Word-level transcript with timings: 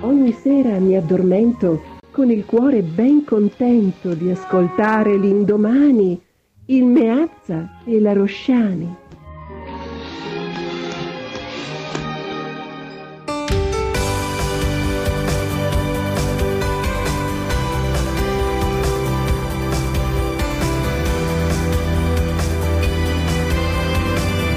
Ogni 0.00 0.32
sera 0.32 0.78
mi 0.78 0.96
addormento 0.96 1.96
con 2.12 2.30
il 2.30 2.44
cuore 2.44 2.82
ben 2.82 3.24
contento 3.24 4.14
di 4.14 4.30
ascoltare 4.30 5.16
l'indomani, 5.16 6.20
il 6.66 6.84
Meazza 6.84 7.80
e 7.84 8.00
la 8.00 8.12
Rosciani. 8.12 8.94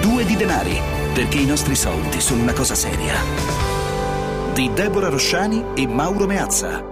Due 0.02 0.26
di 0.26 0.36
denari, 0.36 0.78
perché 1.16 1.40
i 1.40 1.46
nostri 1.48 1.76
soldi 1.76 2.22
sono 2.22 2.44
una 2.44 2.54
cosa 2.54 2.76
seria. 2.76 3.71
Di 4.54 4.70
Deborah 4.74 5.08
Rosciani 5.08 5.64
e 5.76 5.88
Mauro 5.88 6.26
Meazza. 6.28 6.84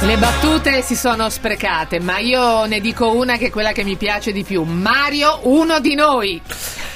Le 0.00 0.16
battute 0.16 0.80
si 0.80 0.96
sono 0.96 1.28
sprecate, 1.28 2.00
ma 2.00 2.18
io 2.18 2.64
ne 2.64 2.80
dico 2.80 3.14
una 3.14 3.36
che 3.36 3.48
è 3.48 3.50
quella 3.50 3.72
che 3.72 3.84
mi 3.84 3.96
piace 3.96 4.32
di 4.32 4.42
più. 4.42 4.62
Mario, 4.62 5.40
uno 5.42 5.80
di 5.80 5.94
noi. 5.94 6.40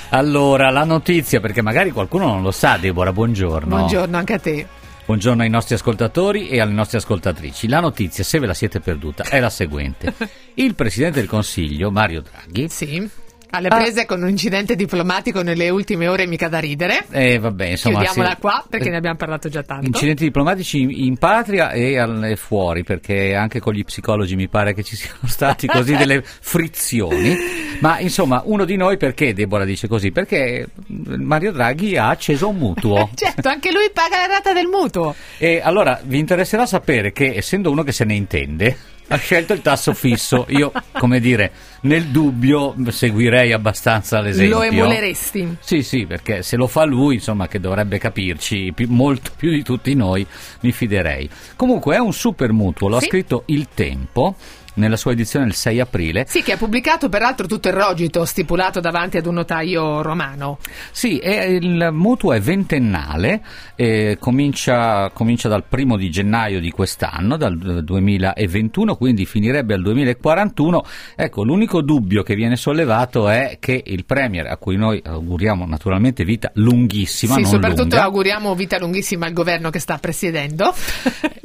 Allora, 0.09 0.71
la 0.71 0.85
notizia, 0.85 1.39
perché 1.41 1.61
magari 1.61 1.91
qualcuno 1.91 2.29
non 2.29 2.41
lo 2.41 2.51
sa, 2.51 2.79
Deborah, 2.79 3.13
buongiorno. 3.13 3.77
Buongiorno 3.77 4.17
anche 4.17 4.33
a 4.33 4.39
te. 4.39 4.67
Buongiorno 5.13 5.43
ai 5.43 5.51
nostri 5.51 5.75
ascoltatori 5.75 6.49
e 6.49 6.59
alle 6.59 6.73
nostre 6.73 6.97
ascoltatrici. 6.97 7.69
La 7.69 7.81
notizia, 7.81 8.25
se 8.25 8.39
ve 8.39 8.47
la 8.47 8.55
siete 8.55 8.81
perduta, 8.81 9.25
è 9.25 9.41
la 9.41 9.51
seguente. 9.51 10.15
Il 10.55 10.75
Presidente 10.75 11.21
del 11.21 11.29
Consiglio, 11.29 11.91
Mario 11.91 12.23
Draghi, 12.23 12.71
Sì. 12.71 13.11
Alle 13.55 13.69
Ah. 13.69 13.77
prese 13.77 14.07
con 14.07 14.23
un 14.23 14.31
incidente 14.31 14.75
diplomatico 14.75 15.43
nelle 15.43 15.69
ultime 15.69 16.09
ore 16.09 16.27
mica 16.27 16.49
da 16.49 16.59
ridere. 16.59 17.05
eh, 17.11 17.39
vabbè, 17.39 17.67
insomma... 17.67 17.99
Chiudiamola 17.99 18.35
sì. 18.35 18.41
qua 18.41 18.65
perché 18.67 18.89
Eh, 18.89 18.91
ne 18.93 18.97
abbiamo 18.97 19.17
parlato 19.17 19.49
già 19.51 19.63
tanto. 19.63 19.87
Incidenti 19.87 20.25
diplomatici 20.25 20.81
in, 20.81 20.91
in 20.91 21.17
patria 21.19 21.71
e, 21.71 21.99
al- 21.99 22.25
e 22.25 22.37
fuori, 22.37 22.83
perché 22.83 23.35
anche 23.35 23.61
con 23.61 23.75
gli 23.75 23.85
psicologi 23.85 24.37
mi 24.37 24.49
pare 24.49 24.73
che 24.73 24.83
ci 24.83 24.97
siano 24.97 25.19
stati 25.27 25.67
così 25.67 25.95
delle 25.97 26.23
frizioni. 26.41 27.37
Ma 27.81 27.99
insomma, 27.99 28.41
uno 28.47 28.65
di 28.65 28.77
noi 28.77 28.97
perché 28.97 29.35
Deborah 29.35 29.65
dice 29.65 29.87
così? 29.87 30.13
Perché 30.13 30.69
Mario 30.87 31.53
Draghi 31.53 31.97
ha 31.97 32.09
acceso 32.09 32.49
un 32.49 32.57
mutuo. 32.57 33.11
Certo, 33.23 33.49
anche 33.49 33.71
lui 33.71 33.91
paga 33.93 34.17
la 34.17 34.27
rata 34.35 34.53
del 34.55 34.67
mutuo. 34.67 35.15
E 35.39 35.61
allora 35.63 36.01
vi 36.03 36.19
interesserà 36.19 36.65
sapere 36.67 37.13
che, 37.13 37.35
essendo 37.37 37.71
uno 37.71 37.83
che 37.83 37.93
se 37.93 38.05
ne 38.05 38.15
intende, 38.15 38.77
ha 39.09 39.17
scelto 39.17 39.53
il 39.53 39.61
tasso 39.61 39.93
fisso. 39.93 40.47
Io, 40.49 40.73
come 40.99 41.21
dire, 41.21 41.53
nel 41.83 42.05
dubbio 42.07 42.75
seguirei 42.89 43.53
abbastanza 43.53 44.21
l'esempio. 44.21 44.57
Lo 44.59 44.63
emuleresti. 44.63 45.57
Sì, 45.61 45.83
sì, 45.83 46.07
perché 46.07 46.43
se 46.43 46.57
lo 46.57 46.67
fa 46.67 46.85
lui, 46.85 47.17
insomma, 47.17 47.47
che 47.49 47.61
dovrebbe 47.61 47.99
capirci 47.99 48.73
più- 48.75 48.89
molto 48.89 49.31
più 49.37 49.51
di 49.51 49.63
tutti 49.63 49.95
noi, 49.95 50.27
mi 50.61 50.73
fiderei. 50.73 51.29
Comunque 51.57 51.97
è 51.97 51.99
un 51.99 52.13
super 52.13 52.53
mutuo, 52.53 52.89
lo 52.89 52.99
Sì. 52.99 53.05
ha 53.05 53.09
scritto 53.09 53.43
Il 53.47 53.69
Tempo 53.75 54.37
nella 54.75 54.97
sua 54.97 55.13
edizione 55.13 55.47
il 55.47 55.55
6 55.55 55.81
aprile. 55.81 56.25
Sì, 56.29 56.43
che 56.43 56.53
ha 56.53 56.57
pubblicato 56.57 57.09
peraltro 57.09 57.47
tutto 57.47 57.69
il 57.69 57.75
rogito 57.75 58.25
stipulato 58.25 58.81
davanti 58.81 59.17
ad 59.17 59.27
un 59.27 59.35
notaio 59.35 60.03
romano. 60.03 60.59
Sì, 60.91 61.21
il 61.23 61.91
mutuo 61.93 62.33
è 62.33 62.41
ventennale, 62.41 63.43
eh, 63.75 64.17
comincia, 64.19 65.11
comincia 65.11 65.49
dal 65.49 65.65
primo 65.69 65.97
di 65.97 66.11
gennaio 66.11 66.61
di 66.61 66.71
quest'anno, 66.71 67.37
dal 67.37 67.79
eh, 67.79 67.83
2021, 67.83 68.97
quindi 68.97 69.27
finirebbe 69.27 69.75
al 69.75 69.83
2041. 69.83 70.85
Ecco, 71.17 71.45
l'unico 71.45 71.83
dubbio 71.83 72.23
che 72.23 72.35
viene 72.35 72.57
sollevato 72.57 73.29
è 73.29 73.59
che 73.61 73.83
il 73.85 74.05
Premier, 74.05 74.47
a 74.47 74.57
cui 74.57 74.77
noi 74.77 75.01
auguriamo 75.05 75.67
naturalmente 75.67 76.25
vita 76.25 76.51
lunghissima, 76.55 77.35
sì, 77.35 77.45
soprattutto 77.45 77.83
lunga, 77.83 78.03
auguriamo 78.03 78.55
vita 78.55 78.79
lunghissima 78.79 79.27
al 79.27 79.33
governo 79.33 79.71
che 79.71 79.79
sta 79.79 79.99
presiedendo. 79.99 80.73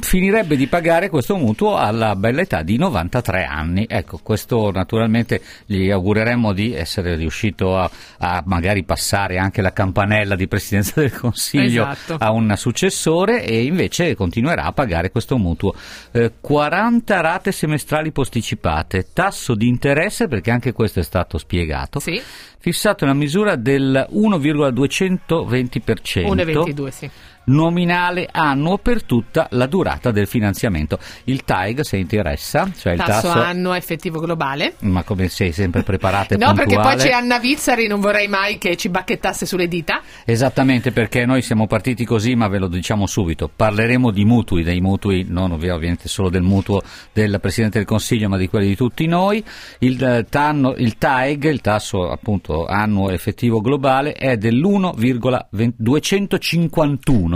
finirebbe 0.00 0.56
di 0.56 0.66
pagare 0.66 1.08
questo 1.08 1.36
mutuo 1.36 1.76
alla 1.76 2.05
bella 2.14 2.42
età 2.42 2.62
di 2.62 2.76
93 2.76 3.44
anni. 3.44 3.86
Ecco, 3.88 4.20
questo 4.22 4.70
naturalmente 4.70 5.40
gli 5.66 5.90
augureremmo 5.90 6.52
di 6.52 6.74
essere 6.74 7.16
riuscito 7.16 7.76
a, 7.76 7.90
a 8.18 8.42
magari 8.46 8.84
passare 8.84 9.38
anche 9.38 9.62
la 9.62 9.72
campanella 9.72 10.36
di 10.36 10.46
presidenza 10.46 11.00
del 11.00 11.12
Consiglio 11.12 11.88
Esatto. 11.88 12.16
a 12.18 12.30
un 12.30 12.54
successore 12.56 13.44
e 13.44 13.64
invece 13.64 14.14
continuerà 14.14 14.64
a 14.64 14.72
pagare 14.72 15.10
questo 15.10 15.38
mutuo. 15.38 15.74
Eh, 16.12 16.32
40 16.40 17.20
rate 17.20 17.52
semestrali 17.52 18.12
posticipate, 18.12 19.08
tasso 19.12 19.54
di 19.54 19.68
interesse, 19.68 20.28
perché 20.28 20.50
anche 20.50 20.72
questo 20.72 21.00
è 21.00 21.02
stato 21.02 21.38
spiegato, 21.38 21.98
sì, 21.98 22.20
fissato 22.58 23.04
nella 23.04 23.16
misura 23.16 23.56
del 23.56 24.06
1,220%. 24.12 26.26
1,22 26.26 26.88
sì. 26.88 27.10
Nominale 27.46 28.28
annuo 28.30 28.78
per 28.78 29.02
tutta 29.04 29.46
la 29.50 29.66
durata 29.66 30.10
del 30.10 30.26
finanziamento. 30.26 30.98
Il 31.24 31.44
TAEG, 31.44 31.80
se 31.80 31.96
interessa, 31.96 32.68
cioè 32.76 32.94
il 32.94 32.98
Tasso, 32.98 33.28
tasso... 33.28 33.42
annuo 33.42 33.74
effettivo 33.74 34.20
globale. 34.20 34.74
Ma 34.80 35.02
come 35.02 35.28
sei 35.28 35.52
sempre 35.52 35.82
preparata 35.82 36.34
e 36.34 36.38
No, 36.38 36.52
perché 36.54 36.74
poi 36.74 36.84
puntuale. 36.84 37.02
c'è 37.02 37.10
Anna 37.14 37.38
Vizzari, 37.38 37.86
non 37.86 38.00
vorrei 38.00 38.28
mai 38.28 38.58
che 38.58 38.76
ci 38.76 38.88
bacchettasse 38.88 39.46
sulle 39.46 39.68
dita. 39.68 40.00
Esattamente 40.24 40.92
perché 40.92 41.24
noi 41.26 41.42
siamo 41.42 41.66
partiti 41.66 42.04
così, 42.04 42.34
ma 42.34 42.48
ve 42.48 42.58
lo 42.58 42.68
diciamo 42.68 43.06
subito. 43.06 43.50
Parleremo 43.54 44.10
di 44.10 44.24
mutui, 44.24 44.62
dei 44.62 44.80
mutui, 44.80 45.24
non 45.28 45.52
ovvia- 45.52 45.74
ovviamente 45.74 46.08
solo 46.08 46.28
del 46.28 46.42
mutuo 46.42 46.82
del 47.12 47.38
Presidente 47.40 47.78
del 47.78 47.86
Consiglio, 47.86 48.28
ma 48.28 48.36
di 48.36 48.48
quelli 48.48 48.68
di 48.68 48.76
tutti 48.76 49.06
noi. 49.06 49.42
Il, 49.80 50.02
eh, 50.02 50.26
tanno- 50.28 50.74
il 50.76 50.96
TAEG, 50.98 51.44
il 51.44 51.60
tasso 51.60 52.10
appunto 52.10 52.66
annuo 52.66 53.10
effettivo 53.10 53.60
globale, 53.60 54.12
è 54.14 54.36
dell'1,251%. 54.36 57.35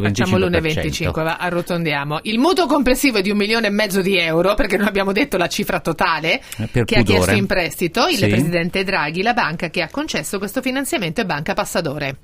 Facciamo 0.00 0.36
l'1,25, 0.38 1.22
va, 1.24 1.36
arrotondiamo. 1.36 2.20
Il 2.22 2.38
mutuo 2.38 2.66
complessivo 2.66 3.18
è 3.18 3.22
di 3.22 3.30
un 3.30 3.36
milione 3.36 3.66
e 3.68 3.70
mezzo 3.70 4.00
di 4.00 4.16
euro, 4.18 4.54
perché 4.54 4.76
non 4.76 4.86
abbiamo 4.86 5.12
detto 5.12 5.36
la 5.36 5.48
cifra 5.48 5.80
totale 5.80 6.40
Eh, 6.58 6.66
per 6.70 6.84
che 6.84 6.96
ha 6.96 6.98
pudore. 7.02 7.18
chiesto 7.18 7.34
in 7.34 7.46
prestito 7.46 8.06
il 8.08 8.16
Sì. 8.16 8.26
Presidente 8.28 8.84
Draghi, 8.84 9.22
la 9.22 9.34
banca 9.34 9.70
che 9.70 9.82
ha 9.82 9.88
concesso 9.90 10.38
questo 10.38 10.60
finanziamento 10.62 11.20
è 11.20 11.24
Banca 11.24 11.54
Passadore. 11.54 12.16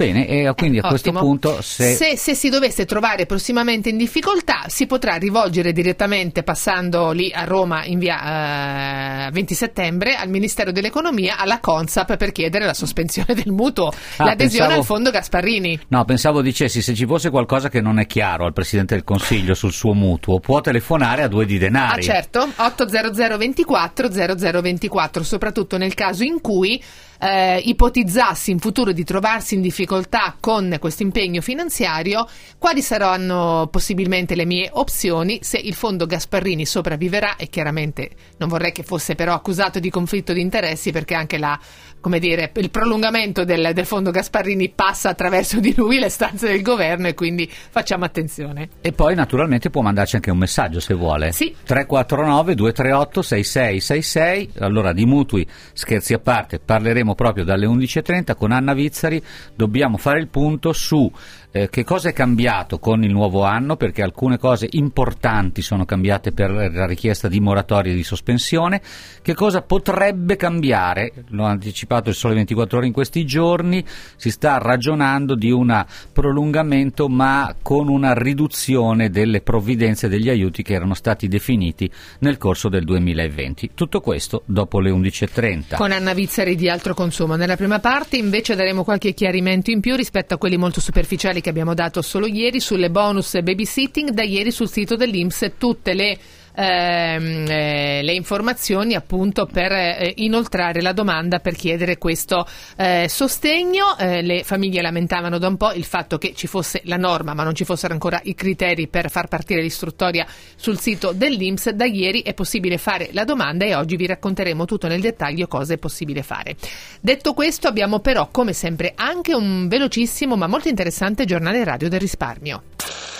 Bene, 0.00 0.26
e 0.26 0.50
quindi 0.56 0.78
a 0.78 0.88
questo 0.88 1.10
Ottimo. 1.10 1.22
punto 1.24 1.60
se... 1.60 1.92
se... 1.94 2.16
se 2.16 2.34
si 2.34 2.48
dovesse 2.48 2.86
trovare 2.86 3.26
prossimamente 3.26 3.90
in 3.90 3.98
difficoltà, 3.98 4.62
si 4.68 4.86
potrà 4.86 5.16
rivolgere 5.16 5.72
direttamente 5.72 6.42
passando 6.42 7.10
lì 7.10 7.30
a 7.34 7.44
Roma 7.44 7.84
in 7.84 7.98
via 7.98 9.26
eh, 9.26 9.30
20 9.30 9.54
settembre 9.54 10.14
al 10.14 10.30
Ministero 10.30 10.72
dell'Economia, 10.72 11.36
alla 11.36 11.60
Consap 11.60 12.16
per 12.16 12.32
chiedere 12.32 12.64
la 12.64 12.72
sospensione 12.72 13.34
del 13.34 13.52
mutuo, 13.52 13.88
Ah, 14.16 14.24
l'adesione 14.24 14.68
pensavo- 14.68 14.80
al 14.80 14.84
fondo 14.86 15.10
Gasparrini. 15.10 15.80
No, 15.88 16.04
pensavo 16.06 16.40
dicessi 16.40 16.80
se 16.80 16.94
ci 16.94 17.04
fosse 17.04 17.28
qualcosa 17.28 17.68
che 17.68 17.82
non 17.82 17.98
è 17.98 18.06
chiaro 18.06 18.46
al 18.46 18.54
Presidente 18.54 18.94
del 18.94 19.04
Consiglio 19.04 19.52
sul 19.52 19.72
suo 19.72 19.92
mutuo, 19.92 20.40
può 20.40 20.62
telefonare 20.62 21.22
a 21.24 21.28
due 21.28 21.44
di 21.44 21.58
denari. 21.58 22.00
Ah 22.00 22.02
certo, 22.02 22.48
800 22.56 23.36
24 23.36 24.08
0024, 24.08 25.22
soprattutto 25.22 25.76
nel 25.76 25.92
caso 25.92 26.24
in 26.24 26.40
cui 26.40 26.82
eh, 27.20 27.58
ipotizzasse 27.58 28.50
in 28.50 28.58
futuro 28.58 28.92
di 28.92 29.04
trovarsi 29.04 29.54
in 29.54 29.60
difficoltà 29.60 30.36
con 30.40 30.76
questo 30.80 31.02
impegno 31.02 31.42
finanziario, 31.42 32.26
quali 32.58 32.80
saranno 32.80 33.68
possibilmente 33.70 34.34
le 34.34 34.46
mie 34.46 34.70
opzioni 34.72 35.40
se 35.42 35.58
il 35.58 35.74
fondo 35.74 36.06
Gasparrini 36.06 36.64
sopravviverà? 36.64 37.36
E 37.36 37.48
chiaramente 37.48 38.10
non 38.38 38.48
vorrei 38.48 38.72
che 38.72 38.82
fosse 38.82 39.14
però 39.14 39.34
accusato 39.34 39.78
di 39.78 39.90
conflitto 39.90 40.32
di 40.32 40.40
interessi 40.40 40.92
perché 40.92 41.14
anche 41.14 41.36
la, 41.36 41.58
come 42.00 42.18
dire, 42.18 42.50
il 42.54 42.70
prolungamento 42.70 43.44
del, 43.44 43.70
del 43.74 43.84
fondo 43.84 44.10
Gasparrini 44.10 44.70
passa 44.70 45.10
attraverso 45.10 45.60
di 45.60 45.74
lui 45.76 45.98
le 45.98 46.08
stanze 46.08 46.48
del 46.48 46.62
governo 46.62 47.08
e 47.08 47.14
quindi 47.14 47.48
facciamo 47.50 48.04
attenzione. 48.04 48.68
E 48.80 48.92
poi 48.92 49.14
naturalmente 49.14 49.70
può 49.70 49.82
mandarci 49.82 50.16
anche 50.16 50.30
un 50.30 50.38
messaggio 50.38 50.80
se 50.80 50.94
vuole. 50.94 51.32
Sì. 51.32 51.54
349 51.64 52.54
238 52.54 53.22
6666. 53.22 54.50
Allora 54.58 54.92
di 54.92 55.04
mutui, 55.04 55.46
scherzi 55.72 56.14
a 56.14 56.18
parte, 56.18 56.58
parleremo 56.58 57.14
proprio 57.14 57.44
dalle 57.44 57.66
11.30 57.66 58.34
con 58.36 58.52
Anna 58.52 58.72
Vizzari. 58.72 59.22
Dobbiamo 59.54 59.96
fare 59.96 60.20
il 60.20 60.28
punto 60.28 60.72
su 60.72 61.10
eh, 61.52 61.68
che 61.68 61.84
cosa 61.84 62.10
è 62.10 62.12
cambiato 62.12 62.78
con 62.78 63.02
il 63.02 63.10
nuovo 63.10 63.42
anno, 63.44 63.76
perché 63.76 64.02
alcune 64.02 64.38
cose 64.38 64.68
importanti 64.70 65.62
sono 65.62 65.84
cambiate 65.84 66.32
per 66.32 66.50
la 66.50 66.86
richiesta 66.86 67.28
di 67.28 67.40
moratoria 67.40 67.92
e 67.92 67.96
di 67.96 68.04
sospensione. 68.04 68.80
Che 69.22 69.34
cosa 69.34 69.62
potrebbe 69.62 70.36
cambiare? 70.36 71.12
L'ho 71.28 71.44
anticipato 71.44 72.08
il 72.08 72.14
Sole 72.14 72.34
24 72.34 72.78
Ore 72.78 72.86
in 72.86 72.92
questi 72.92 73.24
giorni. 73.24 73.84
Si 74.16 74.30
sta 74.30 74.58
ragionando 74.58 75.34
di 75.34 75.50
un 75.50 75.84
prolungamento, 76.12 77.08
ma 77.08 77.54
con 77.60 77.88
una 77.88 78.14
riduzione 78.14 79.10
delle 79.10 79.40
provvidenze 79.40 80.06
e 80.06 80.08
degli 80.08 80.28
aiuti 80.28 80.62
che 80.62 80.74
erano 80.74 80.94
stati 80.94 81.28
definiti 81.28 81.90
nel 82.20 82.38
corso 82.38 82.68
del 82.68 82.84
2020. 82.84 83.70
Tutto 83.74 84.00
questo 84.00 84.42
dopo 84.46 84.80
le 84.80 84.90
11.30. 84.90 85.76
Con 85.76 85.92
Anna 85.92 86.14
Vizzari 86.14 86.54
di 86.54 86.68
altro 86.68 86.94
consumo. 86.94 87.34
Nella 87.36 87.56
prima 87.56 87.80
parte 87.80 88.16
invece 88.16 88.54
daremo 88.54 88.84
qualche 88.84 89.14
chiarimento 89.14 89.70
in 89.70 89.80
più 89.80 89.96
rispetto 89.96 90.34
a 90.34 90.38
quelli 90.38 90.56
molto 90.56 90.80
superficiali 90.80 91.39
che 91.40 91.50
abbiamo 91.50 91.74
dato 91.74 92.02
solo 92.02 92.26
ieri 92.26 92.60
sulle 92.60 92.90
bonus 92.90 93.40
babysitting. 93.40 94.10
Da 94.10 94.22
ieri 94.22 94.50
sul 94.50 94.68
sito 94.68 94.96
dell'Inps 94.96 95.52
tutte 95.58 95.94
le 95.94 96.18
ehm, 96.60 97.46
eh, 97.48 98.02
le 98.02 98.12
informazioni 98.12 98.94
appunto 98.94 99.46
per 99.46 99.72
eh, 99.72 100.12
inoltrare 100.16 100.82
la 100.82 100.92
domanda 100.92 101.40
per 101.40 101.54
chiedere 101.54 101.96
questo 101.98 102.46
eh, 102.76 103.06
sostegno. 103.08 103.96
Eh, 103.98 104.22
le 104.22 104.44
famiglie 104.44 104.82
lamentavano 104.82 105.38
da 105.38 105.48
un 105.48 105.56
po' 105.56 105.72
il 105.72 105.84
fatto 105.84 106.18
che 106.18 106.34
ci 106.34 106.46
fosse 106.46 106.82
la 106.84 106.96
norma 106.96 107.34
ma 107.34 107.42
non 107.42 107.54
ci 107.54 107.64
fossero 107.64 107.92
ancora 107.92 108.20
i 108.24 108.34
criteri 108.34 108.88
per 108.88 109.10
far 109.10 109.28
partire 109.28 109.62
l'istruttoria 109.62 110.26
sul 110.56 110.78
sito 110.78 111.12
dell'Inps. 111.12 111.70
Da 111.70 111.86
ieri 111.86 112.22
è 112.22 112.34
possibile 112.34 112.78
fare 112.78 113.08
la 113.12 113.24
domanda 113.24 113.64
e 113.64 113.74
oggi 113.74 113.96
vi 113.96 114.06
racconteremo 114.06 114.64
tutto 114.64 114.86
nel 114.86 115.00
dettaglio 115.00 115.46
cosa 115.46 115.74
è 115.74 115.78
possibile 115.78 116.22
fare. 116.22 116.56
Detto 117.00 117.32
questo 117.32 117.68
abbiamo 117.68 118.00
però 118.00 118.28
come 118.30 118.52
sempre 118.52 118.92
anche 118.94 119.34
un 119.34 119.68
velocissimo 119.68 120.36
ma 120.36 120.46
molto 120.46 120.68
interessante 120.68 121.24
giornale 121.24 121.64
radio 121.64 121.88
del 121.88 122.00
risparmio. 122.00 123.19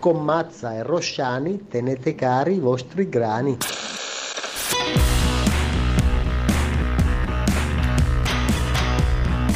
Con 0.00 0.24
Mazza 0.24 0.74
e 0.74 0.82
Rosciani 0.82 1.66
tenete 1.68 2.14
cari 2.14 2.54
i 2.54 2.58
vostri 2.58 3.10
grani. 3.10 3.58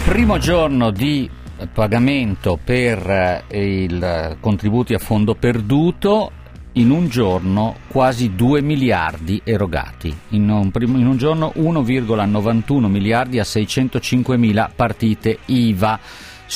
Primo 0.05 0.37
giorno 0.37 0.91
di 0.91 1.31
pagamento 1.73 2.59
per 2.63 3.43
eh, 3.49 3.85
i 3.85 4.37
contributi 4.39 4.93
a 4.93 4.99
fondo 4.99 5.35
perduto, 5.35 6.31
in 6.75 6.91
un 6.91 7.09
giorno 7.09 7.77
quasi 7.89 8.35
2 8.35 8.61
miliardi 8.61 9.41
erogati, 9.45 10.15
in 10.31 10.51
un, 10.51 10.71
prim- 10.71 10.99
in 10.99 11.07
un 11.07 11.17
giorno 11.17 11.53
1,91 11.57 12.87
miliardi 12.87 13.39
a 13.39 13.45
605 13.45 14.37
mila 14.37 14.71
partite 14.75 15.39
IVA. 15.47 15.99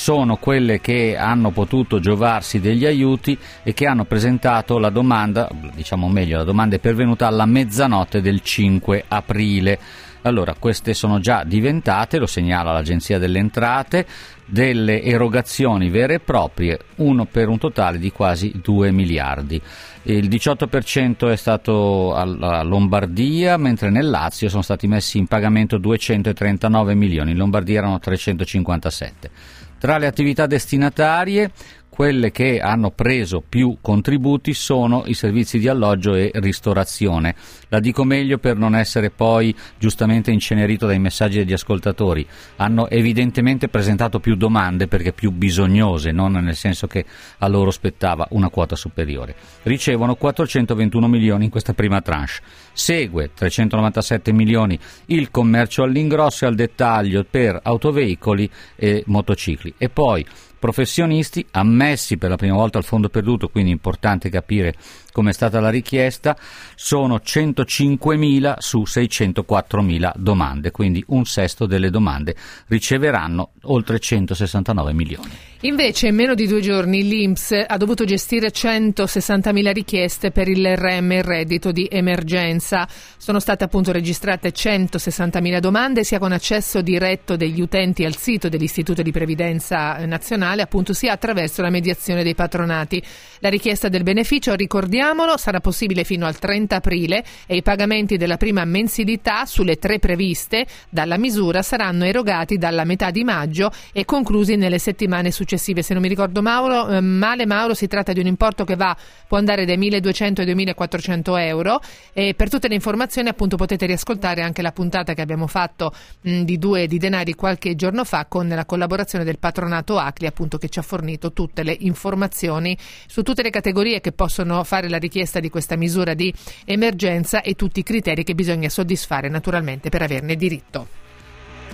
Sono 0.01 0.37
quelle 0.37 0.81
che 0.81 1.17
hanno 1.19 1.51
potuto 1.51 1.99
giovarsi 1.99 2.61
degli 2.61 2.87
aiuti 2.87 3.37
e 3.63 3.75
che 3.75 3.87
hanno 3.87 4.05
presentato 4.05 4.79
la 4.79 4.91
domanda, 4.91 5.51
diciamo 5.75 6.09
meglio, 6.09 6.39
la 6.39 6.45
domanda 6.45 6.77
è 6.77 6.79
pervenuta 6.79 7.27
alla 7.27 7.45
mezzanotte 7.45 8.23
del 8.23 8.41
5 8.41 9.05
aprile. 9.09 9.79
Allora, 10.23 10.55
queste 10.59 10.95
sono 10.95 11.19
già 11.19 11.43
diventate, 11.45 12.19
lo 12.19 12.27
segnala 12.27 12.73
l'Agenzia 12.73 13.19
delle 13.19 13.39
Entrate, 13.39 14.07
delle 14.47 15.03
erogazioni 15.03 15.91
vere 15.91 16.15
e 16.15 16.21
proprie, 16.21 16.79
uno 16.97 17.27
per 17.27 17.49
un 17.49 17.59
totale 17.59 17.99
di 17.99 18.11
quasi 18.11 18.53
2 18.63 18.91
miliardi. 18.93 19.61
Il 20.05 20.29
18% 20.29 21.31
è 21.31 21.37
stato 21.37 22.15
alla 22.15 22.63
Lombardia, 22.63 23.59
mentre 23.59 23.91
nel 23.91 24.09
Lazio 24.09 24.49
sono 24.49 24.63
stati 24.63 24.87
messi 24.87 25.19
in 25.19 25.27
pagamento 25.27 25.77
239 25.77 26.95
milioni, 26.95 27.33
in 27.33 27.37
Lombardia 27.37 27.79
erano 27.79 27.99
357. 27.99 29.31
Tra 29.79 29.99
le 29.99 30.07
attività 30.07 30.47
destinatarie, 30.47 31.51
quelle 31.99 32.31
che 32.31 32.61
hanno 32.61 32.93
preso 32.93 33.43
più 33.47 33.79
contributi 33.81 34.55
sono 34.55 35.03
i 35.07 35.15
servizi 35.15 35.59
di 35.59 35.67
alloggio 35.67 36.15
e 36.15 36.31
ristorazione. 36.35 37.35
La 37.71 37.81
dico 37.81 38.05
meglio 38.05 38.39
per 38.39 38.57
non 38.57 38.77
essere 38.77 39.11
poi 39.11 39.53
giustamente 39.81 40.31
incenerito 40.31 40.87
dai 40.87 41.01
messaggi 41.01 41.39
degli 41.39 41.53
ascoltatori. 41.53 42.25
Hanno 42.59 42.89
evidentemente 42.89 43.67
presentato 43.67 44.21
più 44.21 44.37
domande 44.37 44.87
perché 44.87 45.13
più 45.13 45.33
bisognose, 45.33 46.13
non 46.13 46.35
nel 46.35 46.55
senso 46.55 46.87
che 46.87 47.05
a 47.39 47.49
loro 47.49 47.73
spettava 47.73 48.29
una 48.31 48.49
quota 48.49 48.77
superiore. 48.77 49.35
Ricevono 49.65 50.15
421 50.15 51.09
milioni 51.09 51.47
in 51.47 51.51
questa 51.51 51.75
prima 51.75 52.01
tranche. 52.01 52.35
Segue 52.73 53.33
397 53.35 54.33
milioni 54.33 54.79
il 55.07 55.33
commercio 55.33 55.83
all'ingrosso 55.83 56.45
e 56.45 56.47
al 56.47 56.55
dettaglio 56.55 57.27
per 57.29 57.59
autoveicoli 57.61 58.49
e 58.77 59.03
motocicli. 59.07 59.75
E 59.77 59.89
poi 59.89 60.25
professionisti 60.59 61.47
ammessi 61.53 62.17
per 62.17 62.31
la 62.31 62.37
prima 62.37 62.55
volta 62.55 62.79
al 62.79 62.85
fondo 62.85 63.09
perduto, 63.09 63.49
quindi 63.49 63.71
importante 63.71 64.29
capire 64.29 64.75
come 65.13 65.31
è 65.31 65.33
stata 65.33 65.61
la 65.61 65.71
richiesta, 65.71 66.37
sono 66.75 67.17
105.000 67.17 68.57
su 68.59 68.83
604.000 68.87 70.13
domande, 70.17 70.71
quindi 70.71 71.03
un 71.09 71.25
sesto 71.25 71.67
delle 71.67 71.91
domande 71.91 72.37
riceveranno 72.67 73.51
oltre 73.63 73.99
169 73.99 74.93
milioni. 74.93 75.48
Invece 75.63 76.07
in 76.07 76.15
meno 76.15 76.35
di 76.35 76.47
due 76.47 76.61
giorni 76.61 77.03
l'Inps 77.03 77.65
ha 77.67 77.77
dovuto 77.77 78.05
gestire 78.05 78.53
160.000 78.53 79.73
richieste 79.73 80.31
per 80.31 80.47
il 80.47 80.65
RM, 80.77 81.11
il 81.11 81.25
reddito 81.25 81.73
di 81.73 81.89
emergenza. 81.91 82.87
Sono 83.17 83.41
state 83.41 83.65
appunto 83.65 83.91
registrate 83.91 84.51
160.000 84.51 85.59
domande 85.59 86.05
sia 86.05 86.21
con 86.21 86.31
accesso 86.31 86.81
diretto 86.81 87.35
degli 87.35 87.61
utenti 87.61 88.05
al 88.05 88.15
sito 88.15 88.49
dell'Istituto 88.49 89.03
di 89.03 89.11
Previdenza 89.11 89.97
Nazionale, 90.07 90.63
appunto 90.63 90.93
sia 90.93 91.11
attraverso 91.11 91.61
la 91.61 91.71
mediazione 91.71 92.23
dei 92.23 92.37
patronati. 92.37 93.03
La 93.41 93.49
richiesta 93.49 93.89
del 93.89 94.05
beneficio, 94.05 94.55
ricordiamolo, 94.55 95.37
sarà 95.37 95.59
possibile 95.59 96.05
fino 96.05 96.25
al 96.27 96.39
30 96.39 96.77
aprile 96.77 97.25
e 97.49 97.57
i 97.57 97.63
pagamenti 97.63 98.17
della 98.17 98.37
prima 98.37 98.65
mensilità 98.65 99.45
sulle 99.45 99.77
tre 99.77 99.99
previste 99.99 100.67
dalla 100.89 101.19
misura 101.19 101.63
saranno 101.63 102.05
erogati 102.05 102.59
dalla 102.59 102.85
metà 102.85 103.11
di 103.11 103.25
maggio 103.25 103.73
e 103.93 104.05
conclusi 104.05 104.55
nelle 104.55 104.79
settimane 104.79 105.33
successive. 105.33 105.47
Se 105.57 105.93
non 105.95 106.03
mi 106.03 106.09
ricordo 106.09 106.43
Mauro, 106.43 106.89
eh, 106.89 107.01
male 107.01 107.47
Mauro, 107.47 107.73
si 107.73 107.87
tratta 107.87 108.13
di 108.13 108.21
un 108.21 108.27
importo 108.27 108.65
che 108.65 108.77
va, 108.77 108.95
può 109.27 109.39
andare 109.39 109.65
dai 109.65 109.79
1.200 109.79 110.41
ai 110.41 110.55
2.400 110.55 111.39
euro 111.41 111.81
e 112.13 112.35
per 112.35 112.51
tutte 112.51 112.69
le 112.69 112.75
informazioni 112.75 113.29
appunto 113.29 113.57
potete 113.57 113.87
riascoltare 113.87 114.43
anche 114.43 114.61
la 114.61 114.73
puntata 114.73 115.15
che 115.15 115.23
abbiamo 115.23 115.47
fatto 115.47 115.93
mh, 116.21 116.43
di 116.43 116.59
due 116.59 116.87
di 116.87 116.99
denari 116.99 117.35
qualche 117.35 117.75
giorno 117.77 118.05
fa 118.05 118.27
con 118.27 118.49
la 118.49 118.67
collaborazione 118.67 119.25
del 119.25 119.39
patronato 119.39 119.99
Acli 119.99 120.27
appunto 120.27 120.59
che 120.59 120.69
ci 120.69 120.79
ha 120.79 120.83
fornito 120.83 121.33
tutte 121.33 121.63
le 121.63 121.77
informazioni 121.81 122.77
su 123.07 123.23
tutte 123.23 123.43
le 123.43 123.51
categorie 123.51 124.01
che 124.01 124.13
possono 124.13 124.63
fare 124.65 124.89
la 124.89 124.99
richiesta 124.99 125.41
di 125.41 125.49
questa 125.49 125.77
misura 125.77 126.15
di 126.15 126.33
emergenza 126.67 127.41
e 127.41 127.55
tutti 127.55 127.81
i 127.81 127.85
criteri 127.85 128.25
che 128.25 128.35
bisogna 128.35 128.69
soddisfare 128.69 129.29
naturalmente 129.29 129.89
per 129.89 130.03
averne 130.03 130.37
diritto. 130.37 131.07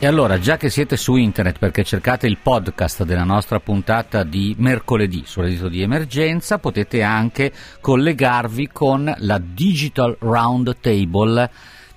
E 0.04 0.06
allora, 0.06 0.38
già 0.38 0.58
che 0.58 0.68
siete 0.68 0.98
su 0.98 1.16
internet 1.16 1.58
perché 1.58 1.82
cercate 1.82 2.26
il 2.26 2.36
podcast 2.36 3.04
della 3.04 3.24
nostra 3.24 3.58
puntata 3.58 4.22
di 4.22 4.54
mercoledì 4.58 5.22
sul 5.24 5.44
reddito 5.44 5.70
di 5.70 5.80
emergenza, 5.80 6.58
potete 6.58 7.00
anche 7.00 7.50
collegarvi 7.80 8.68
con 8.70 9.10
la 9.20 9.40
Digital 9.42 10.14
Round 10.20 10.76
Table. 10.78 11.50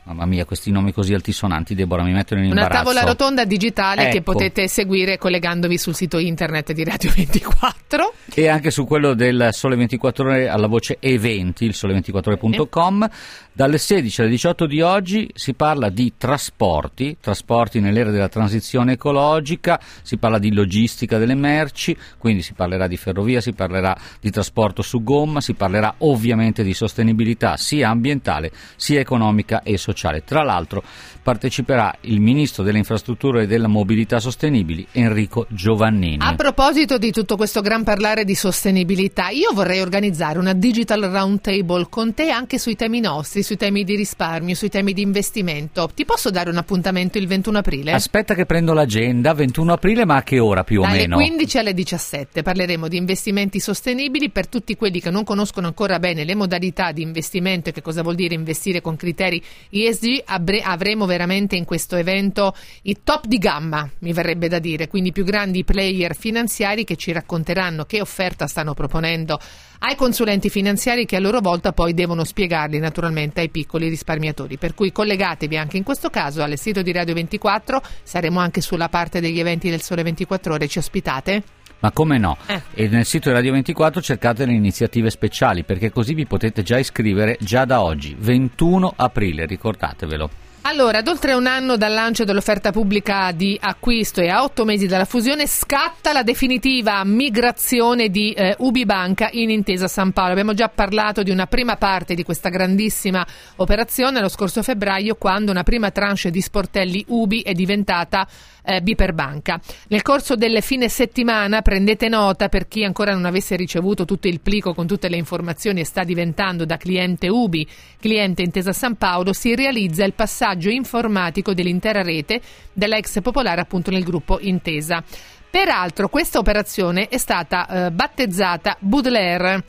Mamma 0.03 0.25
mia, 0.25 0.45
questi 0.45 0.71
nomi 0.71 0.93
così 0.93 1.13
altisonanti, 1.13 1.75
Deborah, 1.75 2.03
mi 2.03 2.13
mettono 2.13 2.39
in 2.39 2.51
Una 2.51 2.61
imbarazzo. 2.61 2.83
tavola 2.85 3.03
rotonda 3.03 3.43
digitale 3.43 4.03
che 4.07 4.19
Ecco. 4.19 4.31
potete 4.31 4.69
seguire 4.69 5.17
collegandovi 5.17 5.77
sul 5.77 5.93
sito 5.93 6.17
internet 6.17 6.71
di 6.71 6.85
Radio 6.85 7.11
24. 7.13 8.13
E 8.33 8.47
anche 8.47 8.71
su 8.71 8.85
quello 8.85 9.15
del 9.15 9.49
Sole 9.51 9.75
24 9.75 10.29
Ore 10.29 10.47
alla 10.47 10.67
voce 10.67 10.95
eventi, 11.01 11.65
il 11.65 11.73
sole24ore.com. 11.75 13.09
Dalle 13.57 13.79
16 13.79 14.21
alle 14.21 14.29
18 14.29 14.67
di 14.67 14.81
oggi 14.81 15.31
si 15.33 15.55
parla 15.55 15.89
di 15.89 16.13
trasporti, 16.15 17.17
trasporti 17.19 17.79
nell'era 17.79 18.11
della 18.11 18.29
transizione 18.29 18.91
ecologica, 18.91 19.79
si 20.03 20.17
parla 20.17 20.37
di 20.37 20.53
logistica 20.53 21.17
delle 21.17 21.33
merci, 21.33 21.97
quindi 22.19 22.43
si 22.43 22.53
parlerà 22.53 22.85
di 22.85 22.97
ferrovia, 22.97 23.41
si 23.41 23.53
parlerà 23.53 23.97
di 24.21 24.29
trasporto 24.29 24.83
su 24.83 25.01
gomma, 25.01 25.41
si 25.41 25.55
parlerà 25.55 25.95
ovviamente 25.97 26.61
di 26.61 26.75
sostenibilità 26.75 27.57
sia 27.57 27.89
ambientale 27.89 28.51
sia 28.75 28.99
economica 28.99 29.63
e 29.63 29.79
sociale. 29.79 30.23
Tra 30.23 30.43
l'altro 30.43 30.83
parteciperà 31.23 31.95
il 32.01 32.21
ministro 32.21 32.61
delle 32.61 32.77
infrastrutture 32.77 33.41
e 33.41 33.47
della 33.47 33.67
mobilità 33.67 34.19
sostenibili 34.19 34.85
Enrico 34.91 35.47
Giovannini. 35.49 36.19
A 36.19 36.35
proposito 36.35 36.99
di 36.99 37.09
tutto 37.09 37.35
questo 37.35 37.61
gran 37.61 37.83
parlare 37.83 38.23
di 38.23 38.35
sostenibilità, 38.35 39.29
io 39.29 39.51
vorrei 39.51 39.81
organizzare 39.81 40.37
una 40.37 40.53
digital 40.53 41.01
roundtable 41.01 41.87
con 41.89 42.13
te 42.13 42.29
anche 42.29 42.59
sui 42.59 42.75
temi 42.75 42.99
nostri, 42.99 43.45
sui 43.47 43.55
temi 43.55 43.85
di 43.85 43.95
risparmio, 43.95 44.55
sui 44.55 44.67
temi 44.67 44.91
di 44.91 45.01
investimento. 45.01 45.89
Ti 45.93 46.03
posso 46.03 46.29
dare 46.29 46.49
un 46.49 46.57
appuntamento 46.57 47.17
il 47.17 47.27
21 47.27 47.59
aprile? 47.59 47.93
Aspetta 47.93 48.33
che 48.33 48.45
prendo 48.45 48.73
l'agenda, 48.73 49.33
21 49.33 49.71
aprile, 49.71 50.03
ma 50.03 50.17
a 50.17 50.23
che 50.23 50.37
ora 50.39 50.65
più 50.65 50.81
o 50.81 50.83
Dalle 50.83 50.97
meno? 50.97 51.15
15 51.15 51.57
alle 51.57 51.73
17 51.73 52.41
parleremo 52.41 52.89
di 52.89 52.97
investimenti 52.97 53.61
sostenibili 53.61 54.31
per 54.31 54.49
tutti 54.49 54.75
quelli 54.75 54.99
che 54.99 55.11
non 55.11 55.23
conoscono 55.23 55.67
ancora 55.67 55.97
bene 55.97 56.25
le 56.25 56.35
modalità 56.35 56.91
di 56.91 57.01
investimento 57.01 57.69
e 57.69 57.71
che 57.71 57.81
cosa 57.81 58.01
vuol 58.01 58.15
dire 58.15 58.33
investire 58.33 58.81
con 58.81 58.97
criteri 58.97 59.41
ESG. 59.69 60.23
Avremo 60.25 61.05
veramente 61.05 61.55
in 61.55 61.63
questo 61.63 61.95
evento 61.95 62.53
i 62.81 62.97
top 63.01 63.27
di 63.27 63.37
gamma, 63.37 63.89
mi 63.99 64.11
verrebbe 64.11 64.49
da 64.49 64.59
dire, 64.59 64.89
quindi 64.89 65.09
i 65.09 65.13
più 65.13 65.23
grandi 65.23 65.63
player 65.63 66.17
finanziari 66.17 66.83
che 66.83 66.97
ci 66.97 67.13
racconteranno 67.13 67.85
che 67.85 68.01
offerta 68.01 68.45
stanno 68.45 68.73
proponendo 68.73 69.39
ai 69.79 69.95
consulenti 69.95 70.49
finanziari 70.49 71.05
che 71.05 71.17
a 71.17 71.19
loro 71.19 71.39
volta 71.39 71.71
poi 71.71 71.93
devono 71.93 72.23
spiegarli 72.23 72.79
naturalmente 72.79 73.36
ai 73.39 73.49
piccoli 73.49 73.89
risparmiatori. 73.89 74.57
Per 74.57 74.73
cui 74.73 74.91
collegatevi 74.91 75.57
anche 75.57 75.77
in 75.77 75.83
questo 75.83 76.09
caso 76.09 76.41
al 76.41 76.57
sito 76.57 76.81
di 76.81 76.91
Radio 76.91 77.13
24, 77.13 77.81
saremo 78.03 78.39
anche 78.39 78.61
sulla 78.61 78.89
parte 78.89 79.19
degli 79.19 79.39
eventi 79.39 79.69
del 79.69 79.81
Sole 79.81 80.03
24 80.03 80.53
Ore, 80.53 80.67
ci 80.67 80.77
ospitate? 80.79 81.43
Ma 81.79 81.91
come 81.91 82.17
no? 82.17 82.37
Eh. 82.47 82.61
E 82.73 82.87
nel 82.87 83.05
sito 83.05 83.29
di 83.29 83.35
Radio 83.35 83.51
24 83.51 84.01
cercate 84.01 84.45
le 84.45 84.53
iniziative 84.53 85.09
speciali 85.09 85.63
perché 85.63 85.91
così 85.91 86.13
vi 86.13 86.25
potete 86.25 86.63
già 86.63 86.79
iscrivere 86.79 87.37
già 87.39 87.65
da 87.65 87.81
oggi, 87.81 88.15
21 88.17 88.93
aprile, 88.95 89.45
ricordatevelo. 89.45 90.46
Allora, 90.69 90.97
ad 90.97 91.07
oltre 91.07 91.33
un 91.33 91.47
anno 91.47 91.77
dal 91.77 91.93
lancio 91.93 92.25
dell'offerta 92.25 92.71
pubblica 92.71 93.31
di 93.31 93.57
acquisto 93.57 94.19
e 94.19 94.27
a 94.27 94.43
otto 94.43 94.65
mesi 94.65 94.85
dalla 94.85 95.05
fusione, 95.05 95.47
scatta 95.47 96.11
la 96.11 96.23
definitiva 96.23 97.01
migrazione 97.05 98.09
di 98.09 98.33
eh, 98.33 98.53
Ubi 98.59 98.83
Banca 98.83 99.29
in 99.31 99.49
Intesa 99.49 99.87
San 99.87 100.11
Paolo. 100.11 100.31
Abbiamo 100.31 100.53
già 100.53 100.67
parlato 100.67 101.23
di 101.23 101.31
una 101.31 101.47
prima 101.47 101.77
parte 101.77 102.15
di 102.15 102.23
questa 102.23 102.49
grandissima 102.49 103.25
operazione 103.55 104.19
lo 104.19 104.27
scorso 104.27 104.61
febbraio, 104.61 105.15
quando 105.15 105.51
una 105.51 105.63
prima 105.63 105.89
tranche 105.89 106.31
di 106.31 106.41
sportelli 106.41 107.05
Ubi 107.07 107.39
è 107.43 107.53
diventata 107.53 108.27
eh, 108.61 108.81
Biperbanca. 108.81 109.61
Nel 109.87 110.01
corso 110.01 110.35
delle 110.35 110.59
fine 110.59 110.89
settimana 110.89 111.61
prendete 111.61 112.09
nota 112.09 112.49
per 112.49 112.67
chi 112.67 112.83
ancora 112.83 113.13
non 113.13 113.23
avesse 113.23 113.55
ricevuto 113.55 114.03
tutto 114.03 114.27
il 114.27 114.41
plico 114.41 114.73
con 114.73 114.85
tutte 114.85 115.07
le 115.07 115.15
informazioni 115.15 115.79
e 115.79 115.85
sta 115.85 116.03
diventando 116.03 116.65
da 116.65 116.75
cliente 116.75 117.29
Ubi, 117.29 117.65
cliente 118.01 118.41
Intesa 118.41 118.73
San 118.73 118.95
Paolo, 118.95 119.31
si 119.31 119.55
realizza 119.55 120.03
il 120.03 120.13
passaggio 120.13 120.55
informatico 120.65 121.53
dell'intera 121.53 122.01
rete 122.01 122.41
della 122.73 122.97
ex 122.97 123.21
popolare 123.21 123.61
appunto 123.61 123.91
nel 123.91 124.03
gruppo 124.03 124.39
Intesa. 124.39 125.03
Peraltro 125.49 126.09
questa 126.09 126.39
operazione 126.39 127.07
è 127.07 127.17
stata 127.17 127.87
eh, 127.87 127.91
battezzata 127.91 128.75
Baudelaire. 128.79 129.63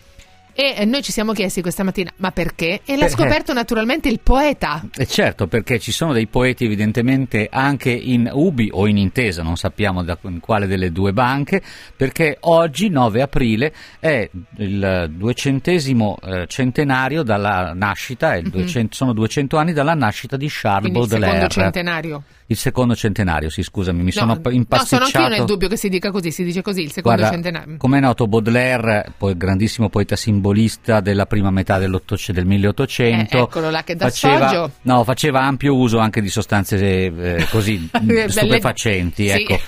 E 0.61 0.75
eh, 0.77 0.85
noi 0.87 1.03
ci 1.05 1.13
siamo 1.13 1.33
chiesti 1.35 1.63
questa 1.63 1.85
mattina, 1.85 2.11
ma 2.17 2.33
perché? 2.33 2.81
E 2.85 2.97
l'ha 2.97 3.05
Perché? 3.07 3.11
scoperto 3.11 3.53
naturalmente 3.53 4.09
il 4.09 4.19
poeta. 4.21 4.83
E 4.97 5.07
certo, 5.07 5.47
perché 5.47 5.79
ci 5.79 5.93
sono 5.93 6.13
dei 6.13 6.27
poeti 6.27 6.65
evidentemente 6.65 7.47
anche 7.49 7.93
in 7.93 8.29
Ubi 8.33 8.69
o 8.73 8.89
in 8.89 8.97
Intesa, 8.97 9.45
non 9.45 9.57
sappiamo 9.57 10.03
da 10.03 10.19
quale 10.41 10.67
delle 10.67 10.91
due 10.91 11.13
banche, 11.13 11.63
perché 11.95 12.39
oggi, 12.41 12.89
9 12.89 13.23
aprile, 13.23 13.73
è 14.01 14.29
il 14.57 15.13
duecentesimo 15.15 16.19
eh, 16.25 16.47
centenario 16.49 17.23
dalla 17.23 17.71
nascita, 17.73 18.35
è 18.35 18.39
il 18.39 18.51
200 18.51 18.97
sono 18.97 19.13
200 19.13 19.57
anni 19.59 19.73
dalla 19.73 19.95
nascita 19.95 20.37
di 20.37 20.49
Charles. 20.51 20.91
Quindi 20.91 20.99
il 20.99 21.07
Baudelaire. 21.07 21.49
secondo 21.49 21.71
centenario. 21.71 22.23
Il 22.51 22.57
secondo 22.57 22.97
centenario, 22.97 23.51
sì, 23.51 23.63
scusami, 23.63 23.99
mi 23.99 24.05
No, 24.07 24.11
sono 24.11 24.33
no, 24.35 24.41
sono 24.43 24.55
impasticciato. 24.55 25.05
anche 25.05 25.19
io 25.19 25.29
nel 25.29 25.45
dubbio 25.47 25.69
che 25.69 25.77
si 25.77 25.91
dica 25.91 26.11
così, 26.11 26.31
si 26.31 26.43
dice 26.45 26.63
così, 26.63 26.81
il 26.81 26.91
secondo 26.93 27.19
Guarda, 27.19 27.35
centenario. 27.35 27.77
come 27.77 27.99
è 27.99 28.01
noto 28.01 28.27
Baudelaire, 28.27 29.13
poi 29.19 29.37
grandissimo 29.37 29.91
poeta 29.91 30.17
simbolista 30.49 31.01
della 31.01 31.27
prima 31.27 31.51
metà 31.51 31.79
del 31.79 32.01
1800, 32.45 33.37
Eh, 33.37 33.41
eccolo 33.41 33.71
là 33.71 33.83
che 33.85 33.95
dà 33.95 34.07
faceva, 34.09 34.71
no, 34.83 35.05
faceva 35.05 35.43
ampio 35.43 35.75
uso 35.75 35.99
anche 35.99 36.21
di 36.21 36.29
sostanze 36.29 36.79
eh, 36.79 37.47
così 37.51 37.89
Belle- 38.01 38.31
stupefacenti, 38.31 39.29
sì. 39.29 39.35
ecco. 39.35 39.59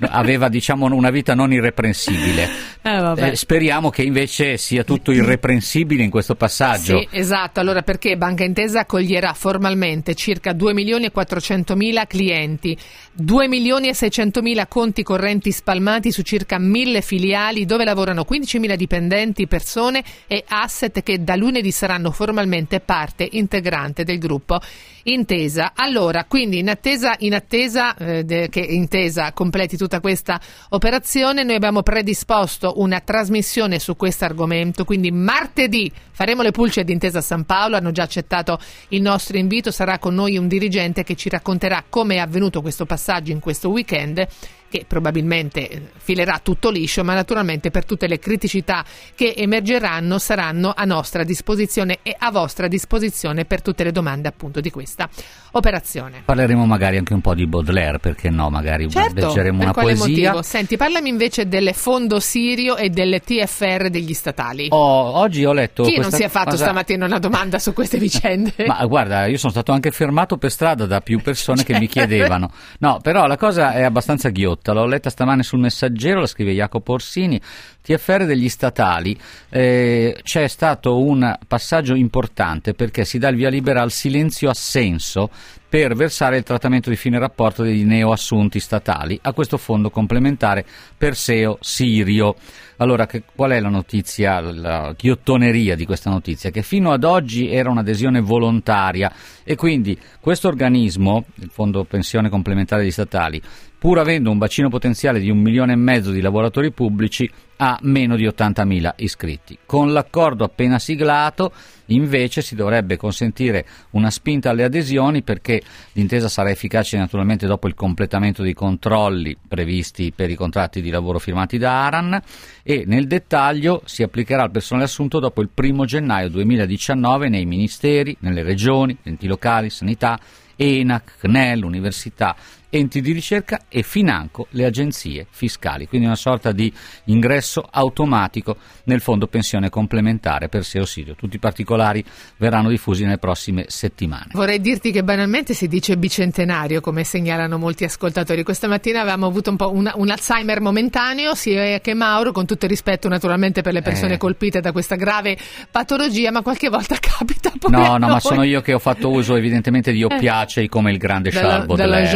aveva 0.00 0.48
diciamo 0.48 0.86
una 0.86 1.10
vita 1.10 1.34
non 1.34 1.52
irreprensibile. 1.52 2.48
Eh. 2.82 3.28
Eh, 3.28 3.36
speriamo 3.36 3.90
che 3.90 4.02
invece 4.02 4.56
sia 4.56 4.84
tutto 4.84 5.12
irreprensibile 5.12 6.02
in 6.02 6.08
questo 6.08 6.34
passaggio. 6.34 6.98
Sì, 6.98 7.08
esatto. 7.10 7.60
Allora, 7.60 7.82
perché 7.82 8.16
Banca 8.16 8.42
Intesa 8.42 8.80
accoglierà 8.80 9.34
formalmente 9.34 10.14
circa 10.14 10.54
2 10.54 10.72
milioni 10.72 11.04
e 11.04 11.10
400 11.10 11.76
mila 11.76 12.06
clienti, 12.06 12.74
2 13.12 13.48
milioni 13.48 13.88
e 13.88 13.94
600 13.94 14.40
mila 14.40 14.66
conti 14.66 15.02
correnti 15.02 15.52
spalmati 15.52 16.10
su 16.10 16.22
circa 16.22 16.58
1000 16.58 17.02
filiali 17.02 17.66
dove 17.66 17.84
lavorano 17.84 18.24
15 18.24 18.58
mila 18.58 18.76
dipendenti, 18.76 19.46
persone 19.46 20.02
e 20.32 20.44
asset 20.46 21.02
che 21.02 21.24
da 21.24 21.34
lunedì 21.34 21.72
saranno 21.72 22.12
formalmente 22.12 22.78
parte 22.78 23.28
integrante 23.32 24.04
del 24.04 24.20
gruppo 24.20 24.60
Intesa. 25.04 25.72
Allora, 25.74 26.24
quindi 26.24 26.58
in 26.58 26.68
attesa, 26.68 27.14
in 27.18 27.34
attesa 27.34 27.94
eh, 27.96 28.24
de- 28.24 28.48
che 28.48 28.60
Intesa 28.60 29.32
completi 29.32 29.76
tutta 29.76 30.00
questa 30.00 30.40
operazione, 30.70 31.42
noi 31.42 31.56
abbiamo 31.56 31.82
predisposto 31.82 32.74
una 32.76 33.00
trasmissione 33.00 33.78
su 33.78 33.96
questo 33.96 34.24
argomento, 34.24 34.84
quindi 34.84 35.10
martedì 35.10 35.90
faremo 36.10 36.42
le 36.42 36.50
pulce 36.50 36.84
di 36.84 36.92
Intesa 36.92 37.20
San 37.20 37.44
Paolo, 37.44 37.76
hanno 37.76 37.92
già 37.92 38.02
accettato 38.02 38.58
il 38.88 39.00
nostro 39.00 39.38
invito, 39.38 39.70
sarà 39.70 39.98
con 39.98 40.14
noi 40.14 40.36
un 40.36 40.48
dirigente 40.48 41.02
che 41.02 41.16
ci 41.16 41.28
racconterà 41.28 41.84
come 41.88 42.16
è 42.16 42.18
avvenuto 42.18 42.60
questo 42.60 42.86
passaggio 42.86 43.32
in 43.32 43.40
questo 43.40 43.70
weekend 43.70 44.26
che 44.70 44.84
probabilmente 44.86 45.68
eh, 45.68 45.82
filerà 45.96 46.38
tutto 46.42 46.70
liscio, 46.70 47.02
ma 47.02 47.12
naturalmente 47.12 47.70
per 47.70 47.84
tutte 47.84 48.06
le 48.06 48.18
criticità 48.18 48.84
che 49.14 49.34
emergeranno 49.36 50.18
saranno 50.18 50.72
a 50.74 50.84
nostra 50.84 51.24
disposizione 51.24 51.98
e 52.02 52.14
a 52.16 52.30
vostra 52.30 52.68
disposizione 52.68 53.44
per 53.44 53.60
tutte 53.60 53.82
le 53.82 53.90
domande 53.90 54.28
appunto 54.28 54.60
di 54.60 54.70
questa 54.94 55.08
operazione. 55.52 56.22
Parleremo 56.24 56.64
magari 56.66 56.96
anche 56.96 57.12
un 57.12 57.20
po' 57.20 57.34
di 57.34 57.46
Baudelaire, 57.46 57.98
perché 57.98 58.30
no, 58.30 58.50
magari 58.50 58.88
Certo, 58.88 59.26
leggeremo 59.26 59.62
una 59.62 59.72
poesia. 59.72 60.06
motivo? 60.30 60.42
Senti, 60.42 60.76
parlami 60.76 61.08
invece 61.08 61.48
del 61.48 61.72
fondo 61.74 62.20
Sirio 62.20 62.76
e 62.76 62.90
del 62.90 63.20
TFR 63.24 63.88
degli 63.88 64.12
statali. 64.14 64.66
Oh, 64.70 65.18
oggi 65.18 65.44
ho 65.44 65.52
letto 65.52 65.82
Chi 65.84 65.98
non 65.98 66.10
si 66.10 66.22
è 66.22 66.28
fatto 66.28 66.50
cosa- 66.50 66.64
stamattina 66.64 67.04
una 67.06 67.18
domanda 67.18 67.58
su 67.58 67.72
queste 67.72 67.98
vicende? 67.98 68.52
Ma 68.66 68.84
guarda, 68.86 69.26
io 69.26 69.38
sono 69.38 69.52
stato 69.52 69.72
anche 69.72 69.90
fermato 69.90 70.36
per 70.36 70.50
strada 70.50 70.86
da 70.86 71.00
più 71.00 71.20
persone 71.20 71.64
che 71.64 71.78
mi 71.78 71.86
chiedevano. 71.86 72.50
No, 72.78 72.98
però 73.02 73.26
la 73.26 73.36
cosa 73.36 73.72
è 73.72 73.82
abbastanza 73.82 74.28
ghiotta. 74.30 74.72
L'ho 74.72 74.86
letta 74.86 75.10
stamane 75.10 75.42
sul 75.42 75.58
Messaggero, 75.60 76.20
la 76.20 76.26
scrive 76.26 76.52
Jacopo 76.52 76.92
Orsini. 76.92 77.40
TFR 77.82 78.24
degli 78.24 78.48
statali. 78.48 79.18
eh, 79.48 80.18
c'è 80.22 80.48
stato 80.48 81.00
un 81.00 81.36
passaggio 81.46 81.94
importante 81.94 82.74
perché 82.74 83.04
si 83.04 83.18
dà 83.18 83.28
il 83.28 83.36
via 83.36 83.48
libera 83.48 83.82
al 83.82 83.90
silenzio 83.90 84.50
assenso 84.50 85.30
per 85.70 85.94
versare 85.94 86.36
il 86.36 86.42
trattamento 86.42 86.90
di 86.90 86.96
fine 86.96 87.16
rapporto 87.20 87.62
dei 87.62 87.84
neoassunti 87.84 88.58
statali 88.58 89.16
a 89.22 89.32
questo 89.32 89.56
fondo 89.56 89.88
complementare 89.88 90.66
Perseo 90.98 91.58
Sirio. 91.60 92.34
Allora, 92.78 93.06
che- 93.06 93.22
qual 93.32 93.52
è 93.52 93.60
la 93.60 93.68
notizia, 93.68 94.40
la 94.40 94.92
ghiottoneria 94.98 95.76
di 95.76 95.86
questa 95.86 96.10
notizia? 96.10 96.50
Che 96.50 96.62
fino 96.62 96.90
ad 96.90 97.04
oggi 97.04 97.48
era 97.48 97.70
un'adesione 97.70 98.20
volontaria 98.20 99.12
e 99.44 99.54
quindi 99.54 99.96
questo 100.18 100.48
organismo, 100.48 101.26
il 101.36 101.50
Fondo 101.52 101.84
Pensione 101.84 102.28
Complementare 102.28 102.82
degli 102.82 102.90
Statali, 102.90 103.40
pur 103.78 103.98
avendo 103.98 104.30
un 104.30 104.38
bacino 104.38 104.68
potenziale 104.68 105.20
di 105.20 105.30
un 105.30 105.38
milione 105.38 105.74
e 105.74 105.76
mezzo 105.76 106.10
di 106.10 106.20
lavoratori 106.20 106.72
pubblici, 106.72 107.30
ha 107.58 107.78
meno 107.82 108.16
di 108.16 108.26
80.000 108.26 108.94
iscritti. 108.96 109.56
Con 109.64 109.92
l'accordo 109.92 110.44
appena 110.44 110.78
siglato, 110.78 111.52
invece, 111.94 112.42
si 112.42 112.54
dovrebbe 112.54 112.96
consentire 112.96 113.66
una 113.90 114.10
spinta 114.10 114.50
alle 114.50 114.64
adesioni 114.64 115.22
perché 115.22 115.62
l'intesa 115.92 116.28
sarà 116.28 116.50
efficace 116.50 116.96
naturalmente 116.96 117.46
dopo 117.46 117.68
il 117.68 117.74
completamento 117.74 118.42
dei 118.42 118.54
controlli 118.54 119.36
previsti 119.46 120.12
per 120.14 120.30
i 120.30 120.34
contratti 120.34 120.80
di 120.80 120.90
lavoro 120.90 121.18
firmati 121.18 121.58
da 121.58 121.86
Aran 121.86 122.20
e 122.62 122.84
nel 122.86 123.06
dettaglio 123.06 123.82
si 123.84 124.02
applicherà 124.02 124.42
al 124.42 124.50
personale 124.50 124.86
assunto 124.86 125.18
dopo 125.18 125.40
il 125.42 125.50
1 125.54 125.84
gennaio 125.84 126.28
2019 126.28 127.28
nei 127.28 127.44
ministeri, 127.44 128.16
nelle 128.20 128.42
regioni, 128.42 128.96
enti 129.02 129.26
locali, 129.26 129.70
sanità, 129.70 130.18
ENAC, 130.56 131.18
CNEL, 131.20 131.64
università, 131.64 132.36
enti 132.70 133.00
di 133.00 133.12
ricerca 133.12 133.60
e 133.68 133.82
financo 133.82 134.46
le 134.50 134.64
agenzie 134.64 135.26
fiscali, 135.28 135.86
quindi 135.88 136.06
una 136.06 136.16
sorta 136.16 136.52
di 136.52 136.72
ingresso 137.04 137.66
automatico 137.70 138.56
nel 138.84 139.00
fondo 139.00 139.26
pensione 139.26 139.68
complementare 139.68 140.48
per 140.48 140.64
SEO 140.64 140.84
Sirio. 140.84 141.14
Tutti 141.14 141.36
i 141.36 141.38
particolari 141.38 142.04
verranno 142.36 142.68
diffusi 142.70 143.02
nelle 143.04 143.18
prossime 143.18 143.64
settimane. 143.68 144.28
Vorrei 144.32 144.60
dirti 144.60 144.90
che 144.92 145.02
banalmente 145.02 145.52
si 145.54 145.66
dice 145.68 145.96
bicentenario, 145.96 146.80
come 146.80 147.04
segnalano 147.04 147.58
molti 147.58 147.84
ascoltatori. 147.84 148.42
Questa 148.44 148.68
mattina 148.68 149.00
avevamo 149.00 149.26
avuto 149.26 149.50
un 149.50 149.56
po' 149.56 149.72
una- 149.72 149.92
un 149.96 150.08
Alzheimer 150.10 150.60
momentaneo, 150.60 151.34
sia 151.34 151.80
che 151.80 151.94
Mauro, 151.94 152.32
con 152.32 152.46
tutto 152.46 152.64
il 152.66 152.70
rispetto 152.70 153.08
naturalmente 153.08 153.62
per 153.62 153.72
le 153.72 153.82
persone 153.82 154.14
Eh. 154.14 154.18
colpite 154.18 154.60
da 154.60 154.72
questa 154.72 154.94
grave 154.96 155.36
patologia, 155.70 156.30
ma 156.30 156.42
qualche 156.42 156.68
volta 156.68 156.96
capita 157.00 157.48
a 157.48 157.68
No, 157.70 157.96
no, 157.98 158.06
ma. 158.08 158.16
Eh. 158.16 158.20
sono 158.20 158.42
io 158.42 158.60
che 158.60 158.72
ho 158.72 158.78
fatto 158.78 159.10
uso 159.10 159.34
evidentemente 159.36 159.92
di 159.92 160.02
oppiacei 160.02 160.68
come 160.68 160.90
il 160.90 160.98
grande 160.98 161.30
della, 161.30 161.40
Charles 161.40 161.66
della 161.66 161.76
Baudelaire. 161.76 162.10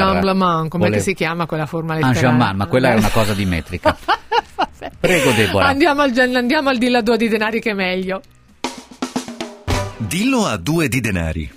Jean 0.45 0.69
come 0.69 0.85
Volevo- 0.85 1.03
si 1.03 1.15
chiama 1.15 1.47
quella 1.47 1.67
forma 1.67 1.93
Ah, 1.93 1.97
letteraria? 1.97 2.21
Jean-Man, 2.21 2.57
ma 2.57 2.67
quella 2.67 2.93
è 2.93 2.97
una 2.97 3.09
cosa 3.11 3.33
di 3.35 3.45
metrica. 3.47 3.97
Prego, 5.01 5.31
Deborah. 5.33 5.67
Andiamo 5.67 6.03
al, 6.03 6.13
andiamo 6.17 6.69
al 6.69 6.79
dillo 6.79 6.99
a 6.99 7.03
due 7.03 7.17
di 7.17 7.29
denari 7.29 7.61
che 7.61 7.71
è 7.71 7.75
meglio. 7.75 8.21
Dillo 9.97 10.45
a 10.47 10.57
due 10.57 10.89
di 10.89 11.01
denari. 11.01 11.53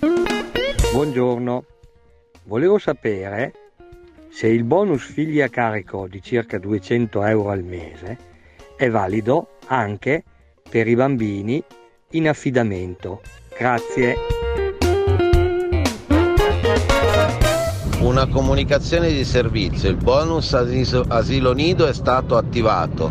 Buongiorno, 0.92 1.64
volevo 2.44 2.78
sapere 2.78 3.52
se 4.30 4.46
il 4.46 4.64
bonus 4.64 5.02
figli 5.04 5.40
a 5.40 5.48
carico 5.48 6.06
di 6.08 6.22
circa 6.22 6.58
200 6.58 7.24
euro 7.24 7.50
al 7.50 7.62
mese 7.62 8.16
è 8.76 8.88
valido 8.88 9.58
anche 9.66 10.24
per 10.68 10.88
i 10.88 10.94
bambini 10.94 11.62
in 12.12 12.28
affidamento. 12.28 13.20
Grazie. 13.56 14.16
Una 18.00 18.28
comunicazione 18.28 19.08
di 19.10 19.24
servizio, 19.24 19.90
il 19.90 19.96
bonus 19.96 20.54
asiso- 20.54 21.04
asilo 21.08 21.52
nido 21.52 21.86
è 21.86 21.92
stato 21.92 22.36
attivato, 22.36 23.10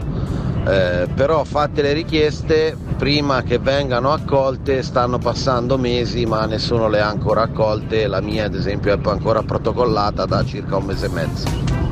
eh, 0.66 1.08
però 1.14 1.44
fatte 1.44 1.82
le 1.82 1.92
richieste 1.92 2.76
prima 2.98 3.44
che 3.44 3.60
vengano 3.60 4.14
accolte 4.14 4.82
stanno 4.84 5.18
passando 5.18 5.78
mesi 5.78 6.26
ma 6.26 6.46
nessuno 6.46 6.88
le 6.88 7.02
ha 7.02 7.10
ancora 7.10 7.44
accolte, 7.44 8.08
la 8.08 8.22
mia 8.22 8.46
ad 8.46 8.56
esempio 8.56 8.94
è 8.94 9.00
ancora 9.04 9.44
protocollata 9.44 10.26
da 10.26 10.44
circa 10.46 10.78
un 10.78 10.86
mese 10.86 11.06
e 11.06 11.10
mezzo. 11.10 11.87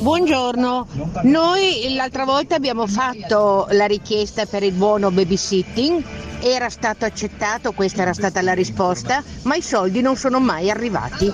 Buongiorno, 0.00 0.86
noi 1.24 1.94
l'altra 1.94 2.24
volta 2.24 2.54
abbiamo 2.54 2.86
fatto 2.86 3.66
la 3.70 3.86
richiesta 3.86 4.46
per 4.46 4.62
il 4.62 4.72
buono 4.72 5.10
babysitting, 5.10 6.02
era 6.40 6.68
stato 6.68 7.04
accettato, 7.04 7.72
questa 7.72 8.02
era 8.02 8.12
stata 8.12 8.40
la 8.40 8.52
risposta, 8.52 9.22
ma 9.42 9.56
i 9.56 9.62
soldi 9.62 10.00
non 10.00 10.16
sono 10.16 10.38
mai 10.38 10.70
arrivati. 10.70 11.32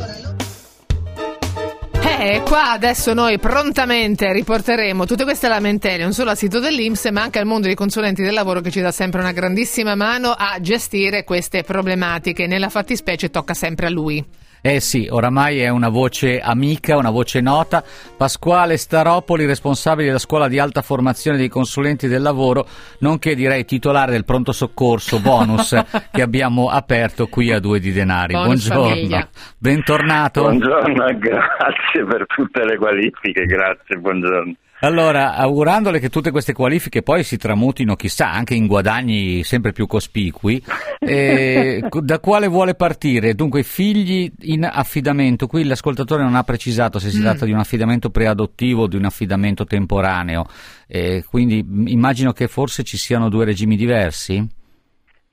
Eh, 2.18 2.42
qua 2.44 2.71
adesso 2.71 3.12
noi 3.12 3.38
prontamente 3.38 4.33
riporteremo 4.33 5.04
tutte 5.04 5.25
queste 5.25 5.49
lamentele 5.49 6.02
non 6.04 6.12
solo 6.12 6.30
al 6.30 6.37
sito 6.37 6.61
dell'Inps 6.61 7.06
ma 7.06 7.23
anche 7.23 7.38
al 7.38 7.44
mondo 7.44 7.66
dei 7.66 7.75
consulenti 7.75 8.23
del 8.23 8.33
lavoro 8.33 8.61
che 8.61 8.71
ci 8.71 8.80
dà 8.80 8.92
sempre 8.92 9.21
una 9.21 9.33
grandissima 9.33 9.94
mano 9.94 10.30
a 10.30 10.56
gestire 10.61 11.25
queste 11.25 11.64
problematiche. 11.64 12.47
Nella 12.47 12.68
fattispecie 12.68 13.30
tocca 13.30 13.52
sempre 13.52 13.87
a 13.87 13.90
lui. 13.90 14.25
Eh 14.66 14.80
sì, 14.80 15.06
oramai 15.11 15.59
è 15.61 15.68
una 15.68 15.90
voce 15.90 16.40
amica, 16.40 16.97
una 16.97 17.11
voce 17.11 17.42
nota. 17.42 17.85
Pasquale 18.16 18.78
Staropoli, 18.78 19.44
responsabile 19.44 20.06
della 20.06 20.18
scuola 20.18 20.49
di 20.49 20.59
alta 20.59 20.80
formazione 20.80 21.37
dei 21.37 21.50
consulenti 21.50 22.09
del 22.09 22.23
lavoro, 22.23 22.66
nonché 23.00 23.35
direi 23.35 23.66
titolare 23.66 24.12
del 24.12 24.25
pronto 24.25 24.52
soccorso 24.52 25.21
bonus 25.21 25.76
che 26.11 26.23
abbiamo 26.23 26.71
aperto 26.71 27.26
qui 27.26 27.52
a 27.52 27.61
Due 27.61 27.78
di 27.78 27.92
Denari. 27.92 28.33
Bonus 28.33 28.68
Buongiorno, 28.68 28.88
famiglia. 28.88 29.28
bentornato. 29.59 30.40
Buongiorno, 30.40 31.04
grazie 31.21 32.04
per 32.09 32.25
tutte 32.35 32.64
le 32.64 32.78
qualifiche, 32.78 33.44
grazie, 33.44 33.99
buongiorno. 33.99 34.54
Allora, 34.85 35.35
augurandole 35.35 35.99
che 35.99 36.11
tutte 36.11 36.31
queste 36.31 36.53
qualifiche 36.53 37.00
poi 37.00 37.25
si 37.25 37.38
tramutino, 37.38 37.97
chissà, 37.97 38.31
anche 38.31 38.55
in 38.55 38.67
guadagni 38.67 39.43
sempre 39.43 39.73
più 39.73 39.87
cospicui, 39.87 40.62
eh, 41.00 41.83
da 42.03 42.21
quale 42.21 42.49
vuole 42.49 42.75
partire? 42.75 43.35
Dunque, 43.35 43.62
figli 43.62 44.31
in 44.43 44.69
affidamento, 44.71 45.47
qui 45.47 45.64
l'ascoltatore 45.64 46.23
non 46.23 46.35
ha 46.35 46.43
precisato 46.43 46.99
se 46.99 47.09
si 47.11 47.19
Mm. 47.19 47.23
tratta 47.23 47.45
di 47.47 47.53
un 47.53 47.61
affidamento 47.61 48.11
preadottivo 48.11 48.83
o 48.83 48.87
di 48.87 48.97
un 48.97 49.07
affidamento 49.07 49.64
temporaneo, 49.64 50.45
eh, 50.87 51.25
quindi 51.26 51.64
immagino 51.87 52.33
che 52.33 52.47
forse 52.47 52.83
ci 52.83 52.99
siano 52.99 53.31
due 53.31 53.47
regimi 53.47 53.76
diversi? 53.76 54.47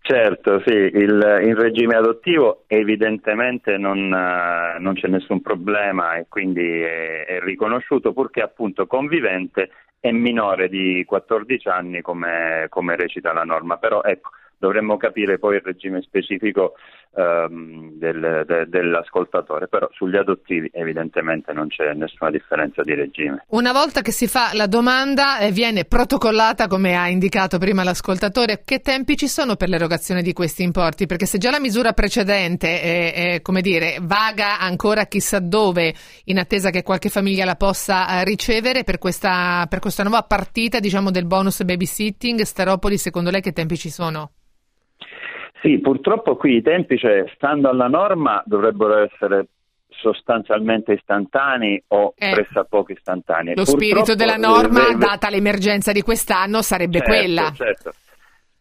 Certo, 0.03 0.61
sì, 0.65 0.73
il, 0.73 1.39
in 1.43 1.55
regime 1.55 1.95
adottivo 1.95 2.63
evidentemente 2.67 3.77
non, 3.77 3.97
eh, 4.11 4.79
non 4.79 4.93
c'è 4.95 5.07
nessun 5.07 5.41
problema 5.41 6.15
e 6.15 6.25
quindi 6.27 6.81
è, 6.81 7.25
è 7.25 7.39
riconosciuto 7.39 8.11
purché 8.11 8.41
appunto 8.41 8.87
convivente 8.87 9.69
e 9.99 10.11
minore 10.11 10.69
di 10.69 11.03
14 11.05 11.67
anni 11.69 12.01
come, 12.01 12.65
come 12.69 12.95
recita 12.95 13.31
la 13.31 13.43
norma, 13.43 13.77
però 13.77 14.01
ecco, 14.01 14.31
dovremmo 14.61 14.95
capire 14.97 15.39
poi 15.39 15.55
il 15.55 15.61
regime 15.63 16.03
specifico 16.03 16.75
ehm, 17.15 17.97
del- 17.97 18.43
de- 18.45 18.67
dell'ascoltatore, 18.67 19.67
però 19.67 19.89
sugli 19.91 20.15
adottivi 20.15 20.69
evidentemente 20.71 21.51
non 21.51 21.67
c'è 21.67 21.93
nessuna 21.93 22.29
differenza 22.29 22.83
di 22.83 22.93
regime. 22.93 23.43
Una 23.49 23.71
volta 23.71 24.01
che 24.01 24.11
si 24.11 24.27
fa 24.27 24.51
la 24.53 24.67
domanda 24.67 25.39
eh, 25.39 25.51
viene 25.51 25.85
protocollata 25.85 26.67
come 26.67 26.95
ha 26.95 27.07
indicato 27.09 27.57
prima 27.57 27.83
l'ascoltatore, 27.83 28.61
che 28.63 28.81
tempi 28.81 29.17
ci 29.17 29.27
sono 29.27 29.55
per 29.55 29.67
l'erogazione 29.67 30.21
di 30.21 30.31
questi 30.31 30.61
importi? 30.61 31.07
Perché 31.07 31.25
se 31.25 31.39
già 31.39 31.49
la 31.49 31.59
misura 31.59 31.93
precedente 31.93 32.81
è, 32.81 33.13
è, 33.13 33.41
come 33.41 33.61
dire, 33.61 33.97
vaga 33.99 34.59
ancora 34.59 35.05
chissà 35.05 35.39
dove, 35.39 35.91
in 36.25 36.37
attesa 36.37 36.69
che 36.69 36.83
qualche 36.83 37.09
famiglia 37.09 37.45
la 37.45 37.55
possa 37.55 38.21
eh, 38.21 38.23
ricevere 38.25 38.83
per 38.83 38.99
questa, 38.99 39.65
per 39.67 39.79
questa 39.79 40.03
nuova 40.03 40.21
partita 40.21 40.79
diciamo, 40.79 41.09
del 41.09 41.25
bonus 41.25 41.63
babysitting, 41.63 42.41
Staropoli, 42.41 42.99
secondo 42.99 43.31
lei 43.31 43.41
che 43.41 43.53
tempi 43.53 43.75
ci 43.75 43.89
sono? 43.89 44.33
Sì, 45.61 45.79
purtroppo 45.79 46.35
qui 46.35 46.55
i 46.55 46.61
tempi, 46.61 46.97
cioè, 46.97 47.25
stando 47.35 47.69
alla 47.69 47.87
norma, 47.87 48.41
dovrebbero 48.45 48.97
essere 48.97 49.47
sostanzialmente 49.89 50.93
istantanei 50.93 51.83
o 51.89 52.13
Eh. 52.17 52.31
pressappoco 52.31 52.91
istantanei. 52.91 53.55
Lo 53.55 53.63
Purtroppo, 53.63 53.79
spirito 53.85 54.15
della 54.15 54.37
norma, 54.37 54.85
ve- 54.85 54.95
ve- 54.95 55.05
data 55.05 55.29
l'emergenza 55.29 55.91
di 55.91 56.01
quest'anno, 56.01 56.61
sarebbe 56.61 56.97
certo, 56.99 57.11
quella. 57.13 57.51
certo, 57.55 57.91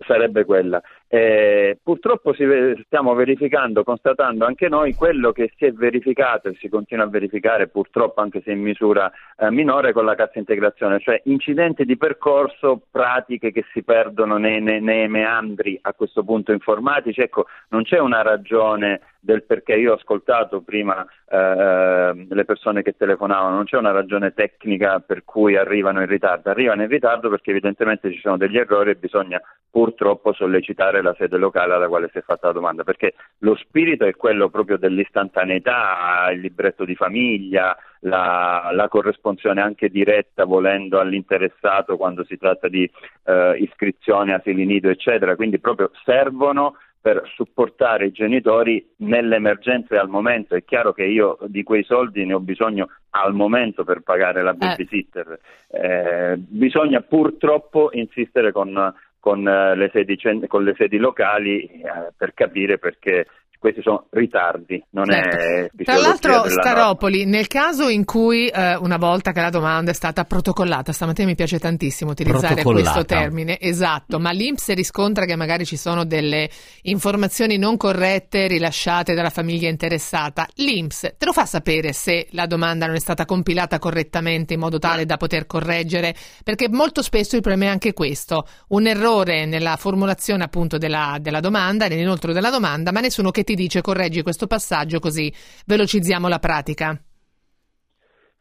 sarebbe 0.07 0.45
quella. 0.45 0.83
Eh, 1.12 1.76
purtroppo 1.83 2.33
si 2.35 2.45
ve- 2.45 2.81
stiamo 2.85 3.14
verificando, 3.14 3.83
constatando 3.83 4.45
anche 4.45 4.69
noi 4.69 4.95
quello 4.95 5.33
che 5.33 5.50
si 5.57 5.64
è 5.64 5.73
verificato 5.73 6.47
e 6.47 6.55
si 6.61 6.69
continua 6.69 7.05
a 7.05 7.09
verificare 7.09 7.67
purtroppo 7.67 8.21
anche 8.21 8.40
se 8.45 8.52
in 8.52 8.61
misura 8.61 9.11
eh, 9.37 9.50
minore 9.50 9.93
con 9.93 10.05
la 10.05 10.14
cassa 10.14 10.38
integrazione, 10.38 11.00
cioè 11.00 11.21
incidenti 11.25 11.85
di 11.85 11.97
percorso, 11.97 12.83
pratiche 12.88 13.50
che 13.50 13.64
si 13.73 13.83
perdono 13.83 14.37
nei, 14.37 14.61
nei- 14.61 14.81
nei 14.81 15.09
meandri 15.09 15.76
a 15.83 15.95
questo 15.95 16.23
punto 16.23 16.52
informatici. 16.52 17.21
Ecco, 17.23 17.47
non 17.71 17.83
c'è 17.83 17.99
una 17.99 18.23
ragione 18.23 19.00
del 19.21 19.45
perché 19.45 19.75
io 19.75 19.93
ho 19.93 19.97
ascoltato 19.97 20.63
prima 20.63 21.06
eh, 21.28 22.26
le 22.28 22.45
persone 22.45 22.83
che 22.83 22.97
telefonavano, 22.97 23.54
non 23.54 23.65
c'è 23.65 23.76
una 23.76 23.91
ragione 23.91 24.33
tecnica 24.33 25.00
per 25.00 25.25
cui 25.25 25.56
arrivano 25.56 26.00
in 26.00 26.06
ritardo, 26.06 26.50
arrivano 26.50 26.83
in 26.83 26.89
ritardo 26.89 27.28
perché 27.28 27.50
evidentemente 27.50 28.11
ci 28.13 28.21
sono 28.21 28.39
degli 28.39 28.56
errori 28.56 28.91
e 28.91 28.97
bisogna 28.97 29.41
purtroppo 29.71 30.33
sollecitare 30.33 31.02
la 31.02 31.15
sede 31.17 31.37
locale 31.37 31.75
alla 31.75 31.87
quale 31.87 32.09
si 32.11 32.19
è 32.19 32.23
fatta 32.23 32.49
la 32.49 32.54
domanda, 32.54 32.83
perché 32.83 33.15
lo 33.39 33.54
spirito 33.56 34.04
è 34.04 34.17
quello 34.17 34.49
proprio 34.49 34.78
dell'istantaneità, 34.78 36.28
il 36.33 36.41
libretto 36.41 36.85
di 36.85 36.95
famiglia, 36.95 37.76
la, 38.00 38.71
la 38.73 38.89
corresponsione 38.89 39.61
anche 39.61 39.91
diretta 39.91 40.45
volendo 40.45 40.99
all'interessato 40.99 41.97
quando 41.97 42.25
si 42.25 42.39
tratta 42.39 42.69
di 42.69 42.91
eh, 43.25 43.56
iscrizione, 43.59 44.35
asili 44.35 44.65
nido, 44.65 44.89
eccetera, 44.89 45.37
quindi 45.37 45.59
proprio 45.59 45.91
servono 46.04 46.76
per 47.00 47.23
supportare 47.34 48.06
i 48.06 48.13
genitori 48.13 48.86
nell'emergenza 48.99 49.95
e 49.95 49.99
al 49.99 50.08
momento. 50.08 50.54
È 50.54 50.65
chiaro 50.65 50.93
che 50.93 51.04
io 51.04 51.39
di 51.47 51.63
quei 51.63 51.82
soldi 51.82 52.26
ne 52.26 52.34
ho 52.34 52.41
bisogno 52.41 52.89
al 53.10 53.34
momento 53.34 53.84
per 53.84 54.00
pagare 54.00 54.43
la 54.43 54.52
babysitter. 54.52 55.39
Eh, 55.69 56.34
bisogna 56.36 57.00
purtroppo 57.00 57.89
insistere 57.93 58.52
con, 58.52 58.95
con, 59.19 59.49
eh, 59.49 59.76
le, 59.76 59.91
sedi, 59.93 60.19
con 60.47 60.63
le 60.63 60.75
sedi 60.76 60.99
locali 60.99 61.63
eh, 61.63 62.13
per 62.17 62.34
capire 62.34 62.78
perché 62.78 63.26
questi 63.61 63.83
sono 63.83 64.07
ritardi, 64.09 64.83
non 64.93 65.13
è 65.13 65.69
Tra 65.85 65.99
l'altro, 65.99 66.37
norma. 66.37 66.49
Staropoli, 66.49 67.27
nel 67.27 67.47
caso 67.47 67.91
in 67.91 68.07
cui 68.07 68.49
eh, 68.49 68.75
una 68.77 68.97
volta 68.97 69.33
che 69.33 69.43
la 69.43 69.51
domanda 69.51 69.91
è 69.91 69.95
stata 69.95 70.25
protocollata, 70.25 70.93
stamattina 70.93 71.29
mi 71.29 71.35
piace 71.35 71.59
tantissimo 71.59 72.13
utilizzare 72.13 72.63
questo 72.63 73.05
termine, 73.05 73.61
esatto, 73.61 74.19
ma 74.19 74.31
l'Inps 74.31 74.73
riscontra 74.73 75.27
che 75.27 75.37
magari 75.37 75.67
ci 75.67 75.77
sono 75.77 76.07
delle 76.07 76.49
informazioni 76.85 77.59
non 77.59 77.77
corrette 77.77 78.47
rilasciate 78.47 79.13
dalla 79.13 79.29
famiglia 79.29 79.69
interessata. 79.69 80.49
L'Inps 80.55 81.17
te 81.19 81.27
lo 81.27 81.33
fa 81.33 81.45
sapere 81.45 81.93
se 81.93 82.29
la 82.31 82.47
domanda 82.47 82.87
non 82.87 82.95
è 82.95 83.01
stata 83.01 83.27
compilata 83.27 83.79
correttamente 83.79 84.55
in 84.55 84.61
modo 84.61 84.79
tale 84.79 85.05
da 85.05 85.19
poter 85.19 85.45
correggere, 85.45 86.15
perché 86.43 86.71
molto 86.71 87.03
spesso 87.03 87.37
il 87.37 87.43
problema 87.43 87.67
è 87.67 87.73
anche 87.73 87.93
questo, 87.93 88.47
un 88.69 88.87
errore 88.87 89.45
nella 89.45 89.77
formulazione 89.77 90.45
appunto 90.45 90.79
della, 90.79 91.19
della 91.21 91.41
domanda, 91.41 91.89
nell'inoltro 91.89 92.33
della 92.33 92.49
domanda, 92.49 92.91
ma 92.91 93.01
nessuno 93.01 93.31
che 93.31 93.45
ti 93.45 93.50
dice 93.54 93.80
correggi 93.80 94.23
questo 94.23 94.47
passaggio 94.47 94.99
così 94.99 95.32
velocizziamo 95.67 96.28
la 96.28 96.39
pratica. 96.39 96.99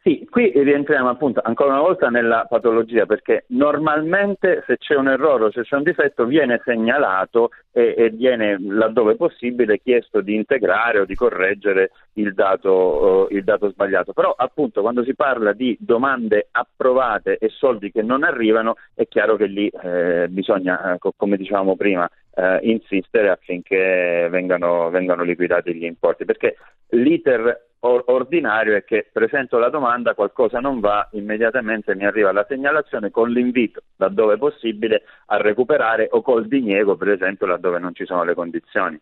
Sì, 0.02 0.26
qui 0.30 0.50
rientriamo 0.54 1.10
appunto 1.10 1.42
ancora 1.44 1.72
una 1.72 1.82
volta 1.82 2.08
nella 2.08 2.46
patologia 2.48 3.04
perché 3.04 3.44
normalmente 3.48 4.64
se 4.66 4.78
c'è 4.78 4.96
un 4.96 5.08
errore 5.08 5.44
o 5.44 5.50
se 5.50 5.60
c'è 5.60 5.76
un 5.76 5.82
difetto 5.82 6.24
viene 6.24 6.58
segnalato 6.64 7.50
e, 7.70 7.94
e 7.94 8.08
viene 8.08 8.56
laddove 8.58 9.16
possibile 9.16 9.78
chiesto 9.78 10.22
di 10.22 10.34
integrare 10.34 11.00
o 11.00 11.04
di 11.04 11.14
correggere 11.14 11.90
il 12.14 12.32
dato, 12.32 13.28
eh, 13.28 13.36
il 13.36 13.44
dato 13.44 13.68
sbagliato. 13.68 14.14
Però 14.14 14.32
appunto 14.34 14.80
quando 14.80 15.04
si 15.04 15.14
parla 15.14 15.52
di 15.52 15.76
domande 15.78 16.48
approvate 16.50 17.36
e 17.36 17.50
soldi 17.50 17.92
che 17.92 18.00
non 18.00 18.22
arrivano 18.22 18.76
è 18.94 19.06
chiaro 19.06 19.36
che 19.36 19.46
lì 19.46 19.68
eh, 19.68 20.28
bisogna, 20.30 20.94
eh, 20.94 20.98
co- 20.98 21.12
come 21.14 21.36
dicevamo 21.36 21.76
prima, 21.76 22.08
eh, 22.34 22.58
insistere 22.62 23.30
affinché 23.30 24.28
vengano, 24.30 24.90
vengano 24.90 25.22
liquidati 25.22 25.74
gli 25.74 25.84
importi 25.84 26.24
perché 26.24 26.56
l'iter 26.90 27.68
or- 27.80 28.04
ordinario 28.06 28.76
è 28.76 28.84
che 28.84 29.08
presento 29.12 29.58
la 29.58 29.68
domanda, 29.68 30.14
qualcosa 30.14 30.60
non 30.60 30.80
va, 30.80 31.08
immediatamente 31.12 31.94
mi 31.94 32.04
arriva 32.04 32.32
la 32.32 32.46
segnalazione 32.48 33.10
con 33.10 33.30
l'invito, 33.30 33.82
laddove 33.96 34.36
possibile, 34.38 35.02
a 35.26 35.36
recuperare 35.36 36.08
o 36.10 36.22
col 36.22 36.46
diniego, 36.46 36.96
per 36.96 37.08
esempio, 37.08 37.46
laddove 37.46 37.78
non 37.78 37.94
ci 37.94 38.04
sono 38.04 38.24
le 38.24 38.34
condizioni. 38.34 39.00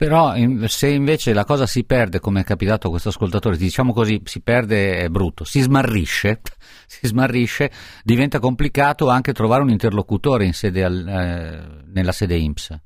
Però 0.00 0.32
se 0.66 0.88
invece 0.88 1.34
la 1.34 1.44
cosa 1.44 1.66
si 1.66 1.84
perde, 1.84 2.20
come 2.20 2.40
è 2.40 2.44
capitato 2.44 2.86
a 2.86 2.90
questo 2.90 3.10
ascoltatore, 3.10 3.58
diciamo 3.58 3.92
così, 3.92 4.22
si 4.24 4.40
perde 4.40 4.96
è 4.96 5.08
brutto, 5.10 5.44
si 5.44 5.60
smarrisce, 5.60 6.40
si 6.88 7.06
smarrisce, 7.06 7.70
diventa 8.02 8.38
complicato 8.38 9.10
anche 9.10 9.34
trovare 9.34 9.60
un 9.60 9.68
interlocutore 9.68 10.46
in 10.46 10.54
sede 10.54 10.84
al- 10.84 11.06
eh, 11.06 11.84
nella 11.92 12.12
sede 12.12 12.36
INPS. 12.36 12.80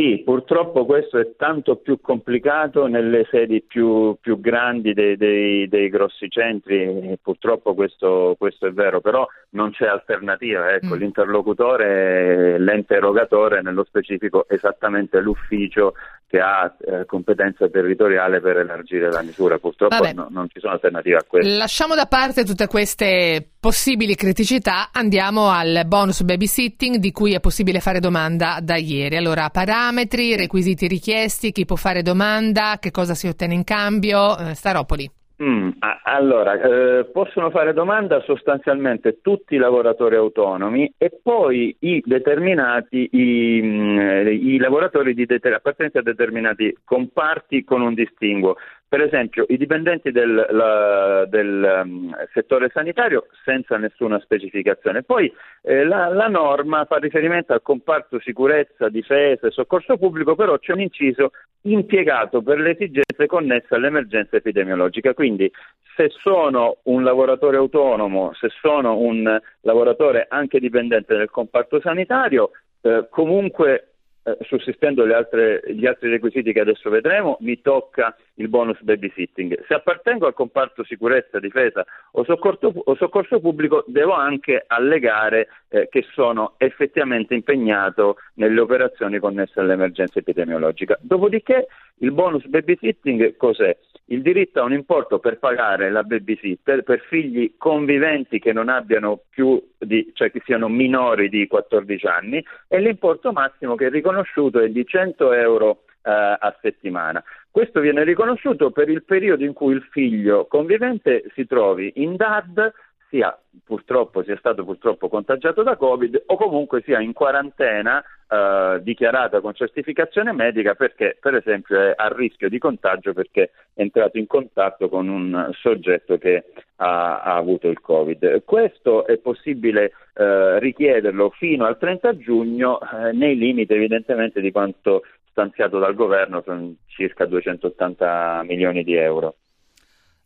Sì, 0.00 0.22
purtroppo 0.24 0.86
questo 0.86 1.18
è 1.18 1.32
tanto 1.36 1.76
più 1.76 2.00
complicato 2.00 2.86
nelle 2.86 3.26
sedi 3.30 3.60
più, 3.60 4.16
più 4.18 4.40
grandi 4.40 4.94
dei, 4.94 5.14
dei- 5.18 5.68
dei 5.68 5.90
grossi 5.90 6.30
centri, 6.30 7.18
purtroppo 7.20 7.74
questo, 7.74 8.34
questo 8.38 8.66
è 8.66 8.72
vero, 8.72 9.02
però 9.02 9.26
non 9.50 9.72
c'è 9.72 9.86
alternativa. 9.86 10.72
Ecco, 10.72 10.94
Mm. 10.94 10.98
l'interlocutore, 10.98 12.58
l'ente 12.58 12.94
erogatore, 12.94 13.60
nello 13.60 13.84
specifico 13.84 14.48
esattamente 14.48 15.20
l'ufficio 15.20 15.92
che 16.30 16.38
ha 16.38 16.72
eh, 16.78 17.06
competenza 17.06 17.68
territoriale 17.68 18.40
per 18.40 18.58
elargire 18.58 19.10
la 19.10 19.20
misura. 19.22 19.58
Purtroppo 19.58 20.12
no- 20.14 20.28
non 20.30 20.48
ci 20.48 20.60
sono 20.60 20.74
alternative 20.74 21.16
a 21.16 21.24
questo. 21.26 21.56
Lasciamo 21.56 21.96
da 21.96 22.06
parte 22.06 22.44
tutte 22.44 22.68
queste 22.68 23.48
possibili 23.58 24.14
criticità, 24.14 24.90
andiamo 24.92 25.50
al 25.50 25.82
bonus 25.86 26.22
babysitting 26.22 26.96
di 26.96 27.10
cui 27.10 27.34
è 27.34 27.40
possibile 27.40 27.80
fare 27.80 27.98
domanda 27.98 28.60
da 28.62 28.76
ieri. 28.76 29.16
Allora, 29.16 29.50
parametri, 29.50 30.36
requisiti 30.36 30.86
richiesti, 30.86 31.50
chi 31.50 31.64
può 31.64 31.74
fare 31.74 32.02
domanda, 32.02 32.78
che 32.78 32.92
cosa 32.92 33.14
si 33.14 33.26
ottiene 33.26 33.54
in 33.54 33.64
cambio, 33.64 34.38
eh, 34.38 34.54
Staropoli. 34.54 35.10
Mm, 35.42 35.70
allora, 36.02 36.60
eh, 36.60 37.06
possono 37.06 37.48
fare 37.48 37.72
domanda 37.72 38.20
sostanzialmente 38.20 39.20
tutti 39.22 39.54
i 39.54 39.58
lavoratori 39.58 40.14
autonomi 40.16 40.92
e 40.98 41.18
poi 41.22 41.74
i 41.78 42.02
determinati, 42.04 43.08
i, 43.10 43.60
mm, 43.62 43.98
eh, 43.98 44.34
i 44.34 44.58
lavoratori 44.58 45.14
di 45.14 45.24
deter- 45.24 45.54
appartenenti 45.54 45.96
a 45.96 46.02
determinati 46.02 46.76
comparti 46.84 47.64
con 47.64 47.80
un 47.80 47.94
distinguo. 47.94 48.56
Per 48.90 49.00
esempio, 49.00 49.44
i 49.50 49.56
dipendenti 49.56 50.10
del, 50.10 50.46
la- 50.50 51.24
del, 51.26 51.82
mm, 51.84 52.12
settore 52.32 52.70
sanitario 52.74 53.28
senza 53.44 53.76
nessuna 53.76 54.18
specificazione. 54.18 55.04
Poi 55.04 55.32
eh, 55.62 55.84
la, 55.84 56.08
la 56.08 56.26
norma 56.26 56.84
fa 56.86 56.96
riferimento 56.96 57.52
al 57.52 57.62
comparto 57.62 58.18
sicurezza, 58.18 58.88
difesa 58.88 59.46
e 59.46 59.52
soccorso 59.52 59.96
pubblico, 59.96 60.34
però 60.34 60.58
c'è 60.58 60.72
un 60.72 60.80
inciso 60.80 61.30
impiegato 61.60 62.42
per 62.42 62.58
le 62.58 62.72
esigenze 62.72 63.26
connesse 63.28 63.76
all'emergenza 63.76 64.34
epidemiologica. 64.38 65.14
Quindi 65.14 65.48
se 65.94 66.08
sono 66.08 66.78
un 66.86 67.04
lavoratore 67.04 67.58
autonomo, 67.58 68.32
se 68.34 68.48
sono 68.60 68.98
un 68.98 69.40
lavoratore 69.60 70.26
anche 70.28 70.58
dipendente 70.58 71.14
del 71.16 71.30
comparto 71.30 71.78
sanitario, 71.80 72.50
eh, 72.80 73.06
comunque 73.08 73.89
eh, 74.22 74.36
sussistendo 74.42 75.02
altre- 75.14 75.62
gli 75.68 75.86
altri 75.86 76.10
requisiti 76.10 76.52
che 76.52 76.60
adesso 76.60 76.90
vedremo, 76.90 77.36
mi 77.40 77.60
tocca 77.60 78.16
il 78.34 78.48
bonus 78.48 78.80
babysitting. 78.82 79.64
Se 79.66 79.74
appartengo 79.74 80.26
al 80.26 80.34
comparto 80.34 80.84
sicurezza, 80.84 81.38
difesa 81.38 81.84
o 82.12 82.24
soccorso, 82.24 82.72
o 82.74 82.94
soccorso 82.96 83.40
pubblico, 83.40 83.84
devo 83.86 84.12
anche 84.12 84.64
allegare 84.66 85.48
eh, 85.68 85.88
che 85.88 86.04
sono 86.12 86.54
effettivamente 86.58 87.34
impegnato 87.34 88.16
nelle 88.34 88.60
operazioni 88.60 89.18
connesse 89.18 89.60
all'emergenza 89.60 90.18
epidemiologica. 90.18 90.98
Dopodiché 91.00 91.66
il 91.98 92.12
bonus 92.12 92.46
babysitting 92.46 93.36
cos'è? 93.36 93.76
Il 94.10 94.22
diritto 94.22 94.60
a 94.60 94.64
un 94.64 94.72
importo 94.72 95.20
per 95.20 95.38
pagare 95.38 95.88
la 95.88 96.02
babysitter 96.02 96.82
per 96.82 96.98
figli 97.08 97.54
conviventi 97.56 98.40
che 98.40 98.52
non 98.52 98.68
abbiano 98.68 99.20
più 99.30 99.62
di, 99.78 100.10
cioè 100.14 100.32
che 100.32 100.42
siano 100.44 100.68
minori 100.68 101.28
di 101.28 101.46
14 101.46 102.06
anni 102.06 102.44
e 102.66 102.80
l'importo 102.80 103.30
massimo 103.30 103.76
che 103.76 103.86
è 103.86 103.90
riconosciuto 103.90 104.58
è 104.58 104.68
di 104.68 104.84
100 104.84 105.32
euro 105.32 105.82
eh, 106.02 106.10
a 106.10 106.56
settimana. 106.60 107.22
Questo 107.52 107.78
viene 107.78 108.02
riconosciuto 108.02 108.72
per 108.72 108.88
il 108.88 109.04
periodo 109.04 109.44
in 109.44 109.52
cui 109.52 109.74
il 109.74 109.86
figlio 109.92 110.46
convivente 110.46 111.30
si 111.34 111.46
trovi 111.46 111.92
in 111.96 112.16
DAD, 112.16 112.72
sia 113.10 113.36
purtroppo 113.64 114.22
sia 114.22 114.36
stato 114.38 114.64
purtroppo 114.64 115.08
contagiato 115.08 115.62
da 115.62 115.76
Covid 115.76 116.22
o 116.26 116.36
comunque 116.36 116.80
sia 116.82 117.00
in 117.00 117.12
quarantena 117.12 118.02
eh, 118.28 118.78
dichiarata 118.82 119.40
con 119.40 119.52
certificazione 119.52 120.32
medica 120.32 120.74
perché 120.74 121.18
per 121.20 121.34
esempio 121.34 121.78
è 121.78 121.92
a 121.94 122.08
rischio 122.08 122.48
di 122.48 122.58
contagio 122.58 123.12
perché 123.12 123.50
è 123.74 123.82
entrato 123.82 124.16
in 124.16 124.26
contatto 124.26 124.88
con 124.88 125.08
un 125.08 125.50
soggetto 125.54 126.16
che 126.16 126.44
ha, 126.76 127.20
ha 127.20 127.34
avuto 127.34 127.68
il 127.68 127.80
Covid. 127.80 128.44
Questo 128.44 129.04
è 129.06 129.18
possibile 129.18 129.92
eh, 130.14 130.58
richiederlo 130.60 131.30
fino 131.30 131.64
al 131.64 131.76
30 131.76 132.16
giugno 132.16 132.78
eh, 132.80 133.12
nei 133.12 133.36
limiti 133.36 133.74
evidentemente 133.74 134.40
di 134.40 134.52
quanto 134.52 135.02
stanziato 135.30 135.78
dal 135.78 135.94
governo, 135.94 136.42
sono 136.42 136.74
circa 136.86 137.24
280 137.24 138.42
milioni 138.44 138.84
di 138.84 138.94
euro. 138.94 139.36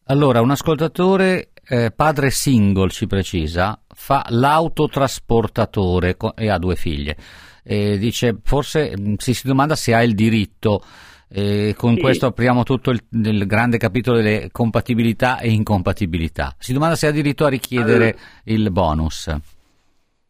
Allora, 0.07 0.43
un 0.43 0.51
ascoltatore, 0.51 1.49
eh, 1.67 1.91
padre 1.95 2.29
single 2.29 2.91
ci 2.91 3.07
precisa, 3.07 3.81
fa 3.89 4.27
l'autotrasportatore 4.29 6.17
co- 6.17 6.37
e 6.37 6.51
ha 6.51 6.59
due 6.59 6.75
figlie. 6.75 7.17
E 7.65 7.97
dice, 7.97 8.37
forse 8.43 8.93
mh, 8.95 9.15
si, 9.17 9.33
si 9.33 9.47
domanda 9.47 9.75
se 9.75 9.95
ha 9.95 10.03
il 10.03 10.15
diritto. 10.15 10.83
E 11.27 11.75
con 11.77 11.95
Sì. 11.95 12.01
questo 12.01 12.27
apriamo 12.27 12.65
tutto 12.65 12.91
il, 12.91 13.01
il 13.11 13.47
grande 13.47 13.79
capitolo 13.79 14.19
delle 14.19 14.51
compatibilità 14.53 15.39
e 15.39 15.51
incompatibilità. 15.51 16.55
Si 16.59 16.75
domanda 16.75 16.97
se 16.97 17.07
ha 17.07 17.11
diritto 17.11 17.47
a 17.47 17.49
richiedere 17.49 18.15
il 18.45 18.71
bonus. 18.71 19.35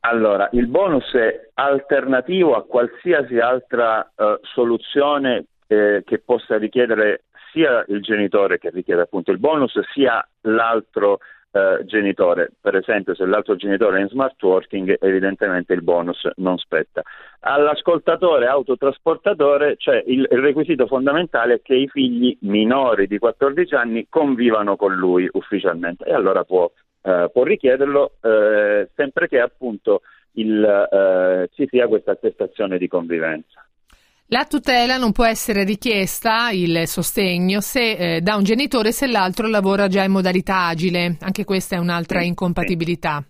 Allora, 0.01 0.49
il 0.53 0.69
bonus 0.69 1.13
è 1.15 1.51
alternativo 1.55 2.55
a 2.55 2.65
qualsiasi 2.65 3.39
altra 3.39 4.03
eh, 4.15 4.39
soluzione 4.55 5.47
eh, 5.67 6.03
che 6.07 6.21
possa 6.21 6.59
richiedere 6.59 7.25
sia 7.55 7.85
il 7.88 8.03
genitore 8.03 8.59
che 8.59 8.71
richiede 8.71 9.03
appunto 9.03 9.31
il 9.31 9.38
bonus, 9.38 9.79
sia 9.93 10.27
l'altro 10.43 11.21
eh, 11.53 11.85
genitore. 11.85 12.51
Per 12.61 12.75
esempio, 12.75 13.14
se 13.14 13.25
l'altro 13.25 13.55
genitore 13.55 13.99
è 13.99 14.01
in 14.03 14.09
smart 14.09 14.43
working, 14.43 14.97
evidentemente 15.01 15.73
il 15.73 15.83
bonus 15.83 16.29
non 16.37 16.59
spetta. 16.59 17.03
All'ascoltatore 17.40 18.49
autotrasportatore 18.49 19.77
c'è 19.77 20.03
il, 20.07 20.27
il 20.29 20.38
requisito 20.40 20.88
fondamentale 20.88 21.62
che 21.62 21.77
i 21.77 21.88
figli 21.88 22.37
minori 22.40 23.07
di 23.07 23.19
14 23.19 23.75
anni 23.77 24.07
convivano 24.11 24.75
con 24.75 24.95
lui 24.95 25.29
ufficialmente 25.33 26.05
e 26.05 26.12
allora 26.12 26.43
può 26.43 26.71
eh, 27.07 27.29
può 27.31 27.43
richiederlo 27.45 28.14
eh, 28.23 28.88
sempre 28.95 29.29
che 29.29 29.38
appunto 29.38 30.01
il, 30.33 30.64
eh, 30.64 31.51
ci 31.55 31.67
sia 31.69 31.87
questa 31.87 32.12
attestazione 32.12 32.79
di 32.79 32.88
convivenza. 32.88 33.64
La 34.29 34.47
tutela 34.47 34.97
non 34.97 35.13
può 35.13 35.27
essere 35.27 35.65
richiesta, 35.65 36.51
il 36.51 36.87
sostegno, 36.89 37.61
se 37.61 38.17
eh, 38.17 38.21
da 38.21 38.37
un 38.37 38.43
genitore 38.43 38.91
se 38.91 39.07
l'altro 39.07 39.47
lavora 39.49 39.87
già 39.87 40.03
in 40.03 40.13
modalità 40.13 40.67
agile. 40.67 41.17
Anche 41.21 41.45
questa 41.45 41.77
è 41.77 41.79
un'altra 41.79 42.21
Sì, 42.21 42.27
incompatibilità. 42.29 43.23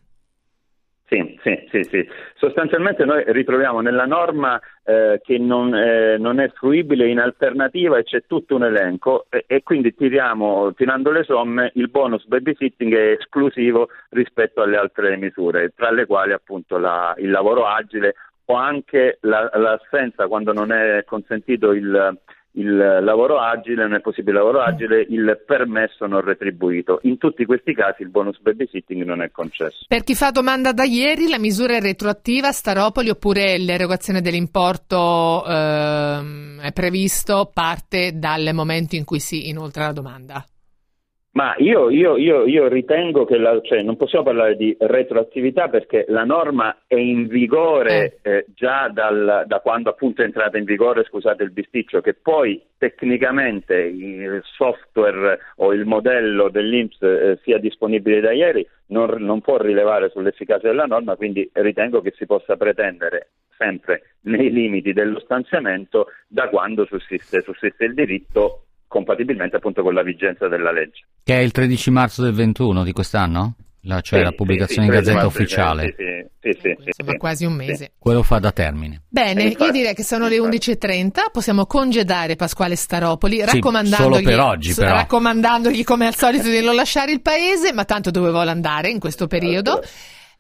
Sì, 1.07 1.39
sì, 1.43 1.67
sì, 1.71 1.83
sì. 1.91 2.09
Sostanzialmente 2.37 3.05
noi 3.05 3.23
ritroviamo 3.27 3.81
nella 3.81 4.07
norma 4.07 4.59
eh, 4.85 5.21
che 5.23 5.37
non, 5.39 5.75
eh, 5.75 6.17
non 6.17 6.41
è 6.41 6.49
fruibile 6.55 7.09
in 7.09 7.19
alternativa 7.19 7.99
e 7.99 8.05
c'è 8.05 8.23
tutto 8.27 8.55
un 8.55 8.65
elenco 8.65 9.27
e, 9.29 9.45
e 9.47 9.63
quindi 9.63 9.95
tiriamo, 9.95 10.73
tirando 10.75 11.11
le 11.11 11.25
somme, 11.25 11.73
il 11.75 11.91
bonus 11.91 12.25
babysitting 12.27 12.95
è 12.95 13.11
esclusivo 13.19 13.89
rispetto 14.11 14.63
alle 14.63 14.77
altre 14.77 15.17
misure, 15.17 15.73
tra 15.77 15.91
le 15.91 16.07
quali 16.07 16.33
appunto 16.33 16.79
la- 16.79 17.15
il 17.19 17.31
lavoro 17.31 17.67
agile 17.67 18.15
o 18.47 18.55
anche 18.55 19.19
la- 19.23 19.51
l'assenza 19.55 20.27
quando 20.27 20.53
non 20.53 20.73
è 20.73 21.05
consentito 21.05 21.73
il, 21.73 22.19
il 22.53 22.77
lavoro 22.77 23.39
agile, 23.39 23.83
non 23.83 23.95
è 23.95 24.01
possibile 24.01 24.37
lavoro 24.37 24.61
agile, 24.61 25.07
il 25.09 25.43
permesso 25.47 26.07
non 26.07 26.21
retribuito. 26.21 27.01
In 27.03 27.19
tutti 27.19 27.45
questi 27.45 27.75
casi 27.75 28.03
il 28.03 28.11
bonus 28.11 28.39
babysitting 28.41 29.03
non 29.03 29.23
è 29.23 29.31
concesso. 29.31 29.87
Per 29.89 30.03
chi 30.03 30.15
fa 30.15 30.31
domanda 30.31 30.73
da 30.73 30.85
ieri, 30.85 31.29
la 31.29 31.39
misura 31.39 31.77
è 31.77 31.81
retroattiva 31.81 32.49
a 32.49 32.53
Staropoli 32.53 33.09
oppure 33.11 33.59
l'erogazione 33.59 34.21
dell'importo 34.21 35.45
ehm, 35.47 36.61
è 36.61 36.73
previsto 36.73 37.51
parte 37.53 38.13
dal 38.15 38.51
momento 38.53 38.95
in 38.95 39.05
cui 39.05 39.21
si 39.21 39.49
inoltra 39.49 39.87
la 39.87 39.93
domanda? 39.93 40.45
Ma 41.35 41.55
io, 41.59 41.91
io- 41.91 42.17
io- 42.17 42.47
io 42.47 42.69
ritengo 42.69 43.25
che 43.25 43.37
la- 43.39 43.61
cioè, 43.61 43.83
non 43.83 43.97
possiamo 43.97 44.25
parlare 44.27 44.55
di 44.55 44.77
retroattività 44.79 45.67
perché 45.69 46.05
la 46.09 46.23
norma 46.23 46.83
è 46.87 46.95
in 46.95 47.27
vigore 47.27 48.19
eh, 48.23 48.45
già 48.55 48.89
dal- 48.89 49.43
da 49.45 49.59
quando 49.59 49.91
appunto 49.91 50.23
è 50.23 50.27
entrata 50.27 50.59
in 50.59 50.65
vigore, 50.65 51.03
scusate 51.03 51.43
il 51.43 51.51
bisticcio, 51.51 52.01
che 52.01 52.15
poi 52.15 52.63
tecnicamente 52.79 53.75
il 53.75 54.43
software 54.45 55.41
o 55.57 55.73
il 55.73 55.85
modello 55.87 56.51
dell'Inps 56.51 57.03
eh, 57.03 57.39
sia 57.43 57.59
disponibile 57.59 58.21
da 58.21 58.31
ieri 58.31 58.65
non, 58.89 59.17
non 59.19 59.41
può 59.41 59.57
rilevare 59.57 60.11
sull'efficacia 60.11 60.69
della 60.69 60.87
norma, 60.87 61.17
quindi 61.17 61.51
ritengo 61.53 62.01
che 62.01 62.13
si 62.17 62.27
possa 62.27 62.57
pretendere 62.57 63.31
sempre 63.57 64.15
nei 64.23 64.53
limiti 64.53 64.93
dello 64.93 65.19
stanziamento 65.19 66.07
da 66.29 66.49
quando 66.49 66.85
sussiste, 66.85 67.41
sussiste 67.43 67.85
il 67.87 67.95
diritto 67.95 68.67
compatibilmente 68.95 69.57
appunto 69.57 69.83
con 69.83 69.93
la 69.93 70.03
vigenza 70.05 70.47
della 70.47 70.71
legge. 70.71 71.05
Che 71.25 71.35
è 71.37 71.41
il 71.41 71.51
13 71.51 71.91
marzo 71.91 72.23
del 72.23 72.33
21 72.33 72.85
di 72.85 72.93
quest'anno? 72.93 73.57
La- 73.87 74.01
cioè 74.01 74.21
Sì, 74.21 74.25
la 74.25 74.31
sì, 74.31 74.37
pubblicazione 74.37 74.83
sì, 74.83 74.89
in 74.89 74.97
Gazzetta 74.99 75.21
sì, 75.21 75.31
sì, 75.31 75.37
Ufficiale. 75.37 75.83
Sì, 75.85 75.95
sì, 75.97 76.51
sì, 76.53 76.59
sì, 76.63 76.77
sì, 76.79 76.87
Insomma, 76.87 77.11
sì. 77.11 77.17
quasi 77.19 77.45
un 77.45 77.53
mese. 77.53 77.93
Quello 77.99 78.23
fa 78.23 78.39
da 78.39 78.51
termine. 78.53 79.03
Bene, 79.09 79.43
Eh, 79.43 79.47
infatti, 79.49 79.65
io 79.65 79.73
direi 79.73 79.95
che 79.95 80.05
sono 80.05 80.27
le 80.29 80.37
infatti. 80.37 80.71
11.30, 80.71 81.11
possiamo 81.33 81.67
congedare 81.67 82.37
Pasquale 82.37 82.77
Staropoli, 82.77 83.41
Sì, 83.41 83.45
raccomandandogli, 83.45 84.13
solo 84.15 84.23
per 84.23 84.41
oggi, 84.41 84.73
però. 84.75 84.95
raccomandandogli 84.95 85.85
come 85.85 86.07
al 86.07 86.15
solito 86.15 86.49
di 86.49 86.63
non 86.63 86.75
lasciare 86.77 87.13
il 87.13 87.21
paese, 87.21 87.73
ma 87.75 87.85
tanto 87.85 88.11
dove 88.11 88.31
vuole 88.31 88.51
andare 88.51 88.89
in 88.89 89.01
questo 89.01 89.27
periodo. 89.27 89.83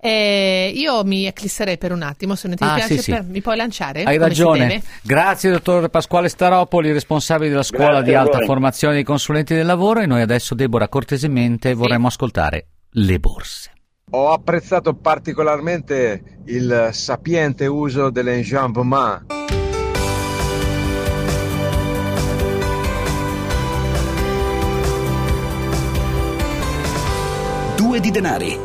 Eh, 0.06 0.70
io 0.74 1.02
mi 1.02 1.24
eclisserei 1.24 1.78
per 1.78 1.90
un 1.90 2.02
attimo, 2.02 2.34
se 2.34 2.46
non 2.46 2.58
ti 2.58 2.62
Ah, 2.62 2.74
piace, 2.74 2.96
sì, 2.96 3.02
sì. 3.04 3.10
per- 3.12 3.24
mi 3.24 3.40
puoi 3.40 3.56
lanciare? 3.56 4.02
Hai 4.02 4.18
ragione. 4.18 4.82
Grazie, 5.00 5.50
dottor 5.50 5.88
Pasquale 5.88 6.28
Staropoli, 6.28 6.92
responsabile 6.92 7.48
della 7.48 7.62
scuola 7.62 8.02
Grazie 8.02 8.04
di 8.10 8.14
alta 8.14 8.36
voi. 8.36 8.46
formazione 8.46 8.92
dei 8.94 9.02
consulenti 9.02 9.54
del 9.54 9.64
lavoro. 9.64 10.00
E 10.00 10.06
noi 10.06 10.20
adesso, 10.20 10.54
Deborah, 10.54 10.88
cortesemente 10.88 11.72
vorremmo 11.72 12.08
ascoltare 12.08 12.66
le 12.96 13.18
borse. 13.18 13.70
ho 14.10 14.30
apprezzato 14.30 14.94
particolarmente 14.94 16.22
il 16.48 16.90
sapiente 16.92 17.66
uso 17.66 18.10
dell'enjambement. 18.10 19.24
Due 27.76 28.00
di 28.00 28.10
denari. 28.10 28.58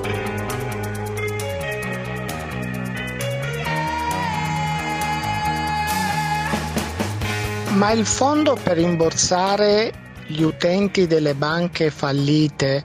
Ma 7.75 7.91
il 7.91 8.05
fondo 8.05 8.57
per 8.61 8.77
rimborsare 8.77 9.91
gli 10.27 10.41
utenti 10.41 11.07
delle 11.07 11.35
banche 11.35 11.91
fallite, 11.91 12.83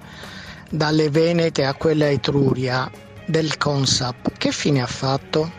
dalle 0.71 1.09
Venete 1.09 1.65
a 1.65 1.75
quella 1.75 2.09
Etruria, 2.09 2.91
del 3.27 3.57
Consap, 3.57 4.37
che 4.37 4.53
fine 4.53 4.83
ha 4.83 4.87
fatto? 4.87 5.51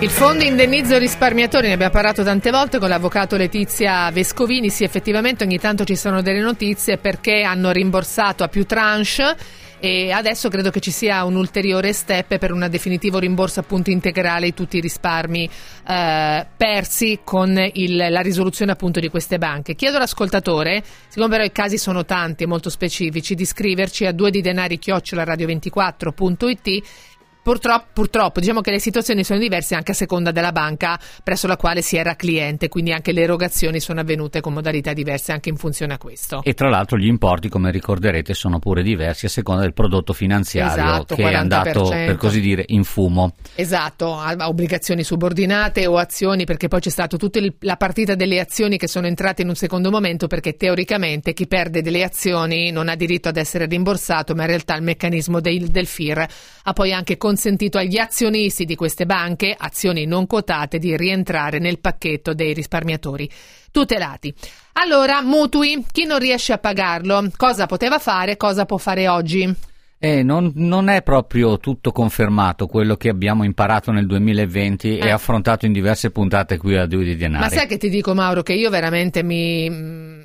Il 0.00 0.10
fondo 0.10 0.44
indennizzo 0.44 0.96
risparmiatori, 0.96 1.68
ne 1.68 1.74
abbiamo 1.74 1.92
parlato 1.92 2.24
tante 2.24 2.50
volte 2.50 2.78
con 2.78 2.88
l'avvocato 2.88 3.36
Letizia 3.36 4.10
Vescovini, 4.10 4.70
sì 4.70 4.82
effettivamente 4.82 5.44
ogni 5.44 5.58
tanto 5.58 5.84
ci 5.84 5.94
sono 5.94 6.22
delle 6.22 6.40
notizie 6.40 6.96
perché 6.96 7.42
hanno 7.42 7.70
rimborsato 7.70 8.42
a 8.42 8.48
più 8.48 8.64
tranche 8.64 9.36
e 9.80 10.12
adesso 10.12 10.48
credo 10.48 10.70
che 10.70 10.80
ci 10.80 10.90
sia 10.90 11.24
un 11.24 11.36
ulteriore 11.36 11.92
step 11.92 12.38
per 12.38 12.52
un 12.52 12.66
definitivo 12.70 13.18
rimborso 13.18 13.60
appunto 13.60 13.90
integrale 13.90 14.46
di 14.46 14.54
tutti 14.54 14.76
i 14.76 14.80
risparmi 14.80 15.48
eh, 15.88 16.46
persi 16.56 17.20
con 17.24 17.58
il- 17.72 18.06
la 18.10 18.20
risoluzione 18.20 18.72
appunto 18.72 19.00
di 19.00 19.08
queste 19.08 19.38
banche. 19.38 19.74
Chiedo 19.74 19.96
all'ascoltatore, 19.96 20.82
siccome 21.08 21.30
però 21.30 21.44
i 21.44 21.52
casi 21.52 21.78
sono 21.78 22.04
tanti 22.04 22.44
e 22.44 22.46
molto 22.46 22.70
specifici, 22.70 23.34
di 23.34 23.44
scriverci 23.44 24.04
a 24.06 24.12
due 24.12 24.30
di 24.30 24.40
denari 24.40 24.78
chiocciola 24.78 25.24
radio24.it 25.24 27.09
Purtroppo, 27.42 27.86
purtroppo, 27.94 28.40
diciamo 28.40 28.60
che 28.60 28.70
le 28.70 28.78
situazioni 28.78 29.24
sono 29.24 29.38
diverse 29.38 29.74
anche 29.74 29.92
a 29.92 29.94
seconda 29.94 30.30
della 30.30 30.52
banca 30.52 30.98
presso 31.22 31.46
la 31.46 31.56
quale 31.56 31.80
si 31.82 31.96
era 31.96 32.14
cliente, 32.14 32.68
quindi 32.68 32.92
anche 32.92 33.12
le 33.12 33.22
erogazioni 33.22 33.80
sono 33.80 34.00
avvenute 34.00 34.40
con 34.40 34.52
modalità 34.52 34.92
diverse 34.92 35.32
anche 35.32 35.48
in 35.48 35.56
funzione 35.56 35.94
a 35.94 35.98
questo. 35.98 36.42
E 36.44 36.54
tra 36.54 36.68
l'altro 36.68 36.98
gli 36.98 37.06
importi, 37.06 37.48
come 37.48 37.70
ricorderete, 37.70 38.34
sono 38.34 38.58
pure 38.58 38.82
diversi 38.82 39.26
a 39.26 39.28
seconda 39.28 39.62
del 39.62 39.72
prodotto 39.72 40.12
finanziario 40.12 40.82
Esatto, 40.82 41.14
che 41.14 41.22
è 41.22 41.34
andato, 41.34 41.84
40%. 41.84 42.06
per 42.06 42.16
così 42.16 42.40
dire, 42.40 42.64
in 42.68 42.84
fumo. 42.84 43.34
Esatto, 43.54 44.22
obbligazioni 44.38 45.02
subordinate 45.02 45.86
o 45.86 45.96
azioni, 45.96 46.44
perché 46.44 46.68
poi 46.68 46.80
c'è 46.80 46.90
stata 46.90 47.16
tutta 47.16 47.40
la 47.60 47.76
partita 47.76 48.14
delle 48.14 48.38
azioni 48.40 48.76
che 48.76 48.88
sono 48.88 49.06
entrate 49.06 49.42
in 49.42 49.48
un 49.48 49.54
secondo 49.54 49.90
momento, 49.90 50.26
perché 50.26 50.56
teoricamente 50.56 51.32
chi 51.32 51.46
perde 51.46 51.82
delle 51.82 52.02
azioni 52.02 52.70
non 52.70 52.88
ha 52.88 52.94
diritto 52.94 53.28
ad 53.28 53.36
essere 53.36 53.66
rimborsato, 53.66 54.34
ma 54.34 54.42
in 54.42 54.48
realtà 54.48 54.76
il 54.76 54.82
meccanismo 54.82 55.40
del, 55.40 55.68
del 55.68 55.86
FIR 55.86 56.26
ha 56.64 56.72
poi 56.72 56.92
anche 56.92 57.16
consentito 57.30 57.78
agli 57.78 57.96
azionisti 57.96 58.64
di 58.64 58.74
queste 58.74 59.06
banche, 59.06 59.54
azioni 59.56 60.04
non 60.04 60.26
quotate, 60.26 60.78
di 60.78 60.96
rientrare 60.96 61.60
nel 61.60 61.78
pacchetto 61.78 62.34
dei 62.34 62.52
risparmiatori 62.52 63.30
tutelati. 63.70 64.34
Allora, 64.72 65.22
mutui, 65.22 65.84
chi 65.92 66.06
non 66.06 66.18
riesce 66.18 66.52
a 66.52 66.58
pagarlo, 66.58 67.30
cosa 67.36 67.66
poteva 67.66 68.00
fare, 68.00 68.36
cosa 68.36 68.64
può 68.64 68.78
fare 68.78 69.06
oggi? 69.06 69.54
E 69.96 70.24
non, 70.24 70.50
non 70.56 70.88
è 70.88 71.02
proprio 71.02 71.58
tutto 71.58 71.92
confermato 71.92 72.66
quello 72.66 72.96
che 72.96 73.08
abbiamo 73.08 73.44
imparato 73.44 73.92
nel 73.92 74.06
2020 74.06 74.98
e 74.98 75.06
Eh. 75.06 75.10
affrontato 75.10 75.66
in 75.66 75.72
diverse 75.72 76.10
puntate 76.10 76.56
qui 76.56 76.76
a 76.76 76.86
Due 76.86 77.04
di 77.04 77.16
Denari. 77.16 77.44
Ma 77.44 77.48
sai 77.50 77.68
che 77.68 77.76
ti 77.76 77.88
dico 77.90 78.12
Mauro 78.12 78.42
che 78.42 78.54
io 78.54 78.70
veramente 78.70 79.22
mi 79.22 79.70
mm, 79.70 80.20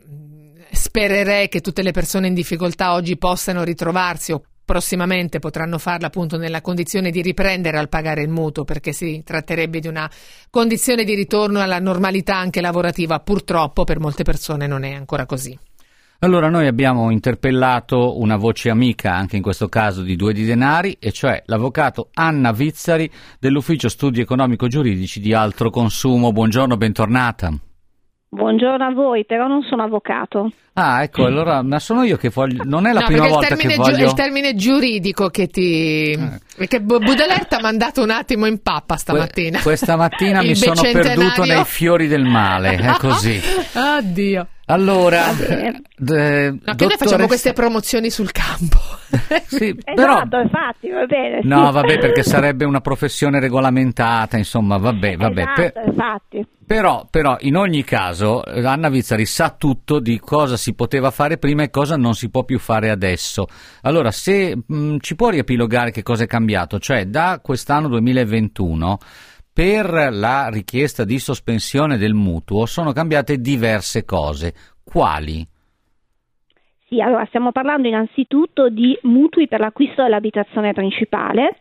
spererei 0.71 1.49
che 1.49 1.61
tutte 1.61 1.83
le 1.83 1.91
persone 1.91 2.27
in 2.27 2.33
difficoltà 2.33 2.93
oggi 2.93 3.15
possano 3.15 3.63
ritrovarsi 3.63 4.31
o 4.31 4.41
prossimamente 4.65 5.39
potranno 5.39 5.77
farlo 5.77 6.07
appunto 6.07 6.37
nella 6.37 6.61
condizione 6.61 7.11
di 7.11 7.21
riprendere 7.21 7.77
al 7.77 7.87
pagare 7.87 8.23
il 8.23 8.29
mutuo 8.29 8.65
perché 8.65 8.91
si 8.91 9.21
tratterebbe 9.23 9.79
di 9.79 9.87
una 9.87 10.09
condizione 10.49 11.03
di 11.03 11.13
ritorno 11.13 11.61
alla 11.61 11.79
normalità 11.79 12.35
anche 12.35 12.61
lavorativa. 12.61 13.19
Purtroppo 13.19 13.83
per 13.83 13.99
molte 13.99 14.23
persone 14.23 14.67
non 14.67 14.83
è 14.83 14.93
ancora 14.93 15.25
così. 15.25 15.57
Allora 16.19 16.49
noi 16.49 16.65
abbiamo 16.65 17.11
interpellato 17.11 18.19
una 18.19 18.37
voce 18.37 18.69
amica, 18.69 19.13
anche 19.13 19.35
in 19.35 19.41
questo 19.41 19.67
caso 19.67 20.01
di 20.01 20.15
Due 20.15 20.33
di 20.33 20.45
Denari, 20.45 20.95
e 20.99 21.11
cioè 21.11 21.43
l'avvocato 21.45 22.09
Anna 22.13 22.51
Vizzari 22.51 23.11
dell'Ufficio 23.37 23.89
Studi 23.89 24.21
Economico-Giuridici 24.21 25.19
di 25.19 25.33
Altro 25.33 25.69
Consumo. 25.69 26.31
Buongiorno, 26.31 26.77
bentornata. 26.77 27.53
Buongiorno 28.35 28.85
a 28.85 28.91
voi, 28.91 29.23
però 29.25 29.47
non 29.47 29.63
sono 29.63 29.83
avvocato. 29.83 30.51
Ah, 30.73 31.03
ecco, 31.03 31.23
allora, 31.23 31.63
ma 31.63 31.79
sono 31.79 32.03
io 32.03 32.17
che 32.17 32.27
voglio... 32.27 32.63
Non 32.65 32.85
è 32.85 32.91
la 32.91 32.99
no, 32.99 33.05
prima 33.05 33.21
perché 33.21 33.33
volta 33.33 33.47
che 33.47 33.55
termine, 33.55 33.75
giu- 33.75 33.91
voglio... 33.91 34.03
è 34.03 34.07
il 34.07 34.13
termine 34.13 34.55
giuridico 34.55 35.29
che 35.29 35.47
ti... 35.47 36.19
Perché 36.57 36.81
Bu- 36.81 36.99
Baudelaire 36.99 37.45
ti 37.47 37.55
ha 37.55 37.61
mandato 37.61 38.03
un 38.03 38.09
attimo 38.09 38.45
in 38.45 38.61
pappa 38.61 38.97
stamattina. 38.97 39.61
Questa 39.61 39.95
mattina 39.95 40.41
mi 40.43 40.53
sono 40.53 40.81
perduto 40.81 41.45
nei 41.45 41.63
fiori 41.63 42.07
del 42.07 42.25
male, 42.25 42.75
è 42.75 42.97
così. 42.97 43.39
Oddio. 43.73 44.47
Allora, 44.67 45.31
bene. 45.33 45.81
d- 45.95 46.09
eh, 46.11 46.49
No, 46.49 46.57
che 46.57 46.63
noi 46.65 46.75
facciamo 46.75 46.95
dottoressa- 46.97 47.27
queste 47.27 47.53
promozioni 47.53 48.09
sul 48.09 48.31
campo. 48.31 48.79
Sì, 49.47 49.73
però... 49.75 50.17
Esatto, 50.17 50.39
infatti, 50.39 50.89
va 50.89 51.05
bene. 51.05 51.39
sì. 51.41 51.47
No, 51.47 51.71
vabbè, 51.71 51.99
perché 51.99 52.23
sarebbe 52.23 52.65
una 52.65 52.81
professione 52.81 53.39
regolamentata, 53.39 54.37
insomma, 54.37 54.77
vabbè, 54.77 55.15
vabbè. 55.15 55.41
Esatto, 55.41 55.61
Per- 55.61 55.83
infatti. 55.85 56.47
Però, 56.65 57.07
però, 57.09 57.37
in 57.41 57.55
ogni 57.55 57.83
caso, 57.83 58.43
eh, 58.43 58.65
Anna 58.65 58.89
Vizzari 58.89 59.25
sa 59.25 59.51
tutto 59.51 59.99
di 59.99 60.19
cosa 60.19 60.57
si 60.57 60.73
poteva 60.73 61.11
fare 61.11 61.37
prima 61.37 61.61
e 61.63 61.69
cosa 61.69 61.95
non 61.95 62.15
si 62.15 62.29
può 62.29 62.43
più 62.43 62.57
fare 62.59 62.89
adesso. 62.89 63.47
Allora, 63.83 64.09
se 64.11 64.57
mh, 64.65 64.97
ci 64.99 65.15
può 65.15 65.29
riepilogare 65.29 65.91
che 65.91 66.01
cosa 66.03 66.23
è 66.23 66.27
cambiato, 66.27 66.79
cioè 66.79 67.05
da 67.05 67.39
quest'anno 67.41 67.87
2021 67.87 68.97
per 69.55 70.09
la 70.11 70.49
richiesta 70.49 71.05
di 71.05 71.17
sospensione 71.17 71.95
del 71.95 72.13
mutuo 72.13 72.65
sono 72.65 72.91
cambiate 72.91 73.37
diverse 73.37 74.03
cose. 74.03 74.53
Quali? 74.83 75.47
Sì, 76.89 76.99
allora 76.99 77.23
stiamo 77.27 77.53
parlando 77.53 77.87
innanzitutto 77.87 78.67
di 78.67 78.99
mutui 79.03 79.47
per 79.47 79.61
l'acquisto 79.61 80.03
dell'abitazione 80.03 80.73
principale 80.73 81.59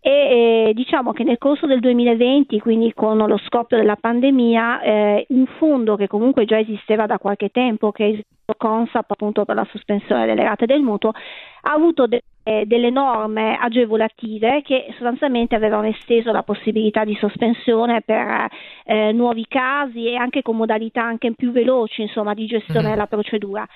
e 0.00 0.68
eh, 0.68 0.72
diciamo 0.72 1.12
che 1.12 1.24
nel 1.24 1.36
corso 1.36 1.66
del 1.66 1.80
2020, 1.80 2.58
quindi 2.58 2.94
con 2.94 3.18
lo 3.18 3.38
scoppio 3.44 3.76
della 3.76 3.96
pandemia, 3.96 4.80
eh, 4.80 5.26
un 5.28 5.44
fondo 5.58 5.96
che 5.96 6.06
comunque 6.06 6.46
già 6.46 6.58
esisteva 6.58 7.04
da 7.04 7.18
qualche 7.18 7.50
tempo, 7.50 7.92
che 7.92 8.04
è 8.04 8.08
il 8.08 8.24
Consap 8.56 9.10
appunto 9.10 9.44
per 9.44 9.56
la 9.56 9.68
sospensione 9.70 10.24
delle 10.24 10.44
rate 10.44 10.64
del 10.64 10.80
mutuo, 10.80 11.10
ha 11.10 11.72
avuto 11.72 12.06
de- 12.06 12.22
eh, 12.48 12.64
delle 12.64 12.90
norme 12.90 13.56
agevolative 13.60 14.62
che 14.62 14.86
sostanzialmente 14.92 15.56
avevano 15.56 15.88
esteso 15.88 16.30
la 16.30 16.44
possibilità 16.44 17.04
di 17.04 17.16
sospensione 17.16 18.02
per 18.02 18.46
eh, 18.84 19.10
nuovi 19.10 19.44
casi 19.48 20.06
e 20.06 20.14
anche 20.14 20.42
con 20.42 20.56
modalità 20.56 21.02
anche 21.02 21.32
più 21.34 21.50
veloci 21.50 22.02
insomma, 22.02 22.34
di 22.34 22.46
gestione 22.46 22.86
Mhm. 22.86 22.90
della 22.92 23.06
procedura. 23.08 23.66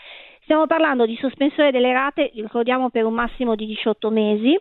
Stiamo 0.42 0.68
parlando 0.68 1.04
di 1.04 1.16
sospensione 1.16 1.72
delle 1.72 1.92
rate, 1.92 2.30
ricordiamo 2.33 2.90
per 2.90 3.04
un 3.04 3.14
massimo 3.14 3.56
di 3.56 3.66
18 3.66 4.09
mesi 4.11 4.56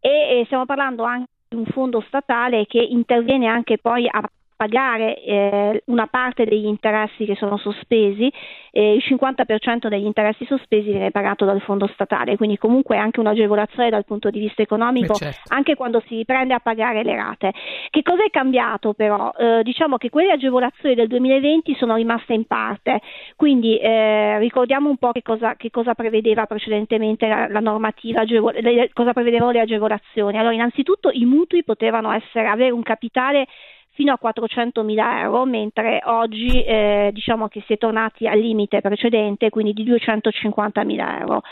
e 0.00 0.40
eh, 0.40 0.42
stiamo 0.46 0.64
parlando 0.64 1.02
anche 1.02 1.28
di 1.50 1.56
un 1.56 1.66
fondo 1.66 2.02
statale 2.06 2.64
che 2.64 2.78
interviene 2.78 3.48
anche 3.48 3.76
poi 3.76 4.08
a 4.10 4.22
pagare 4.54 5.22
eh, 5.22 5.82
una 5.86 6.06
parte 6.06 6.44
degli 6.44 6.66
interessi 6.66 7.24
che 7.24 7.34
sono 7.34 7.56
sospesi, 7.56 8.32
eh, 8.70 8.94
il 8.94 9.02
50% 9.06 9.88
degli 9.88 10.04
interessi 10.04 10.44
sospesi 10.46 10.90
viene 10.90 11.10
pagato 11.10 11.44
dal 11.44 11.60
fondo 11.60 11.86
statale, 11.88 12.36
quindi 12.36 12.58
comunque 12.58 12.96
è 12.96 12.98
anche 12.98 13.20
un'agevolazione 13.20 13.90
dal 13.90 14.04
punto 14.04 14.30
di 14.30 14.40
vista 14.40 14.62
economico 14.62 15.14
Eh, 15.14 15.16
certo. 15.16 15.40
anche 15.48 15.74
quando 15.74 16.02
si 16.06 16.16
riprende 16.16 16.54
a 16.54 16.60
pagare 16.60 17.02
le 17.02 17.14
rate. 17.14 17.52
Che 17.90 18.02
cosa 18.02 18.24
è 18.24 18.30
cambiato 18.30 18.94
però? 18.94 19.30
Eh, 19.36 19.62
diciamo 19.62 19.96
che 19.96 20.10
quelle 20.10 20.32
agevolazioni 20.32 20.94
del 20.94 21.08
2020 21.08 21.74
sono 21.74 21.96
rimaste 21.96 22.32
in 22.32 22.46
parte, 22.46 23.00
quindi 23.36 23.78
eh, 23.78 24.38
ricordiamo 24.38 24.88
un 24.88 24.96
po' 24.96 25.12
che 25.12 25.22
cosa, 25.22 25.54
che 25.56 25.70
cosa 25.70 25.94
prevedeva 25.94 26.46
precedentemente 26.46 27.26
la, 27.26 27.48
la 27.48 27.60
normativa, 27.60 28.20
agevo- 28.20 28.50
le- 28.50 28.90
cosa 28.92 29.12
prevedevano 29.12 29.50
le 29.50 29.60
agevolazioni. 29.60 30.38
Allora, 30.38 30.54
innanzitutto 30.54 31.10
i 31.10 31.24
mutui 31.24 31.64
potevano 31.64 32.12
essere, 32.12 32.46
avere 32.46 32.70
un 32.70 32.82
capitale 32.82 33.46
fino 33.92 34.12
a 34.12 34.18
400.000 34.20 35.18
euro, 35.20 35.44
mentre 35.44 36.00
oggi 36.04 36.62
eh, 36.62 37.10
diciamo 37.12 37.48
che 37.48 37.62
si 37.66 37.74
è 37.74 37.78
tornati 37.78 38.26
al 38.26 38.38
limite 38.38 38.80
precedente, 38.80 39.50
quindi 39.50 39.72
di 39.72 39.84
250.000 39.84 41.20
euro. 41.20 41.42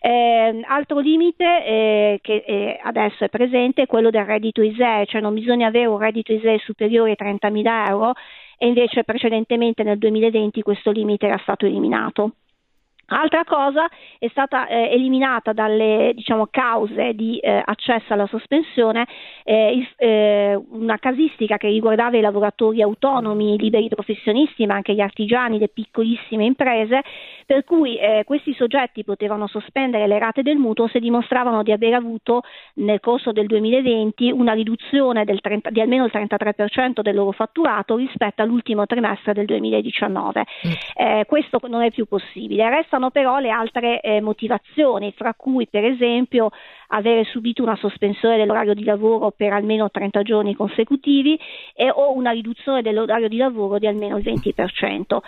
Eh, 0.00 0.60
altro 0.66 0.98
limite 0.98 1.64
eh, 1.64 2.18
che 2.20 2.44
eh, 2.46 2.80
adesso 2.82 3.24
è 3.24 3.28
presente 3.28 3.82
è 3.82 3.86
quello 3.86 4.10
del 4.10 4.24
reddito 4.24 4.62
ISEE, 4.62 5.06
cioè 5.06 5.20
non 5.20 5.34
bisogna 5.34 5.68
avere 5.68 5.86
un 5.86 5.98
reddito 5.98 6.32
ISEE 6.32 6.58
superiore 6.58 7.14
ai 7.16 7.34
30.000 7.34 7.88
euro 7.88 8.12
e 8.58 8.66
invece 8.66 9.04
precedentemente 9.04 9.82
nel 9.82 9.98
2020 9.98 10.62
questo 10.62 10.90
limite 10.90 11.26
era 11.26 11.38
stato 11.38 11.66
eliminato. 11.66 12.32
Altra 13.06 13.44
cosa 13.44 13.86
è 14.18 14.28
stata 14.28 14.66
eh, 14.66 14.90
eliminata 14.92 15.52
dalle 15.52 16.12
diciamo, 16.14 16.48
cause 16.50 17.12
di 17.14 17.38
eh, 17.38 17.62
accesso 17.64 18.12
alla 18.12 18.26
sospensione 18.26 19.06
eh, 19.42 19.86
eh, 19.96 20.60
una 20.70 20.98
casistica 20.98 21.56
che 21.56 21.68
riguardava 21.68 22.16
i 22.16 22.22
lavoratori 22.22 22.80
autonomi, 22.80 23.54
i 23.54 23.58
liberi 23.58 23.88
professionisti, 23.88 24.66
ma 24.66 24.74
anche 24.74 24.94
gli 24.94 25.00
artigiani, 25.00 25.58
le 25.58 25.68
piccolissime 25.68 26.44
imprese, 26.44 27.02
per 27.44 27.64
cui 27.64 27.98
eh, 27.98 28.22
questi 28.24 28.54
soggetti 28.54 29.04
potevano 29.04 29.46
sospendere 29.46 30.06
le 30.06 30.18
rate 30.18 30.42
del 30.42 30.56
mutuo 30.56 30.88
se 30.88 30.98
dimostravano 30.98 31.62
di 31.62 31.72
aver 31.72 31.94
avuto 31.94 32.42
nel 32.74 33.00
corso 33.00 33.32
del 33.32 33.46
2020 33.46 34.30
una 34.30 34.52
riduzione 34.52 35.24
del 35.24 35.40
30 35.40 35.70
di 35.70 35.80
almeno 35.80 36.04
il 36.04 36.10
33% 36.12 37.02
del 37.02 37.14
loro 37.14 37.32
fatturato 37.32 37.96
rispetto 37.96 38.42
all'ultimo 38.42 38.86
trimestre 38.86 39.34
del 39.34 39.44
2019. 39.44 40.44
Eh, 40.94 41.24
questo 41.26 41.60
non 41.68 41.82
è 41.82 41.90
più 41.90 42.06
possibile. 42.06 42.64
Restano 42.94 43.10
però 43.10 43.40
le 43.40 43.50
altre 43.50 44.00
eh, 44.00 44.20
motivazioni, 44.20 45.12
fra 45.16 45.34
cui 45.34 45.66
per 45.66 45.84
esempio 45.84 46.50
avere 46.88 47.24
subito 47.24 47.60
una 47.60 47.74
sospensione 47.74 48.36
dell'orario 48.36 48.72
di 48.72 48.84
lavoro 48.84 49.32
per 49.32 49.52
almeno 49.52 49.90
30 49.90 50.22
giorni 50.22 50.54
consecutivi 50.54 51.36
e, 51.74 51.90
o 51.90 52.14
una 52.14 52.30
riduzione 52.30 52.82
dell'orario 52.82 53.26
di 53.26 53.36
lavoro 53.36 53.78
di 53.78 53.88
almeno 53.88 54.16
il 54.16 54.24
20% 54.24 55.18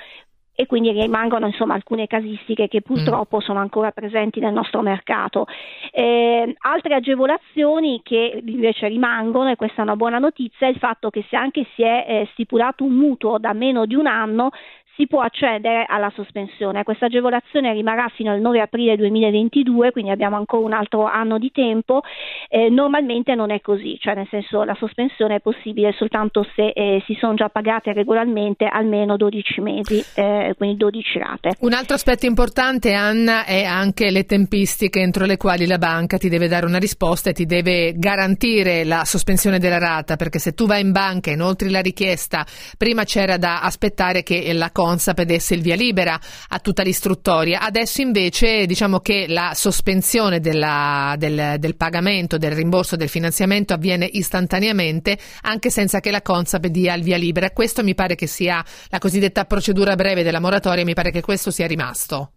e 0.58 0.66
quindi 0.66 0.90
rimangono 0.90 1.46
insomma 1.46 1.74
alcune 1.74 2.06
casistiche 2.06 2.66
che 2.66 2.80
purtroppo 2.80 3.40
sono 3.40 3.58
ancora 3.58 3.90
presenti 3.90 4.40
nel 4.40 4.54
nostro 4.54 4.80
mercato. 4.80 5.46
Eh, 5.90 6.54
altre 6.60 6.94
agevolazioni 6.94 8.00
che 8.02 8.42
invece 8.46 8.88
rimangono, 8.88 9.50
e 9.50 9.56
questa 9.56 9.80
è 9.80 9.82
una 9.82 9.96
buona 9.96 10.18
notizia, 10.18 10.66
è 10.66 10.70
il 10.70 10.78
fatto 10.78 11.10
che 11.10 11.26
se 11.28 11.36
anche 11.36 11.66
si 11.74 11.82
è 11.82 12.06
eh, 12.08 12.28
stipulato 12.32 12.84
un 12.84 12.94
mutuo 12.94 13.38
da 13.38 13.52
meno 13.52 13.84
di 13.84 13.96
un 13.96 14.06
anno 14.06 14.50
si 14.96 15.06
può 15.06 15.20
accedere 15.20 15.84
alla 15.86 16.10
sospensione. 16.14 16.82
Questa 16.82 17.06
agevolazione 17.06 17.72
rimarrà 17.72 18.08
fino 18.14 18.32
al 18.32 18.40
9 18.40 18.60
aprile 18.60 18.96
2022, 18.96 19.92
quindi 19.92 20.10
abbiamo 20.10 20.36
ancora 20.36 20.64
un 20.64 20.72
altro 20.72 21.04
anno 21.04 21.38
di 21.38 21.50
tempo. 21.52 22.02
Eh, 22.48 22.70
normalmente 22.70 23.34
non 23.34 23.50
è 23.50 23.60
così, 23.60 23.98
cioè 24.00 24.14
nel 24.14 24.26
senso 24.30 24.64
la 24.64 24.74
sospensione 24.74 25.36
è 25.36 25.40
possibile 25.40 25.92
soltanto 25.92 26.46
se 26.54 26.68
eh, 26.68 27.02
si 27.06 27.16
sono 27.20 27.34
già 27.34 27.48
pagate 27.48 27.92
regolarmente 27.92 28.66
almeno 28.66 29.16
12 29.16 29.60
mesi, 29.60 30.02
eh, 30.14 30.54
quindi 30.56 30.76
12 30.76 31.18
rate. 31.18 31.56
Un 31.60 31.72
altro 31.72 31.94
aspetto 31.94 32.26
importante, 32.26 32.94
Anna, 32.94 33.44
è 33.44 33.64
anche 33.64 34.10
le 34.10 34.24
tempistiche 34.24 35.00
entro 35.00 35.26
le 35.26 35.36
quali 35.36 35.66
la 35.66 35.78
banca 35.78 36.16
ti 36.16 36.28
deve 36.28 36.48
dare 36.48 36.64
una 36.66 36.78
risposta 36.78 37.30
e 37.30 37.32
ti 37.34 37.44
deve 37.44 37.92
garantire 37.96 38.84
la 38.84 39.04
sospensione 39.04 39.58
della 39.58 39.78
rata, 39.78 40.16
perché 40.16 40.38
se 40.38 40.52
tu 40.52 40.66
vai 40.66 40.80
in 40.80 40.92
banca 40.92 41.30
e 41.30 41.34
inoltri 41.34 41.70
la 41.70 41.80
richiesta, 41.80 42.46
prima 42.78 43.04
c'era 43.04 43.36
da 43.36 43.60
aspettare 43.60 44.22
che 44.22 44.52
la 44.52 44.70
Consap 44.86 45.22
desse 45.22 45.54
il 45.54 45.62
via 45.62 45.74
libera 45.74 46.18
a 46.48 46.58
tutta 46.60 46.82
l'istruttoria, 46.84 47.60
adesso 47.60 48.00
invece 48.00 48.66
diciamo 48.66 49.00
che 49.00 49.26
la 49.28 49.50
sospensione 49.52 50.38
della- 50.38 51.16
del, 51.18 51.56
del 51.58 51.74
pagamento, 51.74 52.38
del 52.38 52.52
rimborso 52.52 52.94
del 52.94 53.08
finanziamento 53.08 53.74
avviene 53.74 54.08
istantaneamente, 54.10 55.18
anche 55.42 55.70
senza 55.70 55.98
che 55.98 56.12
la 56.12 56.22
Consap 56.22 56.66
dia 56.66 56.94
il 56.94 57.02
via 57.02 57.16
libera. 57.16 57.50
Questo 57.50 57.82
mi 57.82 57.94
pare 57.94 58.14
che 58.14 58.28
sia 58.28 58.64
la 58.88 58.98
cosiddetta 58.98 59.44
procedura 59.44 59.96
breve 59.96 60.22
della 60.22 60.40
moratoria, 60.40 60.84
mi 60.84 60.94
pare 60.94 61.10
che 61.10 61.20
questo 61.20 61.50
sia 61.50 61.66
rimasto. 61.66 62.35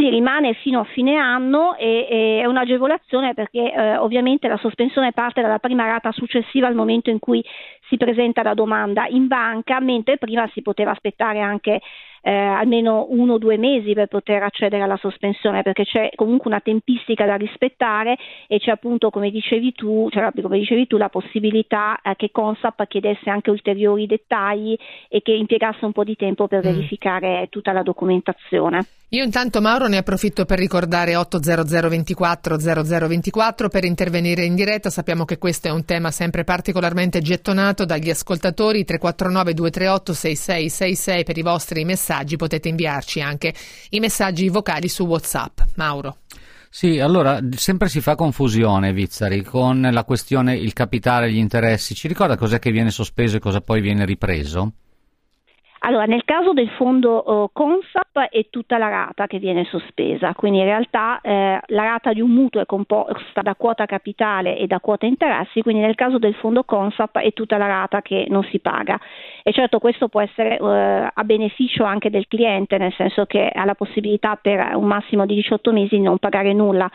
Sì, 0.00 0.10
rimane 0.10 0.54
fino 0.54 0.78
a 0.78 0.84
fine 0.84 1.16
anno 1.16 1.74
e, 1.74 2.06
e 2.08 2.40
è 2.42 2.44
un'agevolazione 2.44 3.34
perché 3.34 3.72
eh, 3.72 3.96
ovviamente 3.96 4.46
la 4.46 4.56
sospensione 4.56 5.10
parte 5.12 5.42
dalla 5.42 5.58
prima 5.58 5.86
rata 5.86 6.12
successiva 6.12 6.68
al 6.68 6.76
momento 6.76 7.10
in 7.10 7.18
cui 7.18 7.44
si 7.88 7.96
presenta 7.96 8.44
la 8.44 8.54
domanda 8.54 9.08
in 9.08 9.26
banca, 9.26 9.80
mentre 9.80 10.16
prima 10.16 10.48
si 10.52 10.62
poteva 10.62 10.92
aspettare 10.92 11.40
anche 11.40 11.80
eh, 12.22 12.30
almeno 12.32 13.06
uno 13.10 13.34
o 13.34 13.38
due 13.38 13.56
mesi 13.56 13.92
per 13.92 14.06
poter 14.06 14.42
accedere 14.42 14.82
alla 14.82 14.96
sospensione, 14.96 15.62
perché 15.62 15.84
c'è 15.84 16.10
comunque 16.14 16.50
una 16.50 16.60
tempistica 16.60 17.24
da 17.26 17.36
rispettare 17.36 18.16
e 18.46 18.58
c'è 18.58 18.70
appunto, 18.70 19.10
come 19.10 19.30
dicevi 19.30 19.72
tu, 19.72 20.08
c'era, 20.10 20.32
come 20.40 20.58
dicevi 20.58 20.86
tu 20.86 20.96
la 20.96 21.08
possibilità 21.08 22.00
eh, 22.02 22.14
che 22.16 22.30
Consap 22.30 22.86
chiedesse 22.86 23.30
anche 23.30 23.50
ulteriori 23.50 24.06
dettagli 24.06 24.76
e 25.08 25.22
che 25.22 25.32
impiegasse 25.32 25.84
un 25.84 25.92
po' 25.92 26.04
di 26.04 26.16
tempo 26.16 26.48
per 26.48 26.62
verificare 26.62 27.46
tutta 27.50 27.72
la 27.72 27.82
documentazione. 27.82 28.86
Io 29.12 29.24
intanto 29.24 29.62
Mauro 29.62 29.86
ne 29.86 29.96
approfitto 29.96 30.44
per 30.44 30.58
ricordare 30.58 31.16
800 31.16 31.88
24 31.88 32.58
0024 32.58 33.68
per 33.70 33.84
intervenire 33.84 34.44
in 34.44 34.54
diretta. 34.54 34.90
Sappiamo 34.90 35.24
che 35.24 35.38
questo 35.38 35.68
è 35.68 35.70
un 35.70 35.86
tema 35.86 36.10
sempre 36.10 36.44
particolarmente 36.44 37.22
gettonato 37.22 37.86
dagli 37.86 38.10
ascoltatori 38.10 38.84
349 38.84 39.54
238 39.54 40.12
6666 40.12 41.24
per 41.24 41.38
i 41.38 41.42
vostri 41.42 41.84
messaggi. 41.86 42.07
Potete 42.36 42.68
inviarci 42.68 43.20
anche 43.20 43.54
i 43.90 44.00
messaggi 44.00 44.48
vocali 44.48 44.88
su 44.88 45.04
WhatsApp. 45.04 45.60
Mauro. 45.76 46.18
Sì, 46.70 46.98
allora 46.98 47.40
sempre 47.52 47.88
si 47.88 48.00
fa 48.00 48.14
confusione, 48.14 48.92
Vizzari, 48.92 49.42
con 49.42 49.88
la 49.90 50.04
questione 50.04 50.54
il 50.54 50.74
capitale, 50.74 51.30
gli 51.30 51.36
interessi. 51.36 51.94
Ci 51.94 52.08
ricorda 52.08 52.36
cos'è 52.36 52.58
che 52.58 52.70
viene 52.70 52.90
sospeso 52.90 53.36
e 53.36 53.40
cosa 53.40 53.60
poi 53.60 53.80
viene 53.80 54.04
ripreso? 54.04 54.72
Allora, 55.80 56.04
nel 56.06 56.24
caso 56.24 56.52
del 56.52 56.68
fondo 56.70 57.44
eh, 57.44 57.50
Consap 57.52 58.18
è 58.30 58.46
tutta 58.50 58.78
la 58.78 58.88
rata 58.88 59.26
che 59.26 59.38
viene 59.38 59.64
sospesa, 59.64 60.34
quindi 60.34 60.58
in 60.58 60.64
realtà 60.64 61.20
eh, 61.20 61.60
la 61.66 61.82
rata 61.84 62.12
di 62.12 62.20
un 62.20 62.30
mutuo 62.30 62.60
è 62.60 62.66
composta 62.66 63.42
da 63.42 63.54
quota 63.54 63.86
capitale 63.86 64.58
e 64.58 64.66
da 64.66 64.80
quota 64.80 65.06
interessi, 65.06 65.62
quindi 65.62 65.82
nel 65.82 65.94
caso 65.94 66.18
del 66.18 66.34
fondo 66.34 66.64
Consap 66.64 67.18
è 67.18 67.32
tutta 67.32 67.56
la 67.58 67.66
rata 67.66 68.02
che 68.02 68.26
non 68.28 68.42
si 68.44 68.58
paga. 68.58 68.98
E 69.42 69.52
certo 69.52 69.78
questo 69.78 70.08
può 70.08 70.20
essere 70.20 70.58
eh, 70.58 71.10
a 71.14 71.24
beneficio 71.24 71.84
anche 71.84 72.10
del 72.10 72.26
cliente, 72.26 72.76
nel 72.76 72.92
senso 72.94 73.26
che 73.26 73.48
ha 73.48 73.64
la 73.64 73.74
possibilità 73.74 74.36
per 74.36 74.74
un 74.74 74.84
massimo 74.84 75.26
di 75.26 75.36
18 75.36 75.72
mesi 75.72 75.96
di 75.96 76.02
non 76.02 76.18
pagare 76.18 76.52
nulla. 76.52 76.90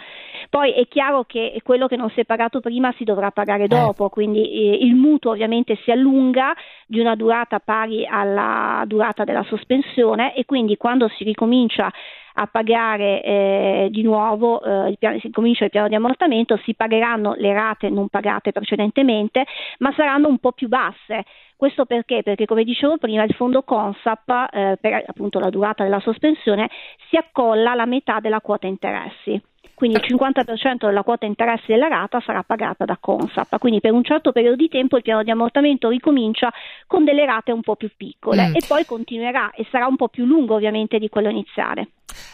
Poi 0.49 0.71
è 0.71 0.87
chiaro 0.87 1.23
che 1.23 1.59
quello 1.63 1.87
che 1.87 1.95
non 1.95 2.09
si 2.11 2.19
è 2.19 2.25
pagato 2.25 2.59
prima 2.59 2.93
si 2.97 3.03
dovrà 3.03 3.31
pagare 3.31 3.67
dopo, 3.67 4.09
quindi 4.09 4.41
eh, 4.41 4.85
il 4.85 4.95
mutuo 4.95 5.31
ovviamente 5.31 5.77
si 5.83 5.91
allunga 5.91 6.53
di 6.85 6.99
una 6.99 7.15
durata 7.15 7.59
pari 7.59 8.05
alla 8.05 8.83
durata 8.85 9.23
della 9.23 9.43
sospensione 9.43 10.35
e 10.35 10.45
quindi 10.45 10.77
quando 10.77 11.07
si 11.09 11.23
ricomincia 11.23 11.91
a 12.35 12.47
pagare 12.47 13.21
eh, 13.21 13.87
di 13.91 14.01
nuovo, 14.01 14.61
eh, 14.63 14.89
il 14.89 14.97
piano, 14.97 15.19
si 15.19 15.29
comincia 15.29 15.65
il 15.65 15.69
piano 15.69 15.87
di 15.87 15.95
ammortamento, 15.95 16.57
si 16.63 16.73
pagheranno 16.73 17.35
le 17.37 17.53
rate 17.53 17.89
non 17.89 18.07
pagate 18.07 18.51
precedentemente, 18.51 19.45
ma 19.79 19.93
saranno 19.95 20.27
un 20.27 20.39
po' 20.39 20.51
più 20.51 20.67
basse. 20.67 21.25
Questo 21.55 21.85
perché? 21.85 22.23
Perché 22.23 22.45
come 22.45 22.63
dicevo 22.63 22.97
prima 22.97 23.23
il 23.23 23.33
fondo 23.35 23.63
Consap, 23.63 24.49
eh, 24.51 24.77
per 24.81 25.03
appunto 25.05 25.39
la 25.39 25.49
durata 25.49 25.83
della 25.83 25.99
sospensione, 25.99 26.69
si 27.09 27.17
accolla 27.17 27.71
alla 27.71 27.85
metà 27.85 28.19
della 28.19 28.41
quota 28.41 28.67
interessi. 28.67 29.41
Quindi 29.75 29.97
il 29.97 30.03
50% 30.05 30.85
della 30.85 31.03
quota 31.03 31.25
interessi 31.25 31.71
della 31.71 31.87
rata 31.87 32.19
sarà 32.21 32.43
pagata 32.43 32.85
da 32.85 32.97
Consap, 32.99 33.57
quindi 33.57 33.79
per 33.81 33.91
un 33.91 34.03
certo 34.03 34.31
periodo 34.31 34.55
di 34.55 34.69
tempo 34.69 34.97
il 34.97 35.03
piano 35.03 35.23
di 35.23 35.31
ammortamento 35.31 35.89
ricomincia 35.89 36.51
con 36.87 37.03
delle 37.03 37.25
rate 37.25 37.51
un 37.51 37.61
po' 37.61 37.75
più 37.75 37.89
piccole 37.95 38.49
Mm. 38.49 38.55
e 38.55 38.59
poi 38.67 38.85
continuerà 38.85 39.51
e 39.51 39.65
sarà 39.71 39.87
un 39.87 39.95
po' 39.95 40.07
più 40.07 40.25
lungo 40.25 40.55
ovviamente 40.55 40.99
di 40.99 41.09
quello 41.09 41.29
iniziale. 41.29 41.89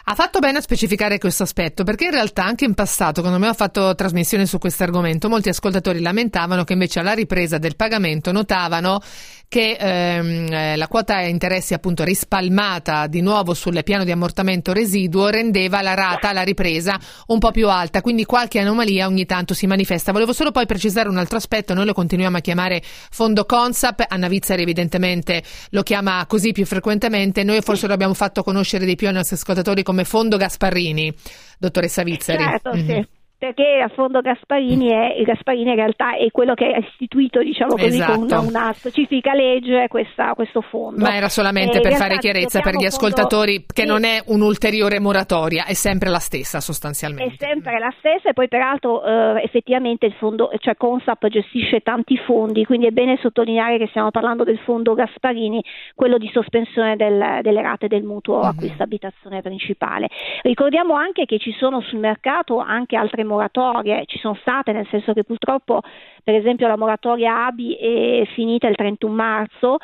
Ha 0.06 0.16
fatto 0.16 0.40
bene 0.40 0.58
a 0.58 0.62
specificare 0.62 1.18
questo 1.18 1.44
aspetto 1.44 1.84
perché 1.84 2.06
in 2.06 2.12
realtà 2.12 2.44
anche 2.44 2.66
in 2.66 2.74
passato, 2.74 3.22
quando 3.22 3.46
ho 3.46 3.54
fatto 3.54 3.94
trasmissione 3.96 4.46
su 4.46 4.58
questo 4.58 4.84
argomento, 4.84 5.30
molti 5.30 5.50
ascoltatori 5.50 6.02
lamentavano 6.02 6.64
che 6.64 6.74
invece 6.74 7.00
alla 7.00 7.14
ripresa 7.14 7.58
del 7.58 7.76
pagamento 7.76 8.32
notavano 8.32 9.02
che 9.50 9.78
ehm, 9.80 10.54
eh, 10.54 10.78
la 10.78 10.88
quota 10.88 11.22
interessi 11.22 11.74
appunto 11.74 12.04
rispalmata 12.04 13.08
di 13.08 13.22
nuovo 13.22 13.56
sul 13.56 13.82
piano 13.84 14.04
di 14.04 14.12
ammortamento 14.12 14.74
residuo 14.74 15.30
rendeva 15.30 15.82
la 15.82 15.96
rata 15.96 16.30
alla 16.30 16.44
ripresa 16.44 17.00
un 17.28 17.40
po' 17.40 17.50
più 17.50 17.68
alta, 17.68 18.02
quindi 18.02 18.26
qualche 18.26 18.60
anomalia 18.60 19.08
ogni 19.08 19.26
tanto 19.26 19.56
si 19.56 19.66
manifesta. 19.66 20.12
Volevo 20.12 20.34
solo 20.34 20.52
poi 20.52 20.68
precisare 20.68 21.10
un 21.10 21.18
altro 21.18 21.38
aspetto, 21.38 21.74
noi 21.74 21.86
lo 21.86 21.94
continuiamo 21.94 22.38
a 22.38 22.42
chiamare 22.42 22.82
fondo 23.10 23.46
Consap, 23.46 24.06
Anna 24.08 24.28
Vizzari 24.28 24.62
evidentemente 24.62 25.42
lo 25.72 25.82
chiama 25.82 26.24
così 26.28 26.52
più 26.52 26.68
frequentemente, 26.68 27.44
noi 27.44 27.62
forse 27.62 27.88
lo 27.88 27.94
abbiamo 27.94 28.14
fatto 28.14 28.44
conoscere 28.44 28.86
di 28.86 28.96
più 28.96 29.08
ai 29.08 29.14
nostri 29.14 29.36
ascoltatori 29.36 29.82
come 29.82 29.99
fondo 30.06 30.38
Gasparrini, 30.38 31.14
dottoressa 31.58 32.04
Vizzari. 32.04 32.44
Certo, 32.44 32.74
Mhm. 32.76 32.86
sì. 32.86 33.08
Perché 33.40 33.80
a 33.82 33.88
fondo 33.88 34.20
Gasparini, 34.20 34.90
è, 34.90 35.16
il 35.18 35.24
Gasparini 35.24 35.70
in 35.70 35.76
realtà 35.78 36.18
è 36.18 36.30
quello 36.30 36.54
che 36.56 36.66
ha 36.74 36.78
istituito, 36.78 37.40
diciamo 37.42 37.76
così, 37.78 38.04
con 38.04 38.18
una, 38.18 38.26
Esatto. 38.26 38.48
una 38.50 38.74
specifica 38.74 39.34
legge 39.34 39.88
questa- 39.88 40.34
questo 40.34 40.60
fondo. 40.60 41.00
Ma 41.00 41.16
era 41.16 41.30
solamente 41.30 41.78
Eh, 41.78 41.82
per 41.82 41.94
fare 41.94 42.18
chiarezza 42.18 42.60
per 42.60 42.74
gli 42.74 42.84
dobbiamo 42.84 42.96
fondo- 42.98 43.16
ascoltatori 43.16 43.66
che 43.66 43.84
sì. 43.84 43.88
non 43.88 44.04
è 44.04 44.22
un'ulteriore 44.26 45.00
moratoria, 45.00 45.64
è 45.66 45.74
sempre 45.74 46.10
la 46.10 46.20
stessa 46.20 46.60
sostanzialmente. 46.60 47.34
È 47.34 47.48
sempre 47.48 47.80
la 47.80 47.94
stessa 48.00 48.28
e 48.28 48.34
poi 48.34 48.50
peraltro 48.50 49.06
eh, 49.06 49.42
effettivamente 49.42 50.06
il 50.06 50.14
fondo, 50.20 50.52
cioè 50.60 50.76
Consap 50.76 51.26
gestisce 51.28 51.80
tanti 51.80 52.18
fondi, 52.18 52.66
quindi 52.66 52.88
è 52.88 52.92
bene 52.92 53.18
sottolineare 53.22 53.78
che 53.78 53.88
stiamo 53.88 54.12
parlando 54.12 54.44
del 54.44 54.60
fondo 54.66 54.96
Gasparini, 54.96 55.64
quello 55.96 56.18
di 56.18 56.30
sospensione 56.34 56.98
del- 56.98 57.40
delle 57.42 57.62
rate 57.62 57.88
del 57.88 58.04
mutuo 58.04 58.42
acquisto 58.42 58.84
abitazione 58.84 59.42
principale. 59.42 60.10
Ricordiamo 60.42 60.96
anche 60.96 61.24
che 61.24 61.40
ci 61.40 61.54
sono 61.58 61.80
sul 61.80 62.00
mercato 62.00 62.58
anche 62.60 62.98
altre 62.98 63.24
moratorie, 63.30 64.04
ci 64.06 64.20
sono 64.20 64.36
state, 64.42 64.72
nel 64.72 64.88
senso 64.88 65.14
che 65.14 65.24
purtroppo 65.24 65.82
per 66.24 66.36
esempio 66.36 66.68
la 66.68 66.78
moratoria 66.78 67.46
ABI 67.46 67.76
è 67.76 68.26
finita 68.34 68.68
il 68.68 68.76
31 68.76 69.14
marzo 69.14 69.78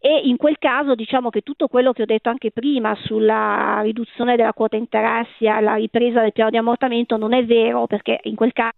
e 0.00 0.20
in 0.24 0.36
quel 0.36 0.56
caso 0.58 0.94
diciamo 0.94 1.30
che 1.30 1.40
tutto 1.40 1.68
quello 1.68 1.92
che 1.92 2.02
ho 2.02 2.06
detto 2.06 2.28
anche 2.28 2.50
prima 2.50 2.94
sulla 2.94 3.80
riduzione 3.82 4.36
della 4.36 4.52
quota 4.52 4.76
interessi 4.76 5.44
e 5.44 5.60
la 5.60 5.74
ripresa 5.74 6.20
del 6.20 6.32
piano 6.32 6.50
di 6.50 6.56
ammortamento 6.56 7.16
non 7.16 7.32
è 7.32 7.44
vero 7.44 7.86
perché 7.86 8.20
in 8.24 8.34
quel 8.34 8.52
caso 8.52 8.76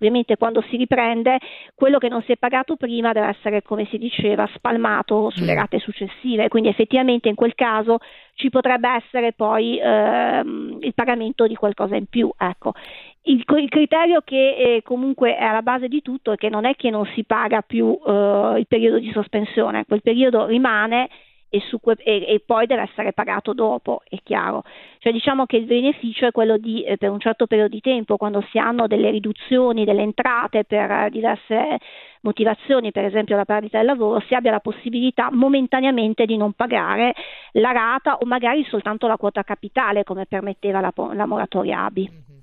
Ovviamente 0.00 0.36
quando 0.36 0.62
si 0.68 0.76
riprende 0.76 1.38
quello 1.74 1.98
che 1.98 2.08
non 2.08 2.22
si 2.22 2.32
è 2.32 2.36
pagato 2.36 2.76
prima 2.76 3.12
deve 3.12 3.28
essere, 3.28 3.62
come 3.62 3.84
si 3.86 3.98
diceva, 3.98 4.48
spalmato 4.54 5.30
sulle 5.30 5.52
Mm. 5.54 5.56
rate 5.56 5.78
successive, 5.80 6.48
quindi 6.48 6.68
effettivamente 6.68 7.28
in 7.28 7.34
quel 7.34 7.54
caso 7.54 7.98
ci 8.34 8.48
potrebbe 8.48 8.88
essere 8.88 9.32
poi 9.32 9.78
ehm, 9.78 10.78
il 10.80 10.94
pagamento 10.94 11.46
di 11.48 11.56
qualcosa 11.56 11.96
in 11.96 12.06
più. 12.06 12.30
Ecco. 12.38 12.74
Il, 13.22 13.44
il 13.44 13.68
criterio 13.68 14.22
che 14.24 14.54
eh, 14.56 14.82
comunque 14.82 15.36
è 15.36 15.42
alla 15.42 15.62
base 15.62 15.88
di 15.88 16.00
tutto 16.00 16.32
è 16.32 16.36
che 16.36 16.48
non 16.48 16.64
è 16.64 16.76
che 16.76 16.90
non 16.90 17.04
si 17.14 17.24
paga 17.24 17.62
più 17.62 17.98
eh, 18.06 18.54
il 18.58 18.66
periodo 18.68 18.98
di 19.00 19.10
sospensione, 19.10 19.84
quel 19.84 20.00
periodo 20.02 20.46
rimane 20.46 21.08
e, 21.48 21.60
su 21.60 21.78
e- 21.84 22.24
e 22.26 22.42
poi 22.44 22.66
deve 22.66 22.82
essere 22.82 23.12
pagato 23.12 23.52
dopo, 23.52 24.02
è 24.08 24.18
chiaro. 24.22 24.64
Cioè 24.98 25.12
diciamo 25.12 25.46
che 25.46 25.56
il 25.56 25.64
beneficio 25.64 26.26
è 26.26 26.30
quello 26.30 26.56
di 26.56 26.82
eh, 26.84 26.96
per 26.96 27.10
un 27.10 27.20
certo 27.20 27.46
periodo 27.46 27.70
di 27.70 27.80
tempo, 27.80 28.16
quando 28.16 28.44
si 28.50 28.58
hanno 28.58 28.86
delle 28.86 29.10
riduzioni 29.10 29.84
delle 29.84 30.02
entrate 30.02 30.64
per 30.64 30.90
eh, 30.90 31.10
diverse 31.10 31.78
motivazioni, 32.22 32.92
per 32.92 33.04
esempio 33.04 33.36
la 33.36 33.44
perdita 33.44 33.78
del 33.78 33.86
lavoro, 33.86 34.20
si 34.26 34.34
abbia 34.34 34.50
la 34.50 34.60
possibilità 34.60 35.28
momentaneamente 35.30 36.26
di 36.26 36.36
non 36.36 36.52
pagare 36.52 37.14
la 37.52 37.72
rata 37.72 38.16
o 38.16 38.26
magari 38.26 38.64
soltanto 38.64 39.06
la 39.06 39.16
quota 39.16 39.42
capitale 39.42 40.04
come 40.04 40.26
permetteva 40.26 40.80
la, 40.80 40.92
la 41.14 41.26
moratoria 41.26 41.84
ABI. 41.84 42.37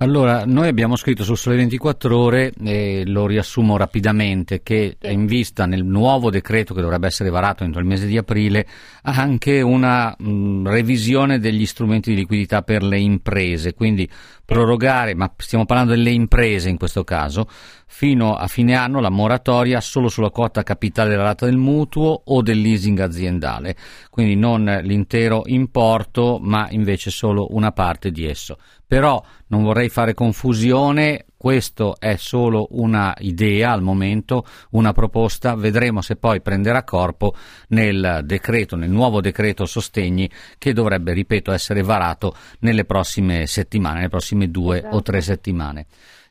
Allora, 0.00 0.44
noi 0.46 0.68
abbiamo 0.68 0.94
scritto 0.94 1.24
sul 1.24 1.36
Sole 1.36 1.56
24 1.56 2.16
Ore, 2.16 2.52
e 2.64 3.02
lo 3.04 3.26
riassumo 3.26 3.76
rapidamente, 3.76 4.62
che 4.62 4.96
è 4.96 5.08
in 5.08 5.26
vista 5.26 5.66
nel 5.66 5.84
nuovo 5.84 6.30
decreto 6.30 6.72
che 6.72 6.82
dovrebbe 6.82 7.08
essere 7.08 7.30
varato 7.30 7.64
entro 7.64 7.80
il 7.80 7.86
mese 7.86 8.06
di 8.06 8.16
aprile 8.16 8.64
anche 9.02 9.60
una 9.60 10.14
mh, 10.16 10.68
revisione 10.68 11.40
degli 11.40 11.66
strumenti 11.66 12.10
di 12.10 12.16
liquidità 12.20 12.62
per 12.62 12.84
le 12.84 13.00
imprese, 13.00 13.74
quindi 13.74 14.08
prorogare, 14.44 15.16
ma 15.16 15.32
stiamo 15.36 15.66
parlando 15.66 15.94
delle 15.94 16.10
imprese 16.10 16.68
in 16.68 16.78
questo 16.78 17.02
caso, 17.02 17.48
fino 17.88 18.36
a 18.36 18.46
fine 18.46 18.76
anno 18.76 19.00
la 19.00 19.10
moratoria 19.10 19.80
solo 19.80 20.08
sulla 20.08 20.30
quota 20.30 20.62
capitale 20.62 21.10
della 21.10 21.24
rata 21.24 21.44
del 21.44 21.56
mutuo 21.56 22.22
o 22.24 22.40
del 22.40 22.60
leasing 22.60 23.00
aziendale, 23.00 23.74
quindi 24.10 24.36
non 24.36 24.80
l'intero 24.84 25.42
importo, 25.46 26.38
ma 26.40 26.68
invece 26.70 27.10
solo 27.10 27.48
una 27.50 27.72
parte 27.72 28.12
di 28.12 28.26
esso. 28.26 28.58
Però 28.88 29.22
non 29.48 29.64
vorrei 29.64 29.90
fare 29.90 30.14
confusione, 30.14 31.26
questo 31.36 31.96
è 31.98 32.16
solo 32.16 32.68
una 32.70 33.14
idea 33.18 33.70
al 33.70 33.82
momento, 33.82 34.46
una 34.70 34.92
proposta, 34.92 35.54
vedremo 35.54 36.00
se 36.00 36.16
poi 36.16 36.40
prenderà 36.40 36.84
corpo 36.84 37.34
nel 37.68 38.22
decreto, 38.24 38.76
nel 38.76 38.88
nuovo 38.88 39.20
decreto 39.20 39.66
sostegni 39.66 40.28
che 40.56 40.72
dovrebbe, 40.72 41.12
ripeto, 41.12 41.52
essere 41.52 41.82
varato 41.82 42.34
nelle 42.60 42.86
prossime 42.86 43.46
settimane, 43.46 43.96
nelle 43.96 44.08
prossime 44.08 44.50
due 44.50 44.82
o 44.90 45.02
tre 45.02 45.20
settimane. 45.20 45.86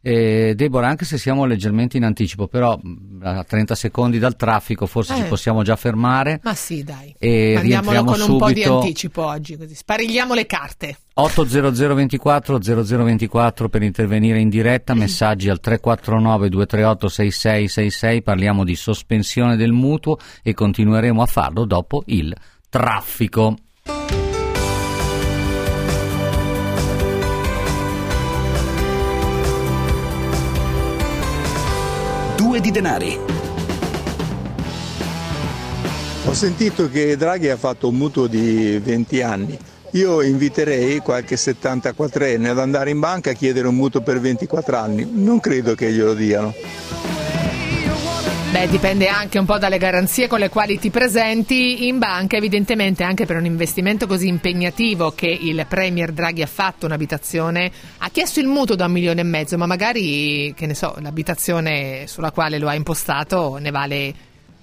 Eh, 0.10 0.54
Deborah, 0.56 0.88
anche 0.88 1.04
se 1.04 1.18
siamo 1.18 1.44
leggermente 1.44 1.98
in 1.98 2.06
anticipo, 2.06 2.48
però 2.48 2.80
mh, 2.82 3.20
a 3.24 3.44
30 3.44 3.76
secondi 3.76 4.20
dal 4.20 4.38
traffico 4.38 4.86
forse 4.86 5.14
ci 5.16 5.22
Eh. 5.24 5.26
possiamo 5.26 5.64
già 5.64 5.76
fermare. 5.76 6.40
Ma 6.44 6.54
sì, 6.54 6.82
dai. 6.84 7.14
E 7.20 7.56
Andiamolo 7.58 8.04
con 8.06 8.22
un 8.22 8.38
po' 8.38 8.48
di 8.48 8.62
subito. 8.62 8.80
anticipo 8.80 9.26
oggi, 9.26 9.58
così 9.58 9.76
sparigliamo 9.76 10.34
le 10.34 10.46
carte. 10.46 10.98
80024 11.16 12.58
0024 12.62 13.68
per 13.68 13.82
intervenire 13.84 14.40
in 14.40 14.48
diretta, 14.48 14.94
messaggi 14.94 15.50
al 15.50 15.60
349 15.60 16.48
238 16.50 17.08
6666, 17.10 18.22
parliamo 18.22 18.64
di 18.64 18.76
sospensione 18.76 19.58
del 19.58 19.74
mutuo 19.74 20.18
e 20.42 20.54
continueremo 20.54 21.22
a 21.22 21.26
farlo 21.26 21.66
dopo 21.66 22.04
il 22.06 22.34
traffico. 22.70 23.58
Due 32.58 32.66
di 32.66 32.72
denari. 32.72 33.20
Ho 36.26 36.34
sentito 36.34 36.90
che 36.90 37.16
Draghi 37.16 37.50
ha 37.50 37.56
fatto 37.56 37.88
un 37.88 37.96
mutuo 37.96 38.26
di 38.26 38.80
20 38.80 39.22
anni. 39.22 39.56
Io 39.92 40.24
inviterei 40.24 40.98
qualche 41.00 41.36
74enne 41.36 42.48
ad 42.48 42.58
andare 42.58 42.90
in 42.90 43.00
banca 43.00 43.30
a 43.30 43.34
chiedere 43.34 43.68
un 43.68 43.76
mutuo 43.76 44.02
per 44.02 44.20
24 44.20 44.76
anni. 44.76 45.08
Non 45.08 45.40
credo 45.40 45.76
che 45.76 45.92
glielo 45.92 46.16
diano. 46.16 46.52
Beh, 48.50 48.70
dipende 48.70 49.08
anche 49.08 49.40
un 49.40 49.46
po' 49.46 49.58
dalle 49.58 49.78
garanzie 49.78 50.28
con 50.28 50.40
le 50.40 50.48
quali 50.48 50.80
ti 50.80 50.90
presenti. 50.90 51.88
In 51.88 52.00
banca, 52.00 52.38
evidentemente 52.38 53.04
anche 53.04 53.26
per 53.26 53.36
un 53.36 53.46
investimento 53.46 54.08
così 54.08 54.30
impegnativo 54.30 55.12
che 55.12 55.28
il 55.28 55.66
Premier 55.68 56.14
Draghi 56.14 56.42
ha 56.42 56.48
fatto, 56.48 56.86
un'abitazione, 56.86 57.70
ha 57.98 58.10
chiesto 58.10 58.40
il 58.40 58.48
mutuo 58.48 58.76
da 58.76 58.86
un 58.86 58.94
milione 58.94 59.20
e 59.20 59.26
mezzo, 59.26 59.58
ma 59.58 59.66
magari, 59.66 60.54
che 60.56 60.66
ne 60.66 60.76
so, 60.76 60.96
l'abitazione 61.02 62.08
sulla 62.08 62.32
quale 62.32 62.58
lo 62.58 62.70
ha 62.70 62.74
impostato 62.74 63.58
ne 63.58 63.70
vale 63.70 64.14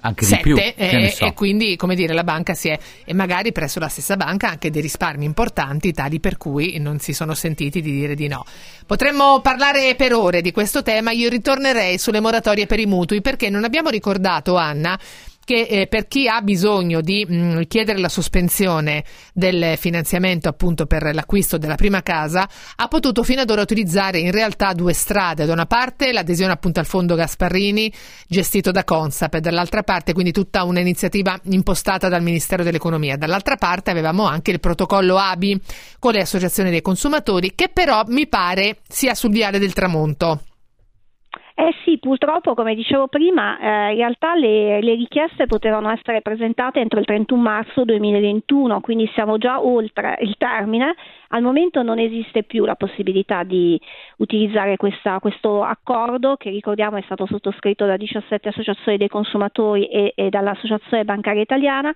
Anche 0.06 0.24
sette 0.26 0.42
di 0.42 0.42
più, 0.42 0.56
e, 0.56 0.74
che 0.76 0.96
ne 0.96 1.10
so. 1.10 1.24
e 1.24 1.32
quindi, 1.32 1.76
come 1.76 1.94
dire, 1.94 2.12
la 2.12 2.24
banca 2.24 2.52
si 2.52 2.68
è, 2.68 2.78
e 3.04 3.14
magari 3.14 3.52
presso 3.52 3.78
la 3.78 3.88
stessa 3.88 4.16
banca 4.16 4.50
anche 4.50 4.70
dei 4.70 4.82
risparmi 4.82 5.24
importanti, 5.24 5.92
tali 5.92 6.20
per 6.20 6.36
cui 6.36 6.78
non 6.78 6.98
si 6.98 7.14
sono 7.14 7.34
sentiti 7.34 7.80
di 7.80 7.90
dire 7.90 8.14
di 8.14 8.28
no. 8.28 8.44
Potremmo 8.86 9.40
parlare 9.40 9.94
per 9.94 10.12
ore 10.12 10.42
di 10.42 10.52
questo 10.52 10.82
tema, 10.82 11.10
io 11.10 11.30
ritornerei 11.30 11.98
sulle 11.98 12.20
moratorie 12.20 12.66
per 12.66 12.80
i 12.80 12.86
mutui 12.86 13.22
perché 13.22 13.48
non 13.48 13.64
abbiamo 13.64 13.88
ricordato, 13.88 14.56
Anna, 14.56 14.98
che 15.44 15.62
eh, 15.62 15.86
per 15.86 16.08
chi 16.08 16.26
ha 16.28 16.40
bisogno 16.40 17.00
di 17.00 17.24
mh, 17.24 17.62
chiedere 17.68 17.98
la 17.98 18.08
sospensione 18.08 19.04
del 19.32 19.76
finanziamento 19.76 20.48
appunto 20.48 20.86
per 20.86 21.14
l'acquisto 21.14 21.58
della 21.58 21.74
prima 21.74 22.02
casa 22.02 22.48
ha 22.76 22.88
potuto 22.88 23.22
fino 23.22 23.42
ad 23.42 23.50
ora 23.50 23.62
utilizzare 23.62 24.18
in 24.18 24.30
realtà 24.30 24.72
due 24.72 24.92
strade. 24.92 25.44
Da 25.44 25.52
una 25.52 25.66
parte 25.66 26.12
l'adesione 26.12 26.52
appunto 26.52 26.80
al 26.80 26.86
fondo 26.86 27.14
Gasparrini 27.14 27.92
gestito 28.26 28.70
da 28.70 28.84
Consap 28.84 29.34
e 29.34 29.40
dall'altra 29.40 29.82
parte 29.82 30.12
quindi 30.12 30.32
tutta 30.32 30.64
un'iniziativa 30.64 31.38
impostata 31.44 32.08
dal 32.08 32.22
Ministero 32.22 32.62
dell'Economia. 32.62 33.16
Dall'altra 33.16 33.56
parte 33.56 33.90
avevamo 33.90 34.26
anche 34.26 34.50
il 34.50 34.60
protocollo 34.60 35.18
ABI 35.18 35.60
con 35.98 36.12
le 36.12 36.20
associazioni 36.20 36.70
dei 36.70 36.82
consumatori 36.82 37.52
che 37.54 37.68
però 37.68 38.02
mi 38.06 38.26
pare 38.26 38.78
sia 38.88 39.14
sul 39.14 39.30
viale 39.30 39.58
del 39.58 39.72
tramonto 39.72 40.40
Eh 41.56 41.72
sì, 41.84 41.98
purtroppo, 41.98 42.54
come 42.54 42.74
dicevo 42.74 43.06
prima, 43.06 43.56
eh, 43.60 43.92
in 43.92 43.98
realtà 43.98 44.34
le, 44.34 44.80
le 44.82 44.94
richieste 44.96 45.46
potevano 45.46 45.88
essere 45.88 46.20
presentate 46.20 46.80
entro 46.80 46.98
il 46.98 47.04
31 47.06 47.40
marzo 47.40 47.84
2021, 47.84 48.80
quindi 48.80 49.08
siamo 49.14 49.38
già 49.38 49.64
oltre 49.64 50.16
il 50.22 50.34
termine. 50.36 50.96
Al 51.28 51.42
momento 51.42 51.82
non 51.82 52.00
esiste 52.00 52.42
più 52.42 52.64
la 52.64 52.74
possibilità 52.74 53.44
di 53.44 53.80
utilizzare 54.16 54.76
questa- 54.76 55.20
questo 55.20 55.62
accordo 55.62 56.34
che 56.36 56.50
ricordiamo 56.50 56.96
è 56.96 57.02
stato 57.02 57.24
sottoscritto 57.26 57.86
da 57.86 57.96
17 57.96 58.48
associazioni 58.48 58.98
dei 58.98 59.08
consumatori 59.08 59.86
e, 59.86 60.12
e 60.16 60.30
dall'Associazione 60.30 61.04
Bancaria 61.04 61.42
Italiana 61.42 61.92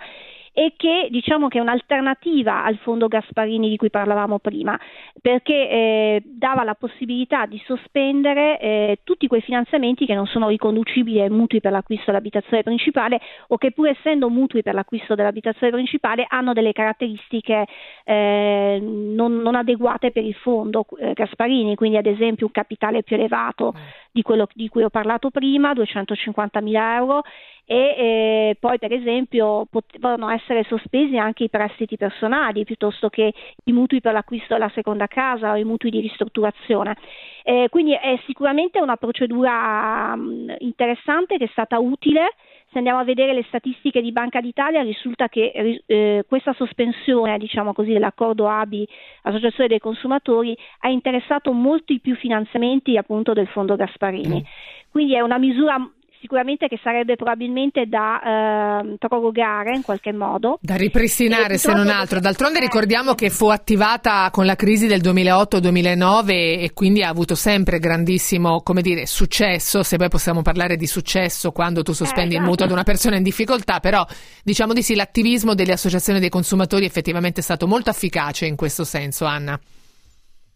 e 0.59 0.72
che 0.76 1.06
diciamo 1.09 1.46
che 1.46 1.59
è 1.59 1.61
un'alternativa 1.61 2.64
al 2.64 2.78
fondo 2.78 3.06
Gasparini 3.06 3.68
di 3.68 3.76
cui 3.76 3.90
parlavamo 3.90 4.40
prima, 4.40 4.76
perché 5.22 5.54
eh, 5.54 6.22
dava 6.24 6.64
la 6.64 6.74
possibilità 6.74 7.46
di 7.46 7.62
sospendere 7.64 8.59
eh, 8.59 8.98
tutti 9.04 9.28
quei 9.28 9.40
finanziamenti 9.40 10.04
che 10.04 10.16
non 10.16 10.26
sono 10.26 10.48
riconducibili 10.48 11.20
ai 11.20 11.30
mutui 11.30 11.61
per 11.61 11.70
l'acquisto 11.70 12.06
dell'abitazione 12.06 12.64
principale 12.64 13.20
o 13.46 13.56
che 13.56 13.70
pur 13.70 13.86
essendo 13.86 14.28
mutui 14.30 14.64
per 14.64 14.74
l'acquisto 14.74 15.14
dell'abitazione 15.14 15.70
principale 15.70 16.26
hanno 16.28 16.52
delle 16.52 16.72
caratteristiche 16.72 17.64
eh, 18.02 18.80
non, 18.82 19.36
non 19.36 19.54
adeguate 19.54 20.11
per 20.11 20.24
il 20.24 20.34
fondo 20.34 20.84
eh, 20.98 21.12
Gasparini, 21.12 21.76
quindi 21.76 21.98
ad 21.98 22.06
esempio 22.06 22.46
un 22.46 22.52
capitale 22.52 23.04
più 23.04 23.14
elevato 23.14 23.74
di 24.11 24.22
quello 24.22 24.48
di 24.54 24.68
cui 24.68 24.82
ho 24.82 24.90
parlato 24.90 25.30
prima, 25.30 25.72
250 25.72 26.61
mila 26.62 26.96
euro 26.96 27.22
e 27.71 27.77
eh, 27.77 28.57
poi 28.59 28.79
per 28.79 28.95
esempio 28.95 29.66
potevano 29.69 30.31
essere 30.31 30.64
sospesi 30.64 31.19
anche 31.19 31.45
i 31.45 31.51
prestiti 31.51 31.99
personali 31.99 32.64
piuttosto 32.64 33.11
che 33.11 33.35
i 33.64 33.73
mutui 33.73 34.01
per 34.01 34.14
l'acquisto 34.14 34.55
della 34.55 34.71
seconda 34.71 35.07
casa 35.07 35.53
o 35.53 35.57
i 35.57 35.64
mutui 35.64 35.91
di 35.91 36.01
ristrutturazione. 36.01 36.97
Eh, 37.43 37.69
quindi 37.71 37.93
è 37.93 38.19
sicuramente 38.25 38.81
una 38.81 38.97
procedura 38.97 40.16
mh, 40.16 40.55
interessante 40.61 41.37
che 41.37 41.45
è 41.45 41.49
stata 41.53 41.79
utile. 41.79 42.37
Se 42.71 42.79
andiamo 42.79 43.01
a 43.01 43.05
vedere 43.05 43.35
le 43.35 43.45
statistiche 43.49 44.01
di 44.01 44.12
Banca 44.12 44.41
d'Italia 44.41 44.81
risulta 44.81 45.29
che 45.29 45.83
eh, 45.85 46.25
questa 46.27 46.55
sospensione 46.55 47.37
diciamo 47.37 47.75
così, 47.75 47.93
dell'accordo 47.93 48.49
ABI, 48.49 48.89
Associazione 49.25 49.69
dei 49.69 49.79
Consumatori, 49.79 50.57
ha 50.81 50.89
interessato 50.89 51.53
molti 51.53 52.01
più 52.01 52.14
finanziamenti 52.16 52.97
appunto 52.97 53.35
del 53.35 53.49
fondo 53.49 53.77
Gasparini. 53.77 54.43
Quindi 54.91 55.14
è 55.14 55.21
una 55.21 55.39
misura 55.39 55.77
sicuramente 56.21 56.69
che 56.69 56.79
sarebbe 56.83 57.16
probabilmente 57.16 57.87
da 57.87 58.81
ehm, 58.81 58.97
prorogare 58.99 59.75
in 59.75 59.83
qualche 59.83 60.12
modo. 60.12 60.59
Da 60.61 60.77
ripristinare 60.77 61.55
E 61.55 61.59
se 61.59 61.73
non 61.73 61.89
altro. 61.89 62.21
D'altronde 62.21 62.61
ricordiamo 62.61 63.14
che 63.14 63.31
fu 63.31 63.49
attivata 63.49 64.29
con 64.31 64.47
la 64.47 64.55
crisi 64.55 64.87
del 64.87 65.01
2008-2009 65.01 66.31
e 66.31 66.71
quindi 66.75 67.03
ha 67.03 67.09
avuto 67.09 67.35
sempre 67.35 67.79
grandissimo, 67.79 68.62
come 68.62 68.83
dire, 68.83 69.07
successo, 69.07 69.83
se 69.83 69.97
poi 69.97 70.09
possiamo 70.09 70.43
parlare 70.43 70.77
di 70.77 70.87
successo 70.87 71.53
quando 71.53 71.83
tu 71.83 71.93
sospendi 71.93 72.35
il 72.35 72.37
esatto. 72.37 72.49
mutuo 72.49 72.66
ad 72.66 72.73
una 72.73 72.83
persona 72.83 73.16
in 73.16 73.23
difficoltà, 73.23 73.81
però 73.81 74.05
diciamo 74.43 74.73
di 74.73 74.83
sì, 74.83 74.95
l'attivismo 74.95 75.55
delle 75.55 75.73
associazioni 75.73 76.21
dei 76.21 76.29
consumatori 76.29 76.85
effettivamente 76.85 77.41
è 77.41 77.43
stato 77.43 77.66
molto 77.66 77.91
efficace 77.91 78.47
in 78.47 78.57
questo 78.57 78.85
senso, 78.85 79.25
Anna. 79.25 79.59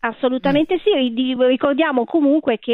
Assolutamente 0.05 0.81
sì, 0.83 0.91
ri- 0.91 1.37
ricordiamo 1.47 2.05
comunque 2.05 2.59
che 2.59 2.73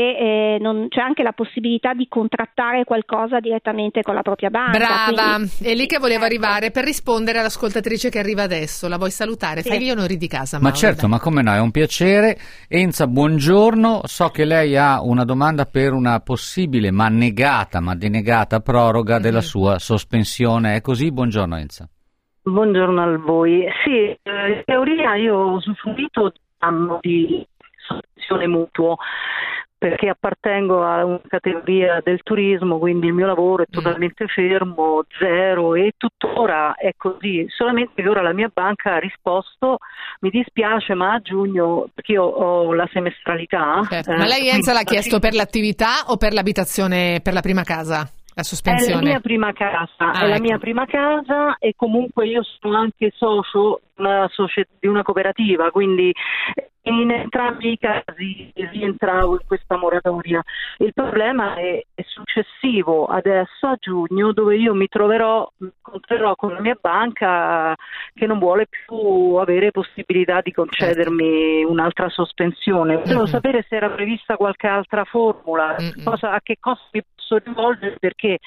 eh, 0.55 0.59
non- 0.61 0.89
c'è 0.89 1.01
anche 1.01 1.23
la 1.23 1.33
possibilità 1.33 1.93
di 1.93 2.09
contrattare 2.09 2.85
qualcosa 2.85 3.39
direttamente 3.39 4.01
con 4.01 4.15
la 4.15 4.23
propria 4.23 4.49
banca. 4.49 4.79
Brava, 4.79 5.35
quindi- 5.35 5.51
è 5.71 5.75
lì 5.75 5.87
che 5.87 5.99
volevo 5.99 6.25
arrivare 6.25 6.71
per 6.71 6.85
rispondere 6.85 7.39
all'ascoltatrice 7.41 8.09
che 8.09 8.19
arriva 8.19 8.45
adesso. 8.45 8.89
La 8.89 8.97
vuoi 8.97 9.11
salutare? 9.11 9.61
Fai 9.61 9.79
gli 9.85 9.91
onori 9.91 10.17
di 10.17 10.27
casa, 10.27 10.57
Ma 10.57 10.63
Mauro, 10.65 10.79
certo, 10.79 11.01
dai. 11.03 11.11
ma 11.11 11.21
come 11.21 11.43
no, 11.43 11.53
è 11.53 11.61
un 11.61 11.71
piacere. 11.71 12.39
Enza, 12.67 13.07
buongiorno. 13.07 14.01
So 14.05 14.29
che 14.31 14.47
lei 14.47 14.75
ha 14.79 15.03
una 15.03 15.25
domanda 15.25 15.67
per 15.67 15.93
una 15.93 16.21
possibile, 16.21 16.91
ma 16.91 17.09
negata, 17.09 17.81
ma 17.81 17.95
denegata 17.95 18.61
proroga 18.61 19.15
Mm-hmm. 19.15 19.23
della 19.23 19.41
sua 19.43 19.79
sospensione. 19.79 20.77
È 20.77 20.81
così? 20.81 21.13
Buongiorno 21.13 21.57
Enza. 21.59 21.87
Buongiorno 22.43 23.03
a 23.03 23.19
voi. 23.19 23.67
Sì, 23.85 23.91
eh, 23.91 24.17
in 24.23 24.63
teoria 24.65 25.15
io 25.17 25.37
ho 25.37 25.53
usufruito 25.57 26.33
anno 26.59 26.99
di 27.01 27.47
sospensione 27.87 28.47
mutuo 28.47 28.97
perché 29.79 30.09
appartengo 30.09 30.83
a 30.85 31.05
una 31.05 31.21
categoria 31.29 32.01
del 32.03 32.21
turismo, 32.25 32.79
quindi 32.79 33.07
il 33.07 33.13
mio 33.13 33.27
lavoro 33.27 33.63
è 33.63 33.67
totalmente 33.71 34.27
fermo, 34.27 35.05
zero 35.21 35.77
e 35.77 35.93
tuttora 35.97 36.75
è 36.75 36.95
così, 36.97 37.47
solamente 37.49 38.03
che 38.03 38.09
ora 38.09 38.21
la 38.21 38.33
mia 38.33 38.51
banca 38.53 38.95
ha 38.95 38.99
risposto, 38.99 39.79
mi 40.21 40.31
dispiace 40.31 40.95
ma 40.95 41.13
a 41.13 41.21
giugno, 41.21 41.89
perché 41.95 42.13
io 42.13 42.25
ho 42.25 42.73
la 42.73 42.89
semestralità. 42.93 43.87
Certo. 43.89 44.11
eh, 44.11 44.17
Ma 44.17 44.27
lei 44.27 44.49
Enza 44.49 44.73
l'ha 44.73 44.83
chiesto 44.83 45.21
per 45.21 45.35
l'attività 45.35 46.07
o 46.09 46.17
per 46.17 46.33
l'abitazione, 46.33 47.21
per 47.23 47.33
la 47.33 47.41
prima 47.41 47.63
casa? 47.63 48.11
La 48.39 48.45
È 48.45 48.47
la 48.47 48.55
sospensione? 48.55 49.03
mia 49.03 49.19
prima 49.21 49.53
casa, 49.53 50.13
Ah, 50.13 50.21
è 50.23 50.29
la 50.29 50.35
ecco. 50.37 50.43
mia 50.43 50.59
prima 50.59 50.87
casa 50.87 51.57
e 51.59 51.75
comunque 51.75 52.25
io 52.29 52.43
sono 52.61 52.77
anche 52.77 53.11
socio 53.17 53.81
di 53.97 54.03
una, 54.05 54.29
socie- 54.31 54.69
di 54.79 54.87
una 54.87 55.03
cooperativa, 55.03 55.73
quindi 55.73 56.15
in 56.89 57.11
entrambi 57.11 57.73
i 57.73 57.79
casi 57.79 58.51
rientravo 58.55 59.33
in 59.33 59.47
questa 59.47 59.77
moratoria. 59.77 60.43
Il 60.79 60.93
problema 60.95 61.55
è, 61.55 61.83
è 61.95 62.03
successivo 62.07 63.07
adesso 63.07 63.67
a 63.67 63.77
giugno 63.79 64.33
dove 64.33 64.57
io 64.57 64.75
mi 64.75 64.89
troverò, 64.89 65.49
mi 65.59 65.71
incontrerò 65.75 66.35
con 66.35 66.53
la 66.55 66.61
mia 66.61 66.77
banca 66.81 67.75
che 68.15 68.27
non 68.27 68.39
vuole 68.39 68.67
più 68.69 69.35
avere 69.37 69.71
possibilità 69.71 70.41
di 70.41 70.53
concedermi 70.53 71.65
un'altra 71.65 72.09
sospensione. 72.09 72.97
Volevo 72.97 73.21
Mhm. 73.21 73.27
sapere 73.27 73.65
se 73.69 73.77
era 73.77 73.91
prevista 73.91 74.37
qualche 74.37 74.67
altra 74.67 75.05
formula, 75.05 75.77
Mhm. 75.79 76.05
cosa- 76.05 76.33
a 76.33 76.41
che 76.43 76.57
cosa 76.59 76.81
mi 76.93 77.03
posso 77.15 77.39
rivolgere 77.45 77.97
perché 77.99 78.39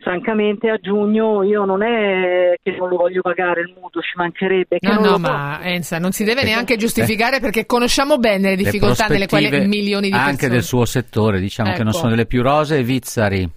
francamente 0.00 0.68
a 0.70 0.78
giugno 0.78 1.42
io 1.42 1.64
non 1.64 1.82
è 1.82 2.54
che 2.62 2.76
non 2.76 2.88
lo 2.88 2.96
voglio 2.96 3.20
pagare 3.20 3.60
il 3.60 3.74
mutuo, 3.78 4.00
ci 4.00 4.12
mancherebbe 4.16 4.78
che 4.78 4.88
No, 4.88 4.94
non 4.94 5.02
no, 5.02 5.10
lo 5.12 5.18
ma 5.18 5.60
Enza 5.62 5.98
non 5.98 6.12
si 6.12 6.22
Eh, 6.22 6.26
deve 6.26 6.42
neanche 6.44 6.76
giustificare 6.76 7.40
perché 7.40 7.66
conosciamo 7.66 8.18
bene 8.18 8.50
le 8.50 8.56
difficoltà 8.56 9.06
nelle 9.06 9.26
quali 9.26 9.48
milioni 9.66 10.06
di 10.06 10.10
persone... 10.10 10.30
Anche 10.30 10.48
del 10.48 10.62
suo 10.62 10.84
settore, 10.84 11.40
diciamo 11.40 11.72
che 11.72 11.78
non 11.78 11.88
Ecco. 11.88 11.98
sono 11.98 12.10
delle 12.10 12.26
più 12.26 12.42
rosee. 12.42 12.82
Vizzari. 12.82 13.48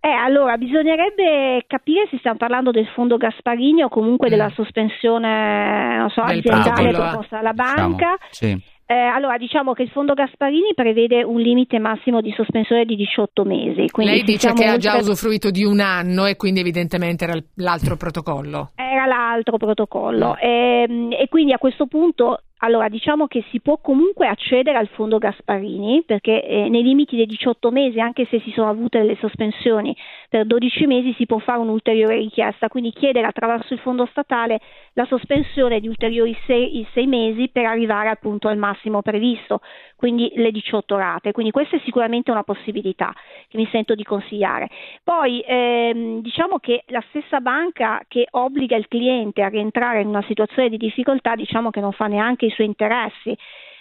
Eh, 0.00 0.08
allora, 0.08 0.56
bisognerebbe 0.56 1.64
capire 1.66 2.06
se 2.10 2.18
stiamo 2.18 2.36
parlando 2.36 2.70
del 2.70 2.86
fondo 2.94 3.16
Gasparini 3.16 3.82
o 3.82 3.88
comunque 3.88 4.28
della 4.28 4.50
sospensione 4.54 5.96
non 5.98 6.10
so, 6.10 6.20
aziendale 6.20 6.90
eh. 6.90 6.92
proposta 6.92 7.36
dalla 7.36 7.52
Diciamo, 7.52 7.88
banca. 7.88 8.16
sì. 8.30 8.62
Eh, 8.86 8.94
allora, 8.94 9.36
diciamo 9.36 9.72
che 9.72 9.82
il 9.82 9.90
fondo 9.90 10.14
Gasparini 10.14 10.72
prevede 10.74 11.24
un 11.24 11.40
limite 11.40 11.80
massimo 11.80 12.20
di 12.20 12.32
sospensione 12.32 12.84
di 12.84 12.94
18 12.94 13.44
mesi. 13.44 13.88
Quindi 13.90 14.12
Lei 14.12 14.22
dice 14.22 14.38
siamo 14.38 14.60
che 14.60 14.66
ha 14.66 14.76
già 14.76 14.94
oltre- 14.94 15.10
usufruito 15.10 15.50
di 15.50 15.64
un 15.64 15.80
anno 15.80 16.26
e 16.26 16.36
quindi 16.36 16.60
evidentemente 16.60 17.24
era 17.24 17.34
l'altro 17.56 17.96
protocollo. 17.96 18.70
Era 18.76 19.06
l'altro 19.06 19.56
protocollo 19.56 20.36
Ehm, 20.38 21.12
e 21.12 21.28
quindi 21.28 21.52
a 21.52 21.58
questo 21.58 21.86
punto 21.86 22.40
allora 22.60 22.88
diciamo 22.88 23.26
che 23.26 23.44
si 23.50 23.60
può 23.60 23.78
comunque 23.82 24.26
accedere 24.26 24.78
al 24.78 24.88
fondo 24.88 25.18
Gasparini 25.18 26.04
perché 26.06 26.42
eh, 26.42 26.68
nei 26.70 26.82
limiti 26.82 27.14
dei 27.14 27.26
18 27.26 27.70
mesi 27.70 28.00
anche 28.00 28.26
se 28.30 28.40
si 28.40 28.50
sono 28.52 28.70
avute 28.70 28.98
delle 28.98 29.16
sospensioni 29.20 29.94
per 30.30 30.46
12 30.46 30.86
mesi 30.86 31.12
si 31.18 31.26
può 31.26 31.38
fare 31.38 31.58
un'ulteriore 31.58 32.16
richiesta 32.16 32.68
quindi 32.68 32.92
chiedere 32.92 33.26
attraverso 33.26 33.74
il 33.74 33.80
fondo 33.80 34.06
statale 34.10 34.60
la 34.96 35.04
sospensione 35.06 35.80
di 35.80 35.88
ulteriori 35.88 36.36
6, 36.46 36.86
mesi 37.06 37.48
per 37.48 37.66
arrivare 37.66 38.08
appunto 38.08 38.48
al 38.48 38.56
massimo 38.56 39.02
previsto 39.02 39.60
quindi 39.94 40.32
le 40.34 40.50
18 40.50 40.96
rate 40.96 41.32
quindi 41.32 41.52
questa 41.52 41.76
è 41.76 41.80
sicuramente 41.84 42.30
una 42.30 42.42
possibilità 42.42 43.12
che 43.48 43.56
mi 43.56 43.68
sento 43.70 43.94
di 43.94 44.02
consigliare 44.02 44.68
poi 45.04 45.42
ehm, 45.46 46.20
diciamo 46.20 46.58
che 46.58 46.84
la 46.88 47.02
stessa 47.08 47.40
banca 47.40 48.02
che 48.08 48.26
obbliga 48.30 48.76
il 48.76 48.88
cliente 48.88 49.42
a 49.42 49.48
rientrare 49.48 50.00
in 50.00 50.08
una 50.08 50.24
situazione 50.26 50.68
di 50.68 50.76
difficoltà, 50.76 51.34
diciamo 51.34 51.70
che 51.70 51.80
non 51.80 51.92
fa 51.92 52.06
neanche 52.06 52.46
i 52.46 52.50
suoi 52.50 52.66
interessi, 52.66 53.36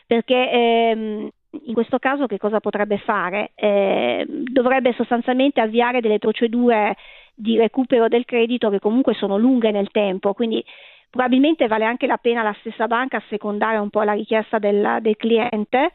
perché 0.06 0.52
ehm, 0.52 1.30
in 1.66 1.74
questo 1.74 2.00
caso 2.00 2.28
che 2.28 2.38
cosa 2.38 2.60
potrebbe 2.60 2.98
fare? 3.00 3.52
Eh, 3.56 4.26
dovrebbe 4.28 4.94
sostanzialmente 4.94 5.62
avviare 5.62 6.02
delle 6.02 6.20
procedure 6.20 6.96
di 7.34 7.58
recupero 7.58 8.08
del 8.08 8.26
credito 8.26 8.70
che 8.70 8.80
comunque 8.80 9.14
sono 9.14 9.38
lunghe 9.38 9.72
nel 9.72 9.90
tempo, 9.92 10.34
quindi 10.34 10.64
probabilmente 11.10 11.68
vale 11.68 11.86
anche 11.86 12.08
la 12.08 12.18
pena 12.18 12.44
la 12.44 12.56
stessa 12.60 12.88
banca 12.88 13.18
assecondare 13.18 13.78
un 13.78 13.90
po' 13.90 14.04
la 14.04 14.14
richiesta 14.14 14.60
del, 14.60 15.00
del 15.02 15.16
cliente 15.16 15.92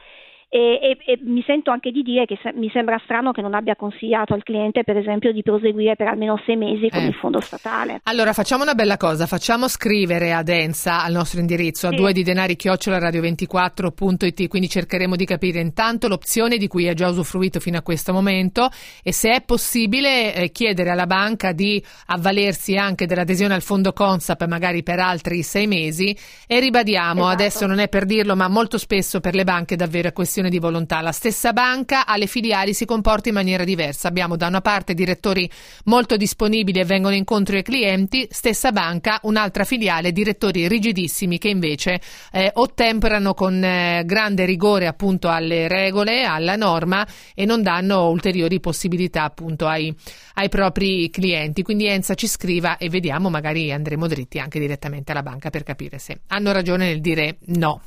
e, 0.52 0.80
e- 0.82 0.98
e 1.12 1.18
mi 1.22 1.42
sento 1.46 1.70
anche 1.70 1.92
di 1.92 2.02
dire 2.02 2.26
che 2.26 2.36
se- 2.42 2.52
mi 2.52 2.68
sembra 2.72 3.00
strano 3.04 3.30
che 3.30 3.40
non 3.40 3.54
abbia 3.54 3.76
consigliato 3.76 4.34
al 4.34 4.42
cliente, 4.42 4.82
per 4.82 4.96
esempio, 4.96 5.32
di 5.32 5.42
proseguire 5.44 5.94
per 5.94 6.08
almeno 6.08 6.42
sei 6.44 6.56
mesi 6.56 6.88
con 6.90 7.02
Eh. 7.02 7.06
il 7.06 7.14
fondo 7.14 7.40
statale. 7.40 8.00
Allora 8.04 8.32
facciamo 8.32 8.64
una 8.64 8.74
bella 8.74 8.96
cosa, 8.96 9.26
facciamo 9.26 9.68
scrivere 9.68 10.32
ad 10.32 10.48
Enza 10.48 11.04
al 11.04 11.12
nostro 11.12 11.38
indirizzo 11.38 11.86
a 11.86 11.90
Sì. 11.90 11.96
due 11.96 12.12
di 12.12 12.24
denari 12.24 12.56
chiocciola 12.56 12.98
radio24.it, 12.98 14.48
quindi 14.48 14.68
cercheremo 14.68 15.14
di 15.14 15.24
capire 15.24 15.60
intanto 15.60 16.08
l'opzione 16.08 16.56
di 16.56 16.66
cui 16.66 16.88
ha 16.88 16.94
già 16.94 17.08
usufruito 17.08 17.60
fino 17.60 17.78
a 17.78 17.82
questo 17.82 18.12
momento 18.12 18.68
e 19.04 19.12
se 19.12 19.30
è 19.32 19.42
possibile 19.42 20.34
eh, 20.34 20.50
chiedere 20.50 20.90
alla 20.90 21.06
banca 21.06 21.52
di 21.52 21.80
avvalersi 22.06 22.76
anche 22.76 23.06
dell'adesione 23.06 23.54
al 23.54 23.62
fondo 23.62 23.92
Consap 23.92 24.44
magari 24.46 24.82
per 24.82 24.98
altri 24.98 25.42
sei 25.42 25.66
mesi 25.68 26.16
e 26.48 26.58
ribadiamo, 26.58 27.20
Esatto. 27.20 27.28
adesso 27.32 27.66
non 27.66 27.78
è 27.78 27.88
per 27.88 28.04
dirlo 28.04 28.34
ma 28.34 28.48
molto 28.48 28.78
spesso 28.78 29.20
per 29.20 29.34
le 29.34 29.44
banche 29.44 29.76
davvero 29.76 30.08
è 30.08 30.12
questione 30.12 30.38
di 30.48 30.58
volontà, 30.58 31.00
la 31.00 31.12
stessa 31.12 31.52
banca 31.52 32.06
alle 32.06 32.26
filiali 32.26 32.72
si 32.72 32.84
comporta 32.84 33.28
in 33.28 33.34
maniera 33.34 33.64
diversa, 33.64 34.08
abbiamo 34.08 34.36
da 34.36 34.46
una 34.46 34.60
parte 34.60 34.94
direttori 34.94 35.50
molto 35.84 36.16
disponibili 36.16 36.80
e 36.80 36.84
vengono 36.84 37.14
incontro 37.14 37.56
ai 37.56 37.62
clienti, 37.62 38.26
stessa 38.30 38.72
banca, 38.72 39.18
un'altra 39.22 39.64
filiale, 39.64 40.12
direttori 40.12 40.68
rigidissimi 40.68 41.38
che 41.38 41.48
invece 41.48 42.00
eh, 42.32 42.50
ottemperano 42.54 43.34
con 43.34 43.62
eh, 43.62 44.02
grande 44.04 44.44
rigore 44.44 44.86
appunto 44.86 45.28
alle 45.28 45.68
regole, 45.68 46.24
alla 46.24 46.56
norma 46.56 47.06
e 47.34 47.44
non 47.44 47.62
danno 47.62 48.08
ulteriori 48.08 48.60
possibilità 48.60 49.24
appunto 49.24 49.66
ai, 49.66 49.94
ai 50.34 50.48
propri 50.48 51.10
clienti. 51.10 51.62
Quindi 51.62 51.86
Enza 51.86 52.14
ci 52.14 52.26
scriva 52.26 52.76
e 52.78 52.88
vediamo, 52.88 53.30
magari 53.30 53.72
andremo 53.72 54.06
dritti 54.06 54.38
anche 54.38 54.58
direttamente 54.58 55.12
alla 55.12 55.22
banca 55.22 55.50
per 55.50 55.62
capire 55.62 55.98
se 55.98 56.20
hanno 56.28 56.52
ragione 56.52 56.86
nel 56.86 57.00
dire 57.00 57.38
no. 57.46 57.82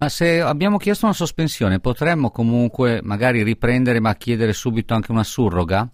Ma 0.00 0.08
se 0.08 0.40
abbiamo 0.40 0.78
chiesto 0.78 1.04
una 1.04 1.14
sospensione, 1.14 1.78
potremmo 1.78 2.30
comunque 2.30 3.00
magari 3.02 3.42
riprendere 3.42 4.00
ma 4.00 4.14
chiedere 4.14 4.54
subito 4.54 4.94
anche 4.94 5.10
una 5.12 5.22
surroga? 5.24 5.86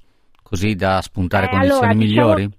Così 0.45 0.77
da 0.77 1.01
spuntare 1.03 1.47
Eh, 1.47 1.49
condizioni 1.49 1.87
allora, 1.87 1.99
diciamo- 1.99 2.35
migliori? 2.35 2.51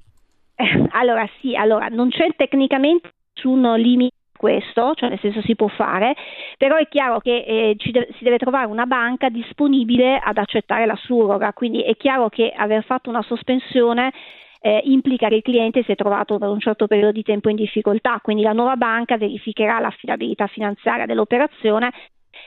Eh, 0.56 0.88
allora 0.92 1.26
sì, 1.40 1.56
allora 1.56 1.88
non 1.88 2.10
c'è 2.10 2.28
tecnicamente 2.36 3.10
nessun 3.34 3.62
limite 3.80 4.16
a 4.34 4.38
questo, 4.38 4.94
cioè 4.96 5.08
nel 5.08 5.20
senso 5.22 5.42
si 5.42 5.56
può 5.56 5.70
fare, 5.70 6.16
però 6.58 6.76
è 6.76 6.86
chiaro 6.90 7.20
che 7.22 7.38
eh, 7.48 7.76
ci 7.78 7.92
deve- 7.92 8.10
si 8.18 8.26
deve 8.26 8.40
trovare 8.40 8.66
una 8.68 8.86
banca 8.86 9.30
disponibile 9.30 10.20
ad 10.22 10.38
accettare 10.38 10.86
la 10.86 10.98
surroga, 10.98 11.54
quindi 11.54 11.82
è 11.82 11.96
chiaro 11.96 12.28
che 12.28 12.52
aver 12.54 12.84
fatto 12.84 13.10
una 13.10 13.22
sospensione 13.22 14.12
eh, 14.60 14.82
implica 14.86 15.28
che 15.28 15.36
il 15.36 15.42
cliente 15.42 15.84
si 15.84 15.92
è 15.92 15.96
trovato 15.96 16.38
per 16.38 16.50
un 16.50 16.60
certo 16.60 16.88
periodo 16.88 17.12
di 17.12 17.24
tempo 17.24 17.50
in 17.50 17.56
difficoltà, 17.56 18.20
quindi 18.22 18.44
la 18.44 18.54
nuova 18.54 18.76
banca 18.76 19.18
verificherà 19.18 19.80
l'affidabilità 19.80 20.48
finanziaria 20.48 21.06
dell'operazione. 21.06 21.92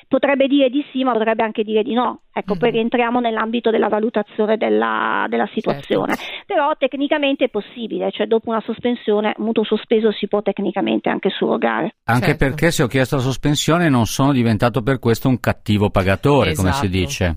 Potrebbe 0.07 0.47
dire 0.47 0.71
di 0.71 0.85
sì, 0.93 1.03
ma 1.03 1.13
potrebbe 1.13 1.43
anche 1.43 1.65
dire 1.65 1.83
di 1.83 1.95
no. 1.95 2.23
Ecco, 2.33 2.57
poi 2.57 2.71
rientriamo 2.71 3.19
nell'ambito 3.19 3.71
della 3.71 3.89
valutazione 3.89 4.57
della, 4.57 5.27
della 5.29 5.49
situazione. 5.53 6.15
Però 6.47 6.73
tecnicamente 6.79 7.47
è 7.47 7.49
possibile, 7.49 8.11
cioè 8.13 8.27
dopo 8.27 8.51
una 8.51 8.63
sospensione, 8.65 9.35
mutuo 9.39 9.65
sospeso 9.65 10.13
si 10.13 10.29
può 10.29 10.43
tecnicamente 10.43 11.09
anche 11.09 11.31
surrogare. 11.31 11.97
Anche 12.05 12.27
Certo. 12.27 12.45
perché 12.45 12.71
se 12.71 12.85
ho 12.85 12.87
chiesto 12.87 13.17
la 13.17 13.23
sospensione 13.23 13.89
non 13.89 14.07
sono 14.07 14.33
diventato 14.33 14.83
per 14.83 15.01
questo 15.01 15.29
un 15.29 15.41
cattivo 15.41 15.91
pagatore, 15.91 16.55
come 16.55 16.73
si 16.73 16.87
Esatto. 16.87 16.99
dice. 16.99 17.35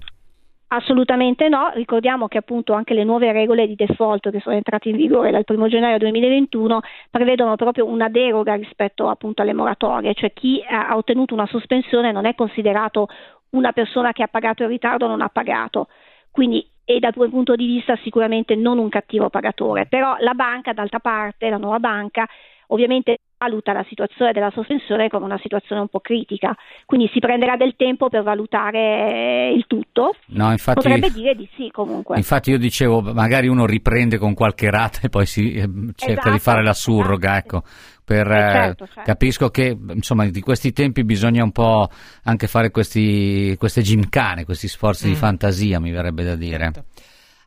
Assolutamente 0.75 1.49
no, 1.49 1.69
ricordiamo 1.75 2.27
che 2.27 2.39
appunto 2.39 2.73
anche 2.73 2.95
le 2.95 3.03
nuove 3.03 3.31
regole 3.31 3.67
di 3.67 3.75
default 3.75 4.31
che 4.31 4.39
sono 4.39 4.55
entrate 4.55 4.89
in 4.89 4.95
vigore 4.95 5.29
dal 5.29 5.43
1 5.47 5.67
gennaio 5.67 5.99
2021 5.99 6.79
prevedono 7.11 7.55
proprio 7.55 7.85
una 7.85 8.09
deroga 8.09 8.55
rispetto 8.55 9.07
appunto 9.07 9.43
alle 9.43 9.53
moratorie, 9.53 10.15
cioè 10.15 10.33
chi 10.33 10.63
ha 10.67 10.95
ottenuto 10.97 11.35
una 11.35 11.45
sospensione 11.45 12.11
non 12.11 12.25
è 12.25 12.33
considerato 12.33 13.07
una 13.51 13.71
persona 13.71 14.13
che 14.13 14.23
ha 14.23 14.27
pagato 14.27 14.63
in 14.63 14.69
ritardo 14.69 15.05
o 15.05 15.09
non 15.09 15.21
ha 15.21 15.29
pagato. 15.29 15.89
Quindi 16.31 16.67
e 16.85 16.97
dal 16.97 17.13
tuo 17.13 17.29
punto 17.29 17.53
di 17.53 17.67
vista 17.67 17.95
sicuramente 17.97 18.55
non 18.55 18.79
un 18.79 18.89
cattivo 18.89 19.29
pagatore, 19.29 19.85
però 19.85 20.15
la 20.21 20.33
banca 20.33 20.73
d'altra 20.73 20.99
parte, 20.99 21.49
la 21.49 21.57
nuova 21.57 21.79
banca, 21.79 22.27
ovviamente 22.69 23.19
valuta 23.43 23.73
la 23.73 23.85
situazione 23.87 24.31
della 24.31 24.51
sospensione 24.51 25.09
come 25.09 25.25
una 25.25 25.39
situazione 25.41 25.81
un 25.81 25.87
po' 25.89 25.99
critica, 25.99 26.55
quindi 26.85 27.09
si 27.13 27.19
prenderà 27.19 27.55
del 27.57 27.75
tempo 27.75 28.09
per 28.09 28.23
valutare 28.23 29.51
il 29.51 29.65
tutto. 29.67 30.15
No, 30.27 30.51
infatti, 30.51 30.81
Potrebbe 30.81 31.09
dire 31.11 31.35
di 31.35 31.47
sì 31.55 31.69
comunque. 31.71 32.17
infatti 32.17 32.49
io 32.51 32.57
dicevo, 32.57 33.01
magari 33.01 33.47
uno 33.47 33.65
riprende 33.65 34.17
con 34.17 34.33
qualche 34.33 34.69
rata 34.69 34.99
e 35.03 35.09
poi 35.09 35.25
si 35.25 35.53
eh, 35.53 35.69
cerca 35.95 36.29
di 36.29 36.35
Esatto, 36.35 36.39
fare 36.39 36.63
la 36.63 36.73
surroga, 36.73 37.37
ecco. 37.37 37.63
Per, 38.05 38.29
Eh, 38.31 38.37
eh, 38.37 38.51
certo, 38.51 38.85
certo. 38.87 39.01
Capisco 39.03 39.49
che 39.49 39.77
insomma 39.93 40.25
di 40.27 40.41
questi 40.41 40.73
tempi 40.73 41.03
bisogna 41.03 41.43
un 41.43 41.51
po' 41.51 41.89
anche 42.23 42.47
fare 42.47 42.69
questi, 42.71 43.55
queste 43.57 43.81
gimcane, 43.81 44.43
questi 44.45 44.67
sforzi 44.67 45.05
di 45.07 45.13
Mm. 45.13 45.15
fantasia, 45.15 45.79
mi 45.79 45.91
verrebbe 45.91 46.23
da 46.23 46.35
dire. 46.35 46.71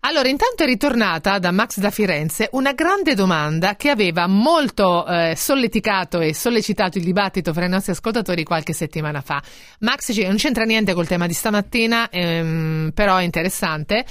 Allora, 0.09 0.29
intanto 0.29 0.63
è 0.63 0.67
ritornata 0.67 1.41
da 1.41 1.51
Max 1.51 1.81
da 1.81 1.91
Firenze 1.91 2.49
una 2.53 2.75
grande 2.75 3.15
domanda 3.15 3.75
che 3.75 3.91
aveva 3.91 4.29
molto 4.29 5.05
eh, 5.05 5.35
solleticato 5.35 6.21
e 6.21 6.33
sollecitato 6.33 6.99
il 6.99 7.03
dibattito 7.03 7.53
fra 7.53 7.65
i 7.65 7.69
nostri 7.69 7.91
ascoltatori 7.91 8.45
qualche 8.45 8.73
settimana 8.73 9.21
fa. 9.21 9.43
Max 9.81 10.17
non 10.17 10.37
c'entra 10.37 10.63
niente 10.63 10.95
col 10.95 11.09
tema 11.09 11.27
di 11.27 11.33
stamattina, 11.33 12.09
ehm, 12.09 12.93
però 12.95 13.17
è 13.17 13.25
interessante. 13.25 14.05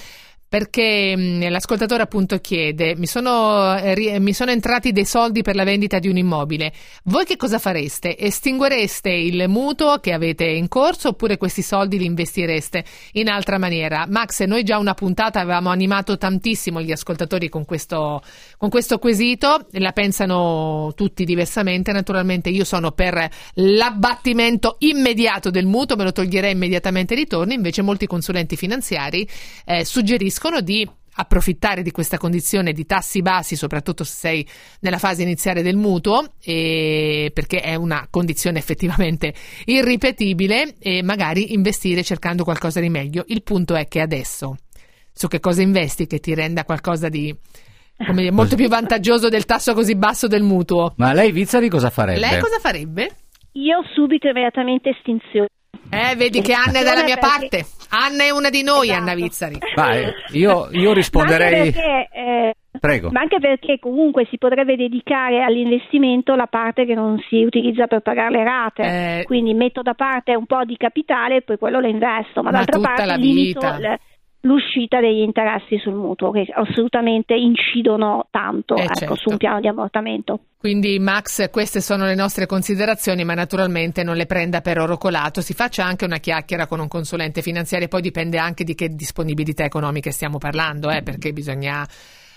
Perché 0.55 1.17
mh, 1.17 1.49
l'ascoltatore 1.49 2.03
appunto 2.03 2.37
chiede: 2.37 2.95
mi 2.95 3.07
sono, 3.07 3.75
eh, 3.75 3.93
ri- 3.93 4.19
mi 4.21 4.31
sono 4.31 4.51
entrati 4.51 4.93
dei 4.93 5.03
soldi 5.03 5.41
per 5.41 5.53
la 5.53 5.65
vendita 5.65 5.99
di 5.99 6.07
un 6.07 6.15
immobile. 6.15 6.71
Voi 7.03 7.25
che 7.25 7.35
cosa 7.35 7.59
fareste? 7.59 8.17
Estinguereste 8.17 9.09
il 9.09 9.49
mutuo 9.49 9.97
che 9.97 10.13
avete 10.13 10.45
in 10.45 10.69
corso 10.69 11.09
oppure 11.09 11.35
questi 11.35 11.61
soldi 11.61 11.97
li 11.97 12.05
investireste 12.05 12.85
in 13.13 13.27
altra 13.27 13.57
maniera? 13.57 14.05
Max, 14.07 14.43
noi 14.43 14.63
già 14.63 14.77
una 14.77 14.93
puntata 14.93 15.41
avevamo 15.41 15.71
animato 15.71 16.17
tantissimo 16.17 16.81
gli 16.81 16.93
ascoltatori 16.93 17.49
con 17.49 17.65
questo, 17.65 18.21
con 18.57 18.69
questo 18.69 18.99
quesito, 18.99 19.67
la 19.71 19.91
pensano 19.91 20.93
tutti 20.95 21.23
diversamente. 21.23 21.91
Naturalmente 21.91 22.49
io 22.49 22.63
sono 22.63 22.91
per 22.91 23.29
l'abbattimento 23.53 24.77
immediato 24.79 25.49
del 25.49 25.65
mutuo, 25.65 25.95
me 25.95 26.03
lo 26.03 26.11
toglierei 26.11 26.51
immediatamente 26.51 27.13
i 27.13 27.17
ritorni, 27.17 27.53
invece 27.53 27.81
molti 27.81 28.07
consulenti 28.07 28.55
finanziari 28.55 29.27
eh, 29.65 29.85
suggeriscono 29.85 30.61
di 30.61 30.87
approfittare 31.17 31.81
di 31.81 31.91
questa 31.91 32.17
condizione 32.17 32.73
di 32.73 32.85
tassi 32.85 33.21
bassi, 33.21 33.55
soprattutto 33.55 34.03
se 34.03 34.13
sei 34.15 34.47
nella 34.81 34.97
fase 34.97 35.23
iniziale 35.23 35.61
del 35.61 35.77
mutuo, 35.77 36.33
e- 36.41 37.31
perché 37.33 37.61
è 37.61 37.75
una 37.75 38.07
condizione 38.09 38.59
effettivamente 38.59 39.33
irripetibile, 39.65 40.75
e 40.79 41.03
magari 41.03 41.53
investire 41.53 42.03
cercando 42.03 42.43
qualcosa 42.43 42.79
di 42.79 42.89
meglio. 42.89 43.23
Il 43.27 43.43
punto 43.43 43.75
è 43.75 43.87
che 43.87 44.01
adesso 44.01 44.57
su 45.13 45.27
che 45.27 45.39
cosa 45.39 45.61
investi 45.61 46.07
che 46.07 46.19
ti 46.19 46.33
renda 46.33 46.65
qualcosa 46.65 47.07
di 47.07 47.33
dire, 47.97 48.31
molto 48.31 48.55
più 48.55 48.67
vantaggioso 48.67 49.29
del 49.29 49.45
tasso 49.45 49.73
così 49.73 49.95
basso 49.95 50.27
del 50.27 50.43
mutuo. 50.43 50.93
Ma 50.97 51.13
lei 51.13 51.31
Vizzari 51.31 51.69
cosa 51.69 51.89
farebbe? 51.89 52.19
Lei 52.19 52.39
cosa 52.39 52.59
farebbe? 52.59 53.09
Io 53.53 53.83
subito 53.93 54.27
immediatamente 54.27 54.89
estinzione. 54.89 55.47
Eh, 55.89 56.15
vedi 56.15 56.41
che 56.41 56.53
Anna 56.53 56.79
è 56.79 56.83
dalla 56.83 57.03
mia 57.03 57.17
parte. 57.17 57.63
Anna 57.89 58.23
è 58.23 58.29
una 58.31 58.49
di 58.49 58.63
noi, 58.63 58.91
Anna 58.91 59.13
Vizzari. 59.13 59.57
Ma, 59.75 59.93
eh, 59.93 60.13
io, 60.31 60.67
io 60.71 60.81
Ma 60.81 60.87
anche 60.87 60.93
risponderei... 60.93 61.71
perché, 61.71 62.09
eh, 62.11 62.53
Prego. 62.79 63.11
ma 63.11 63.21
anche 63.21 63.39
perché 63.39 63.79
comunque 63.79 64.25
si 64.29 64.37
potrebbe 64.37 64.75
dedicare 64.75 65.43
all'investimento 65.43 66.35
la 66.35 66.47
parte 66.47 66.85
che 66.85 66.95
non 66.95 67.17
si 67.29 67.43
utilizza 67.43 67.87
per 67.87 68.01
pagare 68.01 68.31
le 68.31 68.43
rate. 68.43 68.81
Eh. 69.19 69.23
Quindi 69.25 69.53
metto 69.53 69.81
da 69.81 69.93
parte 69.93 70.35
un 70.35 70.45
po' 70.45 70.63
di 70.65 70.75
capitale 70.75 71.37
e 71.37 71.41
poi 71.43 71.57
quello 71.57 71.79
lo 71.79 71.87
investo, 71.87 72.41
ma, 72.41 72.49
Ma 72.49 72.57
d'altra 72.57 72.75
tutta 72.77 72.87
parte 72.87 73.05
la 73.05 73.15
limito 73.15 73.59
vita. 73.59 73.77
l- 73.77 73.99
l'uscita 74.45 74.99
degli 74.99 75.21
interessi 75.21 75.77
sul 75.79 75.95
mutuo 75.95 76.31
che 76.31 76.45
assolutamente 76.53 77.33
incidono 77.33 78.27
tanto 78.29 78.75
Eh, 78.75 78.83
ecco, 78.83 78.93
certo. 78.93 79.15
su 79.15 79.29
un 79.31 79.37
piano 79.37 79.59
di 79.59 79.67
ammortamento. 79.67 80.39
Quindi 80.57 80.97
Max, 80.99 81.49
queste 81.49 81.81
sono 81.81 82.05
le 82.05 82.15
nostre 82.15 82.45
considerazioni, 82.45 83.23
ma 83.23 83.33
naturalmente 83.33 84.03
non 84.03 84.15
le 84.15 84.25
prenda 84.25 84.61
per 84.61 84.79
oro 84.79 84.97
colato. 84.97 85.41
Si 85.41 85.53
faccia 85.53 85.83
anche 85.83 86.05
una 86.05 86.17
chiacchiera 86.17 86.65
con 86.65 86.79
un 86.79 86.87
consulente 86.87 87.41
finanziario, 87.41 87.87
poi 87.87 88.01
dipende 88.01 88.37
anche 88.37 88.63
di 88.63 88.73
che 88.73 88.89
disponibilità 88.89 89.63
economiche 89.63 90.11
stiamo 90.11 90.37
parlando, 90.37 90.89
eh, 90.89 91.03
perché 91.03 91.33
bisogna 91.33 91.85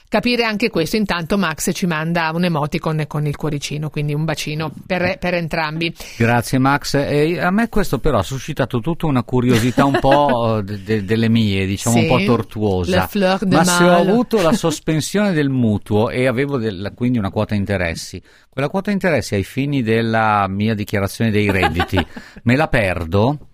capire 0.09 0.45
anche 0.45 0.71
questo. 0.71 0.97
Intanto 0.97 1.37
Max 1.39 1.71
ci 1.75 1.87
manda 1.87 2.31
un 2.35 2.45
emoticon 2.45 3.05
con 3.07 3.27
il 3.27 3.37
cuoricino, 3.37 3.91
quindi 3.91 4.15
un 4.15 4.25
bacino 4.25 4.73
per, 4.87 5.19
per 5.19 5.35
entrambi. 5.35 5.95
Grazie 6.17 6.59
Max. 6.59 6.95
E 6.95 7.39
a 7.39 7.51
me 7.51 7.69
questo 7.69 7.99
però 7.99 8.19
ha 8.19 8.23
suscitato 8.23 8.81
tutta 8.81 9.07
una 9.07 9.23
curiosità 9.23 9.85
un 9.85 9.99
po' 10.01 10.61
de- 10.65 10.83
de- 10.83 11.05
delle 11.05 11.29
mie, 11.29 11.67
diciamo 11.67 11.97
Sì, 11.97 12.03
un 12.03 12.09
po' 12.09 12.25
tortuosa. 12.25 13.09
Ma 13.47 13.65
se 13.65 13.85
ho 13.85 13.95
avuto 13.97 14.41
la 14.43 14.53
sospensione 14.55 15.33
del 15.33 15.49
mutuo 15.51 16.11
e 16.11 16.27
avevo 16.27 16.59
del- 16.59 16.93
quindi 16.95 17.19
una 17.19 17.31
quota 17.31 17.55
interessi, 17.55 18.21
quella 18.49 18.69
quota 18.69 18.91
interessi 18.91 19.35
ai 19.35 19.45
fini 19.45 19.83
della 19.83 20.47
mia 20.49 20.75
dichiarazione 20.75 21.31
dei 21.31 21.51
redditi, 21.51 21.99
me 22.45 22.57
la 22.57 22.69
perdo? 22.69 23.48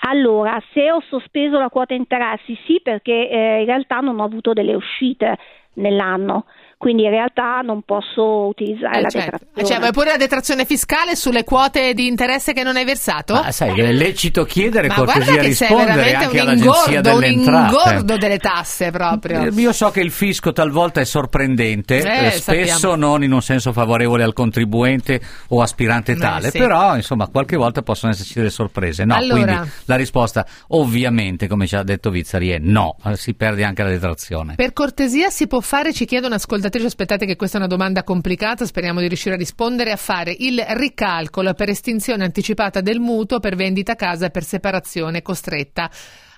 Allora, 0.00 0.62
se 0.72 0.90
ho 0.90 1.00
sospeso 1.08 1.58
la 1.58 1.70
quota 1.70 1.94
interessi, 1.94 2.56
sì, 2.66 2.80
perché 2.82 3.28
eh, 3.28 3.60
in 3.60 3.66
realtà 3.66 3.98
non 4.00 4.20
ho 4.20 4.24
avuto 4.24 4.52
delle 4.52 4.74
uscite 4.74 5.36
nell'anno, 5.74 6.46
quindi 6.78 7.02
in 7.04 7.10
realtà 7.10 7.60
non 7.62 7.82
posso 7.82 8.46
utilizzare 8.46 8.98
Eh, 8.98 9.02
la 9.02 9.08
certo. 9.08 9.30
detrazione. 9.38 9.68
Cioè, 9.68 9.78
vuoi 9.78 9.92
pure 9.92 10.10
la 10.12 10.16
detrazione 10.16 10.64
fiscale 10.64 11.16
sulle 11.16 11.42
quote 11.44 11.92
di 11.92 12.06
interesse 12.06 12.52
che 12.52 12.62
non 12.62 12.76
hai 12.76 12.84
versato? 12.84 13.34
Ma 13.34 13.50
sai, 13.50 13.78
è 13.80 13.92
lecito 13.92 14.44
chiedere, 14.44 14.86
Ma 14.88 14.94
cortesia 14.94 15.24
sei 15.34 15.42
rispondere 15.48 16.14
anche 16.14 16.40
un 16.40 16.48
all'agenzia 16.48 16.54
ingordo, 16.94 17.14
un 17.14 17.20
delle 17.20 17.26
entrate. 17.32 17.74
ingordo 17.90 18.16
delle 18.16 18.38
tasse 18.38 18.90
proprio. 18.92 19.42
Eh, 19.42 19.48
Io 19.60 19.72
so 19.72 19.90
che 19.90 20.00
il 20.00 20.12
fisco 20.12 20.52
talvolta 20.52 21.00
è 21.00 21.04
sorprendente, 21.04 21.96
Eh, 22.00 22.26
eh, 22.26 22.30
spesso 22.30 22.68
sappiamo. 22.78 22.94
non 22.94 23.22
in 23.24 23.32
un 23.32 23.42
senso 23.42 23.72
favorevole 23.72 24.22
al 24.22 24.32
contribuente 24.32 25.20
o 25.48 25.60
aspirante 25.60 26.12
Eh, 26.12 26.16
tale, 26.16 26.50
sì. 26.50 26.58
però 26.58 26.94
insomma 26.94 27.26
qualche 27.26 27.56
volta 27.56 27.82
possono 27.82 28.12
esserci 28.12 28.34
delle 28.34 28.50
sorprese. 28.50 29.04
No, 29.04 29.14
Allora. 29.16 29.42
quindi 29.42 29.70
la 29.86 29.96
risposta 29.96 30.46
ovviamente, 30.68 31.48
come 31.48 31.66
ci 31.66 31.74
ha 31.74 31.82
detto 31.82 32.10
Vizzari, 32.10 32.50
è 32.50 32.58
no, 32.60 32.96
eh, 33.04 33.16
si 33.16 33.34
perde 33.34 33.64
anche 33.64 33.82
la 33.82 33.90
detrazione. 33.90 34.54
Per 34.54 34.72
cortesia 34.72 35.28
si 35.30 35.46
può 35.48 35.60
fare, 35.60 35.92
ci 35.92 36.04
chiede 36.06 36.26
un'ascoltatrice, 36.68 36.86
aspettate 36.86 37.26
che 37.26 37.36
questa 37.36 37.56
è 37.56 37.60
una 37.60 37.68
domanda 37.68 38.04
complicata, 38.04 38.64
speriamo 38.64 39.00
di 39.00 39.08
riuscire 39.08 39.34
a 39.34 39.38
rispondere, 39.38 39.90
a 39.90 39.96
fare 39.96 40.34
il 40.38 40.62
ricalcolo 40.70 41.54
per 41.54 41.68
estinzione 41.68 42.24
anticipata 42.24 42.80
del 42.80 43.00
mutuo 43.00 43.40
per 43.40 43.56
vendita 43.56 43.94
casa 43.94 44.26
e 44.26 44.30
per 44.30 44.44
separazione 44.44 45.22
costretta 45.22 45.90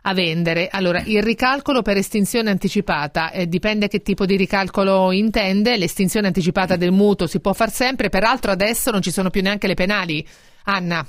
a 0.02 0.14
vendere. 0.14 0.68
Allora, 0.70 1.02
il 1.04 1.22
ricalcolo 1.22 1.82
per 1.82 1.96
estinzione 1.96 2.50
anticipata 2.50 3.30
eh, 3.32 3.46
dipende 3.46 3.88
che 3.88 4.00
tipo 4.00 4.24
di 4.24 4.36
ricalcolo 4.36 5.12
intende, 5.12 5.76
l'estinzione 5.76 6.28
anticipata 6.28 6.76
del 6.76 6.92
mutuo 6.92 7.26
si 7.26 7.40
può 7.40 7.52
far 7.52 7.70
sempre, 7.70 8.08
peraltro 8.08 8.50
adesso 8.50 8.90
non 8.90 9.02
ci 9.02 9.10
sono 9.10 9.30
più 9.30 9.42
neanche 9.42 9.66
le 9.66 9.74
penali. 9.74 10.26
Anna, 10.64 11.04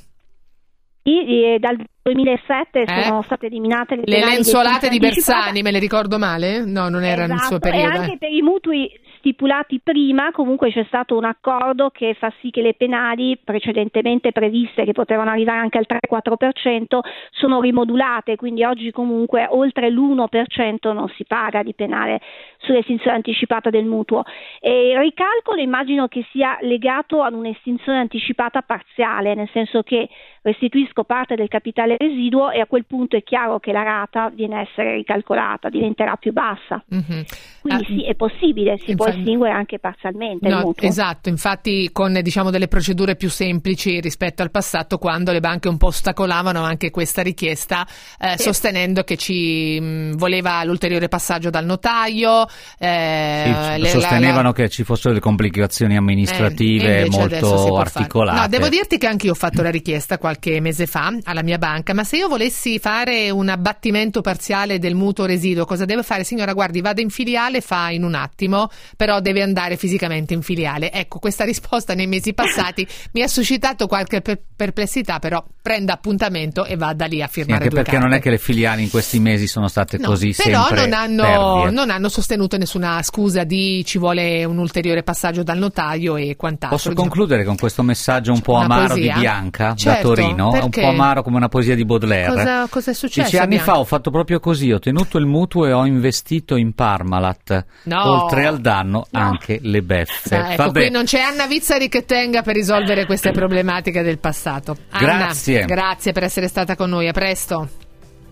Sì, 1.03 1.43
eh, 1.43 1.57
dal 1.59 1.77
2007 2.03 2.81
Eh? 2.81 3.03
sono 3.03 3.21
state 3.23 3.45
eliminate 3.45 3.95
le, 3.95 4.03
le 4.05 4.25
lenzuolate 4.25 4.89
di. 4.89 4.97
Bersani, 4.97 5.61
me 5.61 5.71
le 5.71 5.79
ricordo 5.79 6.17
male? 6.17 6.65
No, 6.65 6.89
non 6.89 7.03
era 7.03 7.25
il 7.25 7.37
suo 7.39 7.57
Esatto, 7.57 7.59
periodo. 7.59 7.93
E 7.93 7.95
eh. 7.95 7.99
anche 7.99 8.17
per 8.17 8.31
i 8.31 8.41
mutui 8.41 8.89
stipulati 9.21 9.79
prima, 9.81 10.31
comunque 10.31 10.71
c'è 10.71 10.83
stato 10.87 11.15
un 11.15 11.25
accordo 11.25 11.91
che 11.91 12.15
fa 12.15 12.33
sì 12.41 12.49
che 12.49 12.61
le 12.61 12.73
penali 12.73 13.37
precedentemente 13.41 14.31
previste, 14.31 14.83
che 14.83 14.91
potevano 14.91 15.29
arrivare 15.29 15.59
anche 15.59 15.77
al 15.77 15.85
3-4%, 15.87 16.99
sono 17.29 17.61
rimodulate, 17.61 18.35
quindi 18.35 18.63
oggi 18.63 18.91
comunque 18.91 19.45
oltre 19.47 19.91
l'1% 19.91 20.91
non 20.91 21.07
si 21.09 21.23
paga 21.25 21.61
di 21.61 21.73
penale 21.73 22.19
sull'estinzione 22.57 23.15
anticipata 23.15 23.69
del 23.69 23.85
mutuo. 23.85 24.23
E 24.59 24.89
il 24.89 24.97
ricalcolo 24.97 25.61
immagino 25.61 26.07
che 26.07 26.25
sia 26.31 26.57
legato 26.61 27.21
ad 27.21 27.33
un'estinzione 27.33 27.99
anticipata 27.99 28.61
parziale, 28.63 29.35
nel 29.35 29.49
senso 29.53 29.83
che 29.83 30.09
restituisco 30.41 31.03
parte 31.03 31.35
del 31.35 31.47
capitale 31.47 31.97
residuo 31.97 32.49
e 32.51 32.59
a 32.59 32.65
quel 32.65 32.85
punto 32.85 33.15
è 33.15 33.23
chiaro 33.23 33.59
che 33.59 33.71
la 33.71 33.83
rata 33.83 34.29
viene 34.33 34.55
a 34.57 34.61
essere 34.61 34.95
ricalcolata, 34.95 35.69
diventerà 35.69 36.15
più 36.15 36.31
bassa. 36.33 36.83
Mhm. 36.89 37.23
Quindi 37.61 37.83
Ah, 37.83 37.85
sì, 37.87 38.03
è 38.05 38.15
possibile, 38.15 38.77
si 38.85 38.95
può 38.95 39.05
Infa- 39.05 39.19
estinguere 39.19 39.53
anche 39.53 39.77
parzialmente 39.77 40.47
il 40.47 40.53
No, 40.55 40.61
mutuo. 40.61 40.87
esatto, 40.87 41.29
infatti 41.29 41.89
con 41.91 42.19
diciamo 42.23 42.49
delle 42.49 42.67
procedure 42.67 43.15
più 43.15 43.29
semplici 43.29 43.99
rispetto 43.99 44.41
al 44.41 44.49
passato 44.49 44.97
quando 44.97 45.31
le 45.31 45.39
banche 45.41 45.67
un 45.67 45.77
po' 45.77 45.87
ostacolavano 45.87 46.63
anche 46.63 46.89
questa 46.89 47.21
richiesta 47.21 47.85
eh, 48.19 48.37
Sì. 48.37 48.43
sostenendo 48.43 49.03
che 49.03 49.17
ci 49.17 49.79
mh, 49.79 50.15
voleva 50.17 50.63
l'ulteriore 50.63 51.07
passaggio 51.07 51.49
dal 51.51 51.65
notaio 51.65 52.45
eh, 52.79 53.43
Sì, 53.45 53.51
le- 53.51 53.77
la- 53.79 53.87
sostenevano 53.87 54.41
la- 54.49 54.53
che 54.53 54.69
ci 54.69 54.83
fossero 54.83 55.09
delle 55.09 55.21
complicazioni 55.21 55.93
eh, 55.93 55.97
amministrative 55.97 57.03
si 57.03 57.09
molto 57.17 57.67
può 57.67 57.77
articolate. 57.77 58.39
No, 58.39 58.47
devo 58.47 58.69
dirti 58.69 58.97
che 58.97 59.05
anche 59.07 59.27
io 59.27 59.33
ho 59.33 59.35
fatto 59.35 59.61
la 59.61 59.69
richiesta 59.69 60.17
qualche 60.31 60.59
mese 60.61 60.87
fa 60.87 61.11
alla 61.23 61.43
mia 61.43 61.57
banca, 61.57 61.93
ma 61.93 62.03
se 62.05 62.15
io 62.17 62.27
volessi 62.29 62.79
fare 62.79 63.29
un 63.29 63.49
abbattimento 63.49 64.21
parziale 64.21 64.79
del 64.79 64.95
mutuo 64.95 65.25
residuo, 65.25 65.65
cosa 65.65 65.83
deve 65.85 66.03
fare? 66.03 66.23
Signora, 66.23 66.53
guardi, 66.53 66.79
vada 66.79 67.01
in 67.01 67.09
filiale, 67.09 67.59
fa 67.59 67.89
in 67.89 68.03
un 68.03 68.15
attimo, 68.15 68.69
però 68.95 69.19
deve 69.19 69.41
andare 69.41 69.75
fisicamente 69.75 70.33
in 70.33 70.41
filiale. 70.41 70.91
Ecco, 70.91 71.19
questa 71.19 71.43
risposta 71.51 71.93
nei 71.93 72.07
mesi 72.07 72.33
passati 72.33 72.87
mi 73.13 73.21
ha 73.23 73.27
suscitato 73.27 73.87
qualche 73.87 74.21
per- 74.21 74.39
perplessità, 74.55 75.19
però 75.19 75.43
prenda 75.61 75.93
appuntamento 75.93 76.65
e 76.65 76.75
vada 76.77 77.05
lì 77.05 77.21
a 77.21 77.27
Sì, 77.27 77.33
firmare 77.33 77.63
anche 77.63 77.69
due 77.69 77.81
perché 77.83 77.97
non 77.97 78.07
è 78.07 78.11
carte. 78.13 78.23
che 78.23 78.29
le 78.31 78.37
filiali 78.37 78.83
in 78.83 78.89
questi 78.89 79.19
mesi 79.19 79.47
sono 79.47 79.67
state 79.67 79.97
No, 79.97 80.07
così 80.07 80.33
però 80.35 80.69
non 80.71 80.93
hanno, 80.93 81.69
non 81.69 81.89
hanno 81.89 82.09
sostenuto 82.09 82.57
nessuna 82.57 83.01
scusa 83.03 83.43
di 83.43 83.83
ci 83.85 83.97
vuole 83.97 84.43
un 84.45 84.57
ulteriore 84.57 85.03
passaggio 85.03 85.43
dal 85.43 85.57
notaio 85.57 86.15
e 86.15 86.35
quant'altro. 86.37 86.77
Posso 86.77 86.93
concludere 86.93 87.43
con 87.43 87.57
questo 87.57 87.83
messaggio 87.83 88.31
un 88.31 88.41
po' 88.41 88.53
Una 88.53 88.63
amaro 88.65 88.87
poesia? 88.93 89.13
di 89.13 89.19
Bianca 89.19 89.75
Certo, 89.75 90.07
Torino? 90.21 90.51
È 90.51 90.53
un 90.55 90.69
perché? 90.69 90.81
po' 90.81 90.87
amaro 90.89 91.23
come 91.23 91.37
una 91.37 91.47
poesia 91.49 91.75
di 91.75 91.85
Baudelaire. 91.85 92.27
Cosa, 92.33 92.67
cosa 92.69 92.91
è 92.91 92.93
successo? 92.93 93.21
Dieci 93.21 93.37
anni 93.37 93.55
Bianca? 93.55 93.71
fa 93.73 93.79
ho 93.79 93.83
fatto 93.83 94.11
proprio 94.11 94.39
così, 94.39 94.71
ho 94.71 94.79
tenuto 94.79 95.17
il 95.17 95.25
mutuo 95.25 95.65
e 95.65 95.71
ho 95.73 95.85
investito 95.85 96.55
in 96.55 96.73
Parmalat. 96.73 97.65
No. 97.83 98.23
Oltre 98.23 98.45
al 98.45 98.59
danno 98.59 99.05
anche 99.11 99.59
le 99.61 99.81
beffe. 99.81 100.35
Ah, 100.35 100.53
ecco, 100.53 100.71
qui 100.71 100.89
non 100.89 101.03
c'è 101.05 101.19
Anna 101.21 101.45
Vizzari 101.47 101.89
che 101.89 102.05
tenga 102.05 102.41
per 102.41 102.55
risolvere 102.55 103.05
queste 103.05 103.31
problematiche 103.33 104.01
del 104.01 104.19
passato. 104.19 104.75
Anna, 104.91 105.17
Grazie. 105.17 105.65
grazie 105.65 106.11
per 106.11 106.23
essere 106.23 106.47
stata 106.47 106.75
con 106.75 106.89
noi, 106.89 107.07
a 107.07 107.11
presto. 107.13 107.67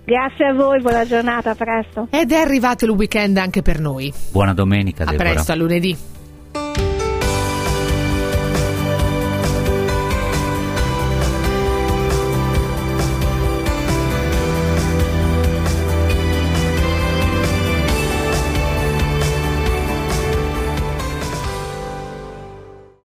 Grazie 0.06 0.46
a 0.48 0.54
voi, 0.54 0.82
buona 0.82 1.06
giornata, 1.06 1.52
a 1.52 1.56
presto. 1.56 2.08
Ed 2.10 2.32
è 2.32 2.36
arrivato 2.38 2.86
il 2.86 2.92
weekend 2.92 3.38
anche 3.38 3.62
per 3.62 3.80
noi. 3.80 4.12
buona 4.32 4.54
domenica 4.54 5.04
A 5.04 5.12
Deborah. 5.12 5.30
presto, 5.32 5.52
a 5.52 5.56
lunedì. 5.56 5.96